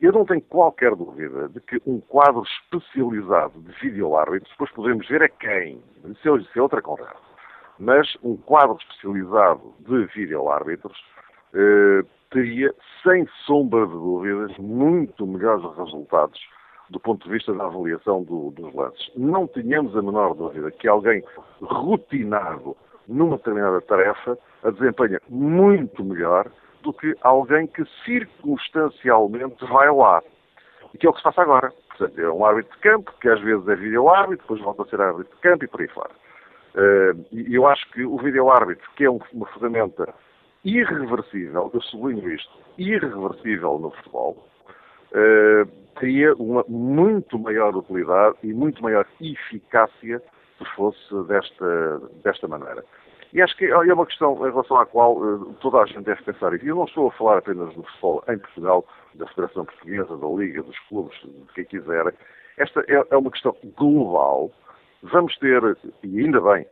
[0.00, 5.22] Eu não tenho qualquer dúvida de que um quadro especializado de videoárbitros, depois podemos ver
[5.22, 5.80] a quem,
[6.10, 7.27] isso é outra conversa,
[7.78, 10.96] mas um quadro especializado de videoárbitros
[11.54, 16.40] eh, teria, sem sombra de dúvidas, muito melhores resultados
[16.90, 19.10] do ponto de vista da avaliação do, dos lances.
[19.16, 21.22] Não tínhamos a menor dúvida que alguém
[21.60, 22.76] rotinado
[23.06, 26.50] numa determinada tarefa a desempenha muito melhor
[26.82, 30.22] do que alguém que circunstancialmente vai lá.
[30.94, 31.72] E que é o que se passa agora.
[31.88, 35.00] Portanto, é um árbitro de campo, que às vezes é vídeo-árbitro, depois volta a ser
[35.00, 36.10] árbitro de campo e por aí fora.
[36.78, 40.14] Uh, e eu acho que o vídeo-árbitro, que é uma ferramenta
[40.64, 44.46] irreversível, eu sublinho isto, irreversível no futebol,
[45.10, 45.68] uh,
[45.98, 50.22] teria uma muito maior utilidade e muito maior eficácia
[50.56, 52.84] se fosse desta, desta maneira.
[53.32, 56.22] E acho que é uma questão em relação à qual uh, toda a gente deve
[56.22, 56.54] pensar.
[56.54, 60.28] E eu não estou a falar apenas do futebol em Portugal, da Federação Portuguesa, da
[60.28, 62.14] Liga, dos clubes, de quem quiser.
[62.56, 64.52] Esta é, é uma questão global.
[65.02, 65.62] Vamos ter,
[66.02, 66.66] e ainda bem,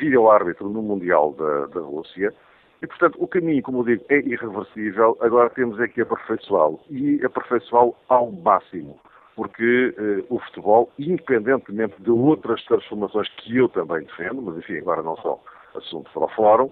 [0.00, 2.32] vídeo-árbitro no Mundial da, da Rússia.
[2.80, 5.16] E, portanto, o caminho, como eu digo, é irreversível.
[5.20, 6.80] Agora temos é que aperfeiçoá-lo.
[6.90, 8.98] E aperfeiçoá-lo ao máximo.
[9.36, 15.02] Porque eh, o futebol, independentemente de outras transformações que eu também defendo, mas enfim, agora
[15.02, 15.42] não só
[15.74, 16.70] assunto para o Fórum,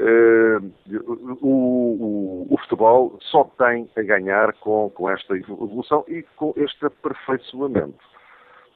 [0.00, 0.72] uh,
[1.40, 6.84] o, o, o, futebol só tem a ganhar com, com esta evolução e com este
[6.84, 8.17] aperfeiçoamento.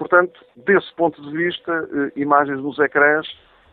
[0.03, 3.27] Portanto, desse ponto de vista, uh, imagens nos ecrãs,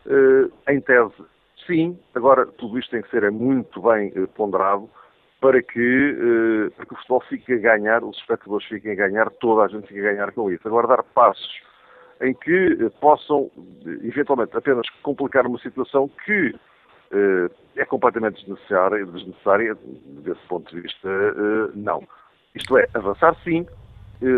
[0.06, 1.24] uh, em tese,
[1.66, 1.98] sim.
[2.14, 4.88] Agora, tudo isto tem que ser é muito bem ponderado
[5.40, 9.62] para que, para que o futebol fique a ganhar, os espectadores fiquem a ganhar, toda
[9.62, 10.68] a gente fique a ganhar com isso.
[10.68, 11.60] Agora, dar passos
[12.20, 13.50] em que eh, possam,
[14.02, 16.54] eventualmente, apenas complicar uma situação que
[17.12, 19.76] eh, é completamente desnecessária, desnecessária,
[20.22, 22.06] desse ponto de vista, eh, não.
[22.54, 23.66] Isto é, avançar sim,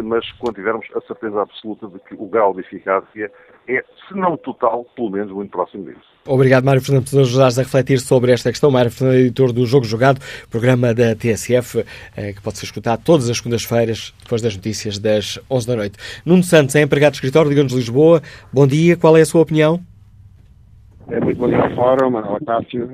[0.04, 3.30] mas quando tivermos a certeza absoluta de que o grau de eficácia
[3.68, 6.00] é, se não total, pelo menos muito próximo disso.
[6.26, 8.70] Obrigado, Mário Fernando, por nos ajudares a refletir sobre esta questão.
[8.70, 11.84] Mário Fernando, editor do Jogo Jogado, programa da TSF,
[12.34, 15.98] que pode ser escutado todas as segundas-feiras, depois das notícias das 11 da noite.
[16.24, 18.20] Nuno Santos é empregado de escritório, Liga-nos Lisboa.
[18.52, 19.80] Bom dia, qual é a sua opinião?
[21.08, 22.88] É, muito bom dia ao Fórum, Manuel Acácio.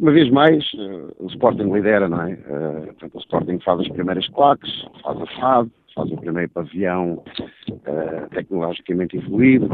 [0.00, 2.34] Uma vez mais, uh, o Sporting lidera, não é?
[2.34, 4.70] Uh, portanto, o Sporting faz as primeiras claques,
[5.02, 7.24] faz a FAD, faz o primeiro pavião
[7.68, 9.68] uh, tecnologicamente evoluído,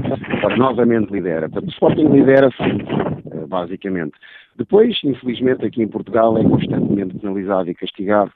[0.57, 1.51] novamente lidera.
[1.51, 2.87] Portanto, o Sporting lidera sempre,
[3.47, 4.15] basicamente.
[4.57, 8.33] Depois, infelizmente, aqui em Portugal é constantemente penalizado e castigado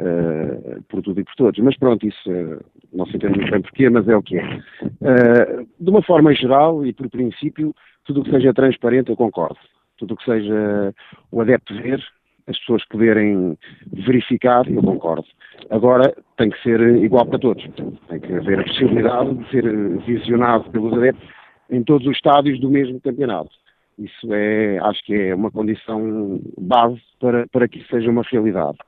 [0.00, 1.58] Uh, por tudo e por todos.
[1.58, 4.44] Mas pronto, isso uh, não se entende muito bem porquê, mas é o que é.
[4.44, 7.74] Uh, de uma forma geral e por princípio,
[8.04, 9.58] tudo o que seja transparente eu concordo
[9.98, 10.94] tudo o que seja
[11.30, 12.02] o adepto ver,
[12.46, 13.58] as pessoas poderem
[13.92, 15.26] verificar, eu concordo.
[15.70, 17.62] Agora tem que ser igual para todos.
[18.08, 21.28] Tem que haver a possibilidade de ser visionado pelos adeptos
[21.70, 23.50] em todos os estádios do mesmo campeonato.
[23.98, 28.78] Isso é, acho que é uma condição base para, para que isso seja uma realidade.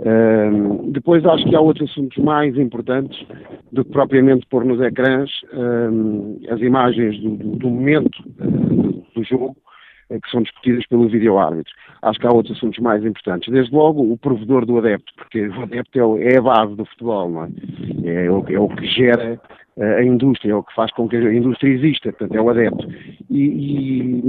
[0.00, 3.18] Um, depois acho que há outros assuntos mais importantes
[3.72, 9.56] do que propriamente pôr nos ecrãs um, as imagens do, do, momento uh, do jogo
[10.08, 11.72] que são discutidas pelo vídeo-árbitro.
[12.02, 13.52] Acho que há outros assuntos mais importantes.
[13.52, 17.30] Desde logo, o provedor do adepto, porque o adepto é, é a base do futebol,
[17.30, 17.48] não é?
[18.04, 19.40] É o, é o que gera
[19.76, 22.50] eh, a indústria, é o que faz com que a indústria exista, portanto, é o
[22.50, 22.88] adepto.
[23.30, 24.22] E, e,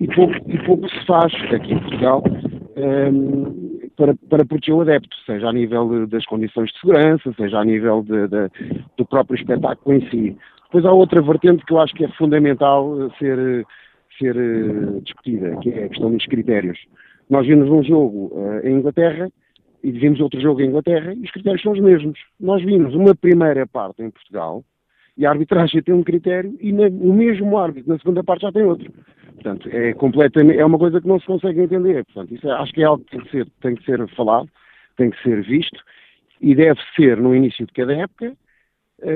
[0.00, 4.80] e, pouco, e pouco, se faz aqui em Portugal um, ehm, para, para proteger o
[4.80, 8.50] adepto, seja a nível de, das condições de segurança, seja a nível de, de,
[8.96, 10.36] do próprio espetáculo em si.
[10.64, 13.66] Depois há outra vertente que eu acho que é fundamental ser
[14.18, 16.78] ser uh, discutida, que é a questão dos critérios.
[17.28, 19.30] Nós vimos um jogo uh, em Inglaterra
[19.82, 22.18] e vimos outro jogo em Inglaterra e os critérios são os mesmos.
[22.40, 24.64] Nós vimos uma primeira parte em Portugal
[25.16, 28.52] e a arbitragem tem um critério e na, o mesmo árbitro na segunda parte já
[28.52, 28.90] tem outro.
[29.34, 32.04] Portanto, é completamente, é uma coisa que não se consegue entender.
[32.06, 34.48] Portanto, isso é, acho que é algo que tem que ser, tem que ser falado,
[34.96, 35.80] tem que ser visto
[36.40, 38.36] e deve ser no início de cada época eh,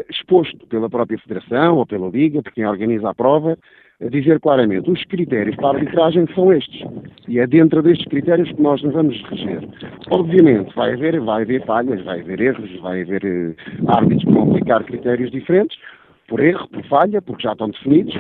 [0.09, 3.59] exposto pela própria Federação ou pela Liga, por quem organiza a prova,
[4.01, 6.83] a dizer claramente os critérios para a arbitragem são estes.
[7.29, 9.61] E é dentro destes critérios que nós nos vamos reger.
[10.11, 14.51] Obviamente, vai haver, vai haver falhas, vai haver erros, vai haver uh, árbitros que vão
[14.51, 15.79] aplicar critérios diferentes,
[16.29, 18.15] por erro, por falha, porque já estão definidos,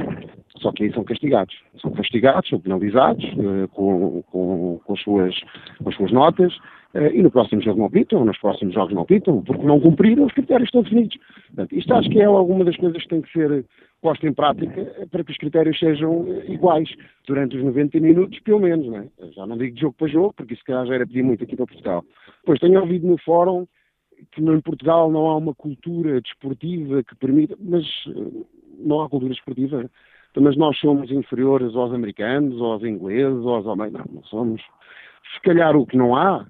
[0.59, 1.55] Só que aí são castigados.
[1.81, 5.41] São castigados, são penalizados uh, com, com, com, as suas,
[5.83, 6.57] com as suas notas
[6.95, 10.33] e no próximo jogo não pitam, nos próximos jogos não pitam, porque não cumpriram os
[10.33, 11.17] critérios estão definidos.
[11.47, 13.65] Portanto, isto acho que é alguma das coisas que tem que ser
[14.03, 16.89] posta em prática para que os critérios sejam iguais
[17.27, 18.87] durante os 90 minutos, pelo menos.
[18.87, 19.09] Não é?
[19.33, 21.57] Já não digo de jogo para jogo, porque isso calhar já era pedir muito aqui
[21.57, 22.05] para Portugal.
[22.45, 23.67] Pois tenho ouvido no fórum
[24.33, 27.85] que em Portugal não há uma cultura desportiva que permita, mas
[28.79, 29.89] não há cultura desportiva
[30.41, 33.93] mas nós somos inferiores aos americanos, aos ingleses, aos alemães.
[33.93, 34.63] Não, não somos.
[35.35, 36.47] Se calhar o que não há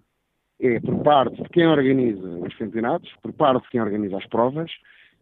[0.63, 4.71] é, por parte de quem organiza os campeonatos, por parte de quem organiza as provas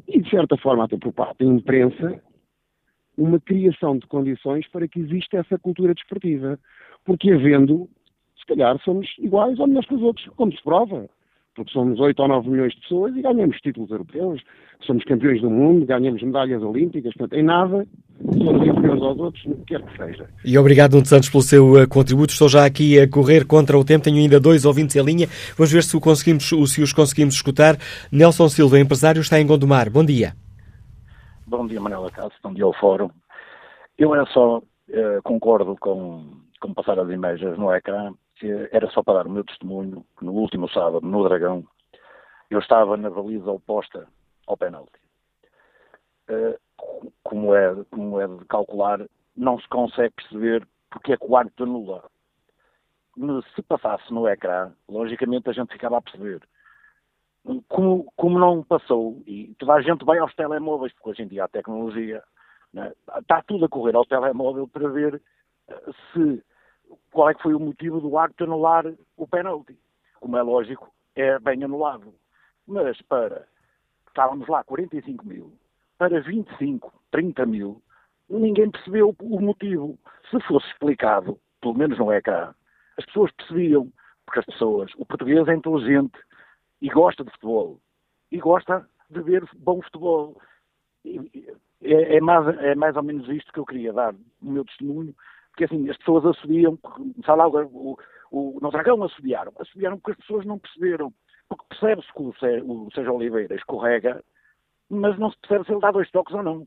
[0.07, 2.23] e, de certa forma, até por parte da imprensa,
[3.17, 6.59] uma criação de condições para que exista essa cultura desportiva.
[7.05, 7.89] Porque, havendo,
[8.39, 11.09] se calhar somos iguais ou melhores que os outros, como se prova
[11.61, 14.41] porque somos 8 ou 9 milhões de pessoas e ganhamos títulos europeus,
[14.81, 17.87] somos campeões do mundo, ganhamos medalhas olímpicas, portanto, em nada
[18.19, 20.27] somos inferiores aos outros, no que quer que seja.
[20.43, 22.33] E obrigado, Nuno Santos, pelo seu uh, contributo.
[22.33, 25.27] Estou já aqui a correr contra o tempo, tenho ainda dois ouvintes em linha.
[25.55, 27.77] Vamos ver se, o conseguimos, se os conseguimos escutar.
[28.11, 29.91] Nelson Silva, empresário, está em Gondomar.
[29.91, 30.33] Bom dia.
[31.47, 33.11] Bom dia, Manela Cássio, bom dia ao Fórum.
[33.99, 36.25] Eu era só, uh, concordo com,
[36.59, 38.15] com passar as imagens no ecrã
[38.71, 41.65] era só para dar o meu testemunho que no último sábado, no Dragão,
[42.51, 44.07] eu estava na baliza oposta
[44.47, 44.99] ao penalti.
[46.29, 46.59] Uh,
[47.23, 49.01] como, é, como é de calcular,
[49.37, 52.11] não se consegue perceber porque é que o árbitro anula.
[53.55, 56.41] Se passasse no ecrã, logicamente a gente ficava a perceber.
[57.69, 61.45] Como, como não passou, e toda a gente vai aos telemóveis, porque hoje em dia
[61.45, 62.23] a tecnologia
[62.73, 65.23] né, está tudo a correr ao telemóvel para ver
[65.69, 66.43] eh, se
[67.13, 68.85] qual é que foi o motivo do árbitro anular
[69.17, 69.79] o penalti.
[70.21, 72.15] Como é lógico, é bem anulado.
[72.67, 73.47] Mas para,
[74.07, 75.53] estávamos lá 45 mil,
[75.99, 77.83] para 25, 30 mil,
[78.29, 79.99] ninguém percebeu o motivo.
[80.31, 82.55] Se fosse explicado, pelo menos não é cá,
[82.97, 83.91] as pessoas percebiam,
[84.25, 86.19] porque as pessoas, o português é inteligente
[86.81, 87.81] e gosta de futebol,
[88.31, 90.41] e gosta de ver bom futebol.
[91.83, 95.15] É, é, mais, é mais ou menos isto que eu queria dar o meu testemunho,
[95.61, 96.79] porque assim, as pessoas assobiam,
[97.25, 97.99] sei lá, o,
[98.31, 101.13] o, no Dragão assediaram, assediaram porque as pessoas não perceberam,
[101.49, 104.23] porque percebe-se que o, o Sérgio Oliveira escorrega,
[104.89, 106.67] mas não se percebe se ele dá dois toques ou não.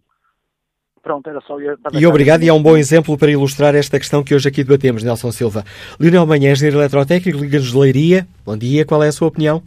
[1.01, 1.57] Pronto, era só...
[1.59, 5.03] E obrigado, e é um bom exemplo para ilustrar esta questão que hoje aqui debatemos,
[5.03, 5.63] Nelson Silva.
[5.99, 8.27] Lionel Manhã, engenheiro eletrotécnico, Liga-nos de Leiria.
[8.45, 9.61] Bom dia, qual é a sua opinião?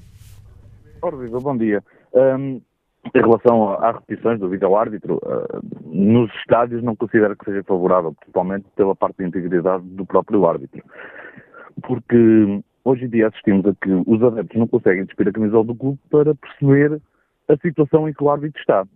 [1.03, 1.85] Ora, bom dia.
[2.15, 2.63] Um,
[3.15, 8.67] em relação às repetições do vídeo-árbitro, uh, nos estádios não considero que seja favorável, principalmente
[8.75, 10.83] pela parte da integridade do próprio árbitro.
[11.83, 15.75] Porque hoje em dia assistimos a que os adeptos não conseguem despir a camisola do
[15.75, 17.01] clube para perceber
[17.49, 18.87] a situação em que o árbitro está.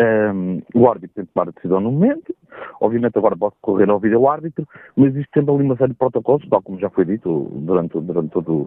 [0.00, 2.34] Um, o árbitro tem que tomar a decisão no momento,
[2.80, 4.66] obviamente agora pode correr ao vídeo-árbitro,
[4.96, 8.30] mas existe sempre ali uma série de protocolos, tal como já foi dito durante, durante
[8.30, 8.66] todo,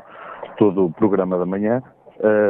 [0.57, 1.81] todo o programa da manhã,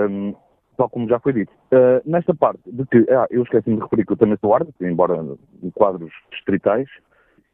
[0.10, 0.35] um,
[0.78, 1.52] tal como já foi dito.
[1.72, 4.88] Uh, nesta parte de que, ah, eu esqueci-me de referir que eu também sou árbitro,
[4.88, 5.24] embora
[5.62, 6.88] em quadros distritais,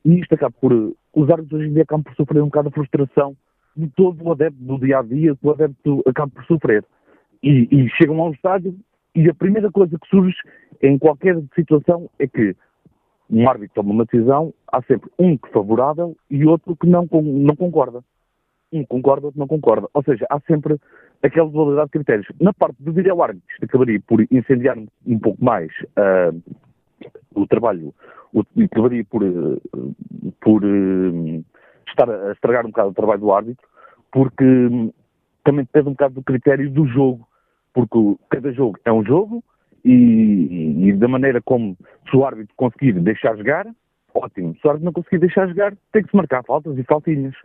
[0.06, 2.72] e isto acaba por, os árbitros hoje em dia acabam por sofrer um bocado a
[2.72, 3.36] frustração
[3.76, 6.84] de todo o adepto do dia a dia, que o adepto acaba por sofrer.
[7.42, 8.76] E, e chegam ao estádio
[9.16, 10.36] e a primeira coisa que surge
[10.82, 12.56] em qualquer situação é que
[13.30, 17.08] um árbitro toma uma decisão, há sempre um que é favorável e outro que não,
[17.12, 18.04] não concorda.
[18.72, 19.88] Um concorda, outro não concorda.
[19.94, 20.80] Ou seja, há sempre
[21.24, 22.28] aquela dualidade de critérios.
[22.40, 26.42] Na parte do vídeo-árbitro, isto acabaria por incendiar um pouco mais uh,
[27.36, 27.94] o trabalho,
[28.34, 29.62] o, acabaria por, uh,
[30.42, 31.46] por uh,
[31.88, 33.68] estar a estragar um bocado o trabalho do árbitro,
[34.12, 34.92] porque um,
[35.44, 37.28] também depende um bocado do critério do jogo,
[37.74, 37.98] porque
[38.30, 39.44] cada jogo é um jogo
[39.84, 41.78] e, e da maneira como
[42.10, 43.68] se o árbitro conseguir deixar jogar,
[44.14, 44.56] ótimo.
[44.56, 47.36] Se o árbitro não conseguir deixar jogar, tem que se marcar faltas e faltinhas.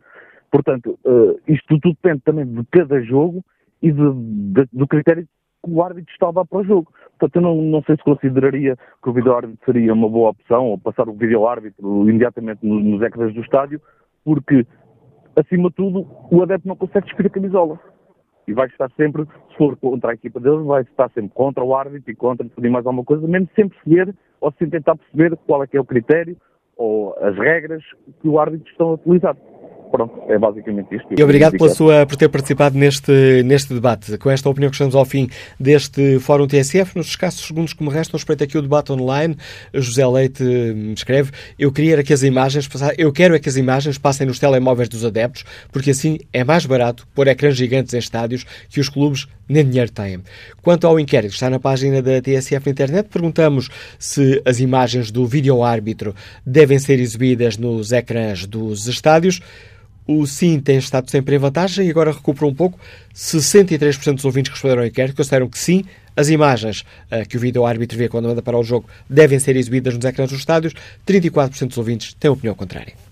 [0.51, 3.45] Portanto, uh, isto tudo depende também de cada jogo
[3.85, 5.29] e de, de, do critério
[5.63, 6.91] que o árbitro está a dar para o jogo.
[7.19, 10.79] Portanto, eu não, não sei se consideraria que o vídeo-árbitro seria uma boa opção, ou
[10.79, 13.81] passar o vídeo-árbitro imediatamente nos, nos ecrãs do estádio,
[14.25, 14.67] porque,
[15.37, 17.79] acima de tudo, o adepto não consegue despir a camisola.
[18.49, 21.77] E vai estar sempre, se for contra a equipa deles, vai estar sempre contra o
[21.77, 25.63] árbitro e contra decidir mais alguma coisa, mesmo sem perceber, ou sem tentar perceber qual
[25.63, 26.39] é que é o critério,
[26.75, 27.83] ou as regras
[28.21, 29.37] que o árbitro está a utilizar.
[29.95, 31.07] Pronto, é basicamente isto.
[31.17, 34.19] E obrigado pela sua, por ter participado neste, neste debate.
[34.19, 37.91] Com esta opinião que estamos ao fim deste Fórum TSF, nos escassos segundos que me
[37.91, 39.37] restam, respeito aqui o debate online,
[39.73, 42.69] José Leite me escreve, eu queria que as imagens,
[42.99, 46.67] eu quero é que as imagens passem nos telemóveis dos adeptos, porque assim é mais
[46.67, 50.23] barato pôr ecrãs gigantes em estádios que os clubes nem dinheiro têm.
[50.63, 53.69] Quanto ao inquérito que está na página da TSF na internet, perguntamos
[53.99, 56.15] se as imagens do vídeo-árbitro
[56.45, 59.41] devem ser exibidas nos ecrãs dos estádios.
[60.07, 62.79] O sim tem estado sempre em vantagem e agora recupera um pouco.
[63.15, 65.85] 63% dos ouvintes que responderam ao inquérito consideram que sim,
[66.17, 69.95] as imagens uh, que o vídeo-árbitro vê quando manda para o jogo devem ser exibidas
[69.95, 70.75] nos ecrãs dos estádios.
[71.07, 73.04] 34% dos ouvintes têm opinião contrária.